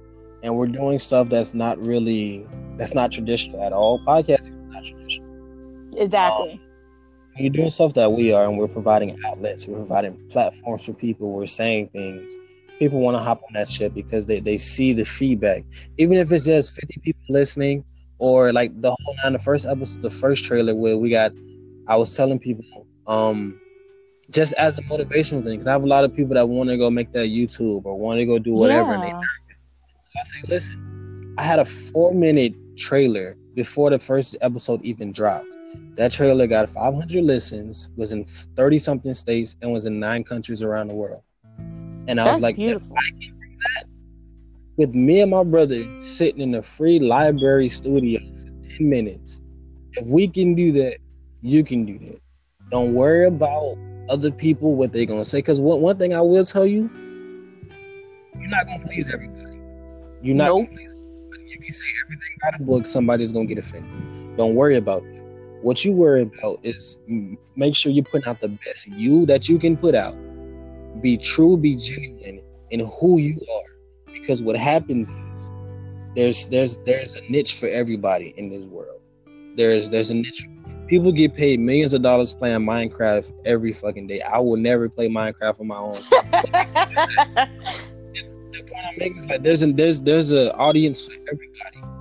and 0.44 0.54
we're 0.54 0.66
doing 0.66 0.98
stuff 0.98 1.30
that's 1.30 1.54
not 1.54 1.78
really 1.78 2.46
that's 2.76 2.94
not 2.94 3.10
traditional 3.10 3.62
at 3.64 3.72
all. 3.72 3.98
Podcasting 4.00 4.60
is 4.60 4.72
not 4.72 4.84
traditional. 4.84 5.94
Exactly. 5.96 6.52
Um, 6.52 6.60
you're 7.36 7.50
doing 7.50 7.70
stuff 7.70 7.94
that 7.94 8.12
we 8.12 8.32
are, 8.32 8.44
and 8.44 8.58
we're 8.58 8.68
providing 8.68 9.18
outlets, 9.26 9.66
we're 9.66 9.78
providing 9.78 10.28
platforms 10.28 10.84
for 10.84 10.92
people. 10.94 11.34
We're 11.34 11.46
saying 11.46 11.88
things. 11.88 12.32
People 12.78 13.00
want 13.00 13.16
to 13.16 13.22
hop 13.22 13.38
on 13.38 13.54
that 13.54 13.68
shit 13.68 13.94
because 13.94 14.26
they, 14.26 14.40
they 14.40 14.58
see 14.58 14.92
the 14.92 15.04
feedback, 15.04 15.64
even 15.96 16.18
if 16.18 16.30
it's 16.30 16.44
just 16.44 16.74
50 16.74 17.00
people 17.00 17.22
listening, 17.30 17.84
or 18.18 18.52
like 18.52 18.78
the 18.80 18.90
whole 18.90 19.16
nine. 19.24 19.32
The 19.32 19.38
first 19.38 19.66
episode, 19.66 20.02
the 20.02 20.10
first 20.10 20.44
trailer 20.44 20.74
where 20.74 20.98
we 20.98 21.10
got 21.10 21.32
I 21.86 21.96
was 21.96 22.14
telling 22.16 22.38
people, 22.38 22.86
um, 23.06 23.58
just 24.30 24.52
as 24.54 24.78
a 24.78 24.82
motivational 24.82 25.42
thing, 25.42 25.54
because 25.54 25.66
I 25.66 25.72
have 25.72 25.84
a 25.84 25.88
lot 25.88 26.04
of 26.04 26.14
people 26.14 26.34
that 26.34 26.46
want 26.46 26.70
to 26.70 26.76
go 26.76 26.90
make 26.90 27.12
that 27.12 27.28
YouTube 27.28 27.84
or 27.84 27.98
want 27.98 28.18
to 28.18 28.26
go 28.26 28.38
do 28.38 28.54
whatever. 28.54 28.90
Yeah. 28.90 28.94
And 28.94 29.22
they, 29.22 29.26
I 30.16 30.22
say, 30.22 30.40
listen, 30.46 31.34
I 31.38 31.42
had 31.42 31.58
a 31.58 31.64
four 31.64 32.14
minute 32.14 32.54
trailer 32.76 33.36
before 33.56 33.90
the 33.90 33.98
first 33.98 34.36
episode 34.42 34.80
even 34.82 35.12
dropped. 35.12 35.44
That 35.96 36.12
trailer 36.12 36.46
got 36.46 36.70
500 36.70 37.24
listens, 37.24 37.90
was 37.96 38.12
in 38.12 38.24
30 38.24 38.78
something 38.78 39.12
states, 39.12 39.56
and 39.60 39.72
was 39.72 39.86
in 39.86 39.98
nine 39.98 40.22
countries 40.22 40.62
around 40.62 40.86
the 40.88 40.94
world. 40.94 41.24
And 42.06 42.20
I 42.20 42.24
That's 42.24 42.36
was 42.36 42.42
like, 42.42 42.56
beautiful. 42.56 42.96
with 44.76 44.94
me 44.94 45.20
and 45.20 45.32
my 45.32 45.42
brother 45.42 45.84
sitting 46.00 46.40
in 46.40 46.54
a 46.54 46.62
free 46.62 47.00
library 47.00 47.68
studio 47.68 48.20
for 48.20 48.68
10 48.76 48.88
minutes, 48.88 49.40
if 49.94 50.08
we 50.08 50.28
can 50.28 50.54
do 50.54 50.70
that, 50.72 50.98
you 51.42 51.64
can 51.64 51.84
do 51.86 51.98
that. 51.98 52.20
Don't 52.70 52.94
worry 52.94 53.26
about 53.26 53.76
other 54.08 54.30
people, 54.30 54.76
what 54.76 54.92
they're 54.92 55.06
going 55.06 55.24
to 55.24 55.28
say. 55.28 55.38
Because 55.38 55.60
one, 55.60 55.80
one 55.80 55.96
thing 55.96 56.14
I 56.14 56.20
will 56.20 56.44
tell 56.44 56.66
you, 56.66 56.88
you're 58.38 58.50
not 58.50 58.66
going 58.66 58.80
to 58.80 58.86
please 58.86 59.12
everybody. 59.12 59.53
You're 60.24 60.36
not 60.36 60.46
nope. 60.46 60.68
going 60.68 60.68
to 60.68 60.74
please 60.74 60.94
everybody. 60.94 61.52
If 61.52 61.66
you 61.66 61.72
say 61.72 61.86
everything 62.02 62.36
out 62.46 62.58
of 62.58 62.66
book, 62.66 62.86
somebody's 62.86 63.30
going 63.30 63.46
to 63.46 63.54
get 63.54 63.62
offended. 63.62 64.36
Don't 64.38 64.54
worry 64.54 64.78
about 64.78 65.02
that. 65.02 65.22
What 65.60 65.84
you 65.84 65.92
worry 65.92 66.22
about 66.22 66.56
is 66.62 66.98
make 67.56 67.76
sure 67.76 67.92
you 67.92 68.02
put 68.02 68.26
out 68.26 68.40
the 68.40 68.48
best 68.48 68.86
you 68.88 69.26
that 69.26 69.50
you 69.50 69.58
can 69.58 69.76
put 69.76 69.94
out. 69.94 70.14
Be 71.02 71.18
true, 71.18 71.58
be 71.58 71.76
genuine 71.76 72.40
in 72.70 72.90
who 72.98 73.18
you 73.18 73.38
are. 73.54 74.12
Because 74.14 74.42
what 74.42 74.56
happens 74.56 75.10
is 75.10 75.52
there's 76.16 76.46
there's 76.46 76.78
there's 76.86 77.16
a 77.16 77.30
niche 77.30 77.58
for 77.58 77.68
everybody 77.68 78.32
in 78.38 78.48
this 78.48 78.64
world. 78.64 79.02
There's 79.56 79.90
there's 79.90 80.10
a 80.10 80.14
niche. 80.14 80.46
People 80.86 81.12
get 81.12 81.34
paid 81.34 81.60
millions 81.60 81.92
of 81.92 82.00
dollars 82.00 82.32
playing 82.32 82.60
Minecraft 82.60 83.30
every 83.44 83.74
fucking 83.74 84.06
day. 84.06 84.22
I 84.22 84.38
will 84.38 84.56
never 84.56 84.88
play 84.88 85.08
Minecraft 85.08 85.60
on 85.60 85.66
my 85.66 85.76
own. 85.76 85.96
the 88.74 88.98
point 88.98 89.12
I'm 89.12 89.18
is 89.18 89.26
like 89.26 89.42
there's 89.42 89.62
a, 89.62 89.72
there's 89.72 90.00
there's 90.00 90.32
an 90.32 90.48
audience 90.50 91.06
for 91.06 91.12
everybody 91.12 91.94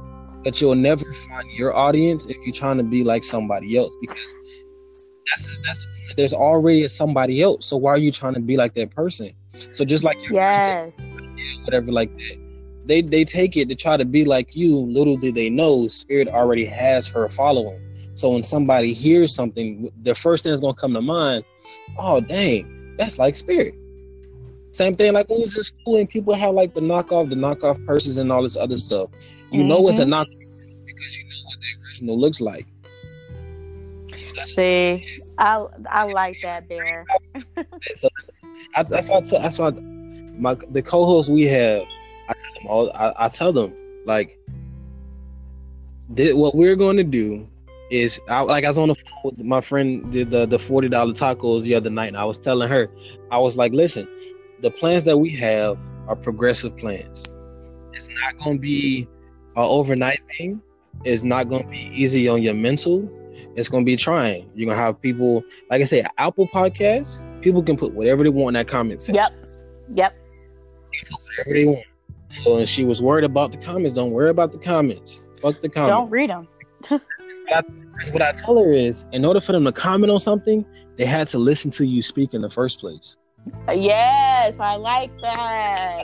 but 0.43 0.59
you'll 0.59 0.75
never 0.75 1.05
find 1.13 1.51
your 1.51 1.75
audience 1.75 2.25
if 2.25 2.37
you're 2.43 2.53
trying 2.53 2.77
to 2.77 2.83
be 2.83 3.03
like 3.03 3.23
somebody 3.23 3.77
else 3.77 3.95
because 4.01 4.35
that's 5.29 5.59
that's 5.65 5.85
there's 6.15 6.33
already 6.33 6.87
somebody 6.87 7.41
else. 7.41 7.65
So 7.65 7.77
why 7.77 7.91
are 7.91 7.97
you 7.97 8.11
trying 8.11 8.33
to 8.35 8.39
be 8.39 8.57
like 8.57 8.73
that 8.75 8.91
person? 8.91 9.31
So 9.71 9.85
just 9.85 10.03
like 10.03 10.21
your 10.23 10.33
yes. 10.33 10.93
whatever 11.63 11.91
like 11.91 12.15
that. 12.17 12.83
They 12.85 13.01
they 13.01 13.23
take 13.23 13.55
it 13.55 13.69
to 13.69 13.75
try 13.75 13.97
to 13.97 14.05
be 14.05 14.25
like 14.25 14.55
you. 14.55 14.77
Little 14.77 15.17
did 15.17 15.35
they 15.35 15.49
know, 15.49 15.87
Spirit 15.87 16.27
already 16.27 16.65
has 16.65 17.07
her 17.07 17.29
following. 17.29 17.79
So 18.15 18.31
when 18.31 18.43
somebody 18.43 18.93
hears 18.93 19.33
something, 19.33 19.89
the 20.03 20.13
first 20.13 20.43
thing 20.43 20.51
that's 20.51 20.61
gonna 20.61 20.75
come 20.75 20.93
to 20.93 21.01
mind, 21.01 21.45
oh 21.97 22.19
dang, 22.19 22.95
that's 22.97 23.17
like 23.17 23.35
Spirit. 23.35 23.73
Same 24.73 24.95
thing 24.95 25.13
like 25.13 25.29
when 25.29 25.37
we 25.37 25.43
was 25.43 25.55
in 25.55 25.63
school 25.63 25.97
and 25.97 26.09
people 26.09 26.33
have 26.33 26.55
like 26.55 26.73
the 26.73 26.81
knockoff, 26.81 27.29
the 27.29 27.35
knockoff 27.35 27.85
purses 27.85 28.17
and 28.17 28.31
all 28.31 28.41
this 28.41 28.57
other 28.57 28.75
stuff. 28.75 29.11
You 29.51 29.59
mm-hmm. 29.59 29.69
know 29.69 29.87
it's 29.87 29.99
a 29.99 30.01
mm-hmm. 30.01 30.13
knockoff 30.13 30.85
because 30.85 31.17
you 31.17 31.25
know 31.25 31.35
what 31.45 31.59
the 31.59 31.87
original 31.87 32.19
looks 32.19 32.41
like. 32.41 32.65
So 34.07 34.43
See, 34.45 35.03
I 35.37 35.65
I 35.91 36.03
like 36.05 36.37
that, 36.41 36.67
Bear. 36.67 37.05
so 37.93 38.09
I, 38.75 38.81
that's 38.81 39.11
why 39.11 39.17
I 39.17 39.21
that's 39.21 39.59
why 39.59 39.69
my 40.39 40.55
the 40.71 40.81
co-hosts 40.81 41.29
we 41.29 41.43
have. 41.43 41.83
I 42.27 42.33
tell 42.33 42.53
them 42.55 42.67
all. 42.67 42.91
I, 42.95 43.13
I 43.25 43.29
tell 43.29 43.53
them 43.53 43.75
like, 44.05 44.39
what 46.09 46.55
we're 46.55 46.75
going 46.75 46.97
to 46.97 47.03
do 47.03 47.47
is 47.91 48.19
I, 48.27 48.41
like 48.41 48.65
I 48.65 48.69
was 48.69 48.79
on 48.79 48.87
the 48.87 48.95
phone 48.95 49.19
with 49.23 49.45
my 49.45 49.61
friend 49.61 50.11
did 50.11 50.31
the 50.31 50.47
the 50.47 50.57
forty 50.57 50.89
dollar 50.89 51.13
tacos 51.13 51.61
the 51.61 51.75
other 51.75 51.91
night, 51.91 52.07
and 52.07 52.17
I 52.17 52.25
was 52.25 52.39
telling 52.39 52.69
her 52.69 52.89
I 53.29 53.37
was 53.37 53.55
like, 53.55 53.71
listen, 53.71 54.07
the 54.63 54.71
plans 54.71 55.03
that 55.03 55.17
we 55.17 55.29
have 55.29 55.77
are 56.07 56.15
progressive 56.15 56.75
plans. 56.77 57.25
It's 57.91 58.09
not 58.21 58.37
going 58.43 58.57
to 58.57 58.61
be 58.61 59.07
an 59.55 59.63
overnight 59.63 60.19
thing. 60.37 60.63
It's 61.03 61.21
not 61.21 61.49
going 61.49 61.63
to 61.63 61.69
be 61.69 61.91
easy 61.93 62.29
on 62.29 62.41
your 62.41 62.53
mental. 62.53 63.01
It's 63.55 63.67
going 63.67 63.83
to 63.83 63.85
be 63.85 63.97
trying. 63.97 64.49
You're 64.55 64.67
going 64.67 64.77
to 64.77 64.83
have 64.83 65.01
people, 65.01 65.43
like 65.69 65.81
I 65.81 65.85
say, 65.85 66.05
Apple 66.17 66.47
Podcasts, 66.47 67.21
people 67.41 67.61
can 67.61 67.75
put 67.75 67.93
whatever 67.93 68.23
they 68.23 68.29
want 68.29 68.55
in 68.55 68.61
that 68.61 68.69
comment 68.69 69.01
section. 69.01 69.37
Yep. 69.95 70.13
Yep. 70.13 70.15
whatever 71.37 71.53
they 71.53 71.65
want. 71.65 71.85
So, 72.29 72.57
and 72.57 72.67
she 72.67 72.85
was 72.85 73.01
worried 73.01 73.25
about 73.25 73.51
the 73.51 73.57
comments. 73.57 73.93
Don't 73.93 74.11
worry 74.11 74.29
about 74.29 74.53
the 74.53 74.59
comments. 74.59 75.29
Fuck 75.41 75.61
the 75.61 75.69
comments. 75.69 75.91
Don't 75.91 76.09
read 76.09 76.29
them. 76.29 76.47
Because 76.81 78.11
what 78.11 78.21
I 78.21 78.31
tell 78.31 78.63
her 78.63 78.71
is, 78.71 79.03
in 79.11 79.25
order 79.25 79.41
for 79.41 79.51
them 79.51 79.65
to 79.65 79.71
comment 79.73 80.09
on 80.09 80.19
something, 80.21 80.65
they 80.97 81.05
had 81.05 81.27
to 81.27 81.37
listen 81.37 81.69
to 81.71 81.85
you 81.85 82.01
speak 82.01 82.33
in 82.33 82.41
the 82.41 82.49
first 82.49 82.79
place. 82.79 83.17
Yes, 83.71 84.59
I 84.59 84.75
like 84.75 85.11
that. 85.21 86.03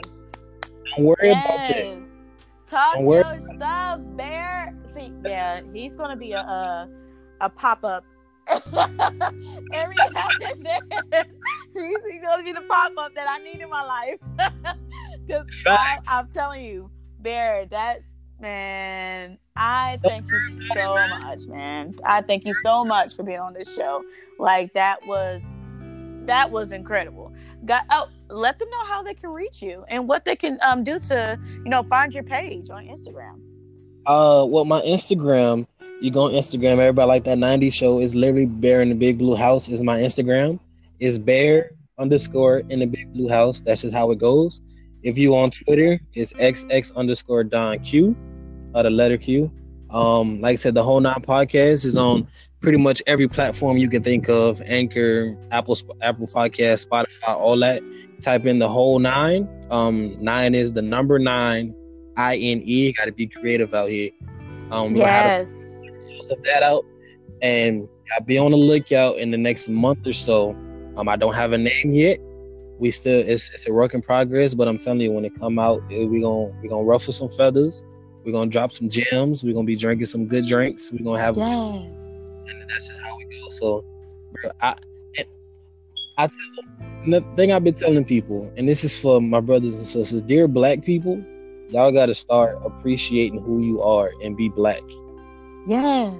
Don't 0.96 1.04
worry 1.04 1.16
yes. 1.22 1.44
about 1.44 1.70
it. 1.70 2.02
Talk 2.66 2.94
Don't 2.94 3.02
your 3.02 3.24
worry. 3.24 3.40
stuff, 3.56 4.00
Bear. 4.16 4.74
See, 4.94 5.12
yeah, 5.26 5.60
he's 5.72 5.96
gonna 5.96 6.16
be 6.16 6.32
a 6.32 6.40
a, 6.40 6.88
a 7.40 7.50
pop 7.50 7.84
up. 7.84 8.04
Every 8.48 9.94
now 10.12 10.28
and 10.42 10.66
then, 10.66 10.80
he's, 11.74 11.96
he's 12.10 12.22
gonna 12.22 12.42
be 12.42 12.52
the 12.52 12.64
pop 12.68 12.92
up 12.96 13.14
that 13.14 13.28
I 13.28 13.38
need 13.38 13.60
in 13.60 13.68
my 13.68 13.84
life. 13.84 14.76
Because 15.26 16.02
I'm 16.08 16.28
telling 16.28 16.64
you, 16.64 16.90
Bear, 17.20 17.66
that's 17.66 18.04
man. 18.40 19.38
I 19.54 19.98
thank 20.02 20.28
you 20.28 20.40
so 20.74 20.94
much, 20.94 21.46
man. 21.46 21.94
I 22.04 22.22
thank 22.22 22.44
you 22.44 22.54
so 22.54 22.84
much 22.84 23.14
for 23.14 23.22
being 23.22 23.38
on 23.38 23.52
this 23.52 23.72
show. 23.74 24.02
Like 24.38 24.72
that 24.72 25.06
was 25.06 25.40
that 26.26 26.50
was 26.50 26.72
incredible. 26.72 27.29
Got 27.64 27.84
oh, 27.90 28.08
let 28.28 28.58
them 28.58 28.70
know 28.70 28.84
how 28.84 29.02
they 29.02 29.14
can 29.14 29.30
reach 29.30 29.60
you 29.60 29.84
and 29.88 30.08
what 30.08 30.24
they 30.24 30.36
can 30.36 30.58
um 30.62 30.82
do 30.82 30.98
to 30.98 31.38
you 31.64 31.70
know 31.70 31.82
find 31.82 32.14
your 32.14 32.24
page 32.24 32.70
on 32.70 32.86
Instagram. 32.86 33.40
Uh, 34.06 34.46
well, 34.48 34.64
my 34.64 34.80
Instagram, 34.80 35.66
you 36.00 36.10
go 36.10 36.22
on 36.22 36.32
Instagram. 36.32 36.78
Everybody 36.78 37.06
like 37.06 37.24
that 37.24 37.38
'90s 37.38 37.72
show 37.74 38.00
is 38.00 38.14
literally 38.14 38.46
Bear 38.46 38.80
in 38.80 38.88
the 38.88 38.94
Big 38.94 39.18
Blue 39.18 39.36
House 39.36 39.68
is 39.68 39.82
my 39.82 39.98
Instagram. 39.98 40.58
Is 41.00 41.18
Bear 41.18 41.70
underscore 41.98 42.60
in 42.70 42.78
the 42.78 42.86
Big 42.86 43.12
Blue 43.12 43.28
House. 43.28 43.60
That's 43.60 43.82
just 43.82 43.94
how 43.94 44.10
it 44.10 44.18
goes. 44.18 44.62
If 45.02 45.18
you 45.18 45.36
on 45.36 45.50
Twitter, 45.50 46.00
it's 46.14 46.32
XX 46.34 46.94
underscore 46.96 47.44
Don 47.44 47.78
Q, 47.80 48.16
uh, 48.74 48.82
the 48.82 48.90
letter 48.90 49.18
Q. 49.18 49.50
Um, 49.92 50.40
like 50.40 50.54
I 50.54 50.56
said, 50.56 50.74
the 50.74 50.82
whole 50.82 51.00
nine 51.00 51.20
podcast 51.22 51.84
is 51.84 51.96
on 51.96 52.26
pretty 52.60 52.78
much 52.78 53.02
every 53.06 53.26
platform 53.26 53.76
you 53.76 53.88
can 53.88 54.02
think 54.02 54.28
of 54.28 54.62
anchor 54.66 55.34
apple 55.50 55.76
apple 56.02 56.26
podcast 56.26 56.86
spotify 56.86 57.28
all 57.28 57.58
that. 57.58 57.82
Type 58.20 58.44
in 58.44 58.58
the 58.58 58.68
whole 58.68 58.98
nine. 58.98 59.48
Um 59.70 60.12
nine 60.22 60.54
is 60.54 60.72
the 60.72 60.82
number 60.82 61.18
nine 61.18 61.74
i-n-e 62.16 62.92
gotta 62.92 63.12
be 63.12 63.26
creative 63.26 63.72
out 63.72 63.88
here. 63.88 64.10
Um 64.70 64.94
yes. 64.94 65.48
of 66.30 66.42
that 66.44 66.62
out 66.62 66.84
and 67.42 67.88
i'll 68.12 68.24
be 68.24 68.38
on 68.38 68.50
the 68.50 68.56
lookout 68.56 69.16
in 69.16 69.30
the 69.30 69.38
next 69.38 69.68
month 69.68 70.06
or 70.06 70.12
so. 70.12 70.50
Um 70.96 71.08
i 71.08 71.16
don't 71.16 71.34
have 71.34 71.52
a 71.52 71.58
name 71.58 71.94
yet. 71.94 72.18
We 72.78 72.90
still 72.90 73.22
it's, 73.26 73.50
it's 73.50 73.68
a 73.68 73.72
work 73.72 73.94
in 73.94 74.02
progress 74.02 74.54
but 74.54 74.68
i'm 74.68 74.78
telling 74.78 75.00
you 75.00 75.12
when 75.12 75.24
it 75.24 75.34
come 75.38 75.58
out 75.58 75.82
we're 75.88 76.06
gonna 76.06 76.52
we're 76.62 76.68
gonna 76.68 76.84
ruffle 76.84 77.14
some 77.14 77.30
feathers. 77.30 77.82
We're 78.22 78.32
gonna 78.32 78.50
drop 78.50 78.70
some 78.70 78.90
gems. 78.90 79.42
We're 79.42 79.54
gonna 79.54 79.64
be 79.64 79.76
drinking 79.76 80.04
some 80.06 80.26
good 80.26 80.46
drinks. 80.46 80.92
We're 80.92 81.04
gonna 81.04 81.20
have 81.20 81.38
yes 81.38 82.09
and 82.50 82.70
that's 82.70 82.88
just 82.88 83.00
how 83.00 83.16
we 83.16 83.24
go. 83.24 83.48
So, 83.50 83.84
bro, 84.32 84.50
I, 84.60 84.74
I 86.18 86.26
tell 86.26 86.36
the 87.06 87.20
thing 87.36 87.52
I've 87.52 87.64
been 87.64 87.74
telling 87.74 88.04
people, 88.04 88.52
and 88.56 88.68
this 88.68 88.84
is 88.84 88.98
for 88.98 89.20
my 89.20 89.40
brothers 89.40 89.76
and 89.76 89.86
sisters, 89.86 90.22
dear 90.22 90.48
Black 90.48 90.84
people, 90.84 91.24
y'all 91.70 91.92
got 91.92 92.06
to 92.06 92.14
start 92.14 92.58
appreciating 92.64 93.40
who 93.42 93.62
you 93.62 93.80
are 93.80 94.10
and 94.22 94.36
be 94.36 94.50
Black. 94.50 94.82
Yes. 95.66 96.14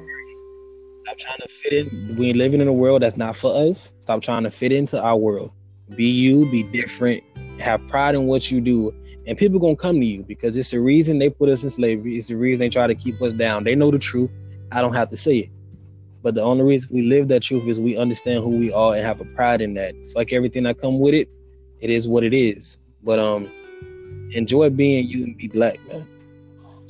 Stop 1.05 1.19
trying 1.19 1.39
to 1.39 1.49
fit 1.49 1.73
in. 1.93 2.17
We 2.17 2.33
living 2.33 2.61
in 2.61 2.69
a 2.69 2.73
world 2.73 3.03
that's 3.03 3.17
not 3.17 3.37
for 3.37 3.69
us. 3.69 3.93
Stop 4.01 4.23
trying 4.23 4.45
to 4.45 4.51
fit 4.51 4.73
into 4.73 5.01
our 5.01 5.19
world. 5.19 5.51
Be 5.97 6.09
you. 6.09 6.51
Be 6.51 6.71
different. 6.71 7.23
Have 7.61 7.87
pride 7.89 8.15
in 8.15 8.27
what 8.27 8.51
you 8.51 8.61
do. 8.61 8.95
And 9.27 9.37
people 9.37 9.59
gonna 9.59 9.77
come 9.77 10.01
to 10.01 10.07
you 10.07 10.23
because 10.23 10.57
it's 10.57 10.71
the 10.71 10.81
reason 10.81 11.19
they 11.19 11.29
put 11.29 11.49
us 11.49 11.65
in 11.65 11.71
slavery. 11.71 12.17
It's 12.17 12.29
the 12.29 12.37
reason 12.37 12.65
they 12.65 12.71
try 12.71 12.87
to 12.87 12.95
keep 12.95 13.21
us 13.21 13.33
down. 13.33 13.65
They 13.65 13.75
know 13.75 13.91
the 13.91 13.99
truth. 13.99 14.33
I 14.73 14.81
don't 14.81 14.95
have 14.95 15.09
to 15.11 15.17
say 15.17 15.39
it. 15.39 15.51
But 16.23 16.35
the 16.35 16.43
only 16.43 16.65
reason 16.65 16.91
we 16.93 17.03
live 17.03 17.29
that 17.29 17.43
truth 17.43 17.67
is 17.67 17.81
we 17.81 17.97
understand 17.97 18.41
who 18.41 18.51
we 18.59 18.73
are 18.73 18.95
and 18.95 19.03
have 19.03 19.21
a 19.21 19.25
pride 19.37 19.61
in 19.61 19.75
that. 19.75 19.95
It's 19.95 20.15
like 20.15 20.33
everything 20.33 20.65
that 20.65 20.81
come 20.81 20.99
with 20.99 21.15
it. 21.15 21.29
It 21.81 21.91
is 21.91 22.07
what 22.07 22.25
it 22.25 22.35
is. 22.35 22.77
But 23.03 23.19
um, 23.19 23.51
enjoy 24.33 24.71
being 24.71 25.07
you 25.07 25.25
and 25.25 25.37
be 25.37 25.49
black, 25.49 25.79
man. 25.89 26.07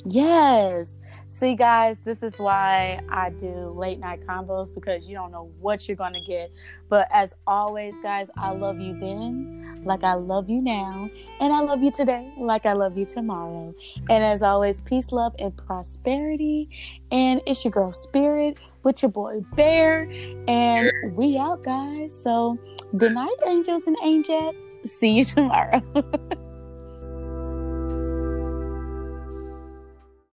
Yes. 0.05 0.97
See, 1.29 1.55
guys, 1.55 1.99
this 1.99 2.23
is 2.23 2.37
why 2.39 2.99
I 3.09 3.29
do 3.29 3.69
late 3.69 3.99
night 3.99 4.27
combos 4.27 4.73
because 4.73 5.07
you 5.07 5.15
don't 5.15 5.31
know 5.31 5.49
what 5.61 5.87
you're 5.87 5.95
going 5.95 6.13
to 6.13 6.21
get. 6.21 6.51
But 6.89 7.07
as 7.09 7.33
always, 7.47 7.95
guys, 8.03 8.29
I 8.35 8.51
love 8.51 8.81
you 8.81 8.99
then. 8.99 9.81
like 9.85 10.03
I 10.03 10.15
love 10.15 10.49
you 10.49 10.61
now, 10.61 11.09
and 11.39 11.53
I 11.53 11.61
love 11.61 11.81
you 11.81 11.89
today 11.89 12.31
like 12.37 12.65
I 12.65 12.73
love 12.73 12.97
you 12.97 13.05
tomorrow. 13.05 13.73
And 14.09 14.23
as 14.23 14.43
always, 14.43 14.81
peace, 14.81 15.13
love, 15.13 15.33
and 15.39 15.55
prosperity. 15.55 16.69
And 17.11 17.41
it's 17.47 17.63
your 17.63 17.71
girl 17.71 17.93
Spirit 17.93 18.57
with 18.83 19.01
your 19.01 19.11
boy 19.11 19.41
Bear, 19.55 20.09
and 20.47 20.91
we 21.15 21.37
out, 21.37 21.63
guys. 21.63 22.21
So 22.21 22.57
good 22.97 23.13
night, 23.13 23.35
angels 23.45 23.87
and 23.87 23.97
angels. 24.03 24.55
See 24.85 25.17
you 25.17 25.25
tomorrow. 25.25 25.81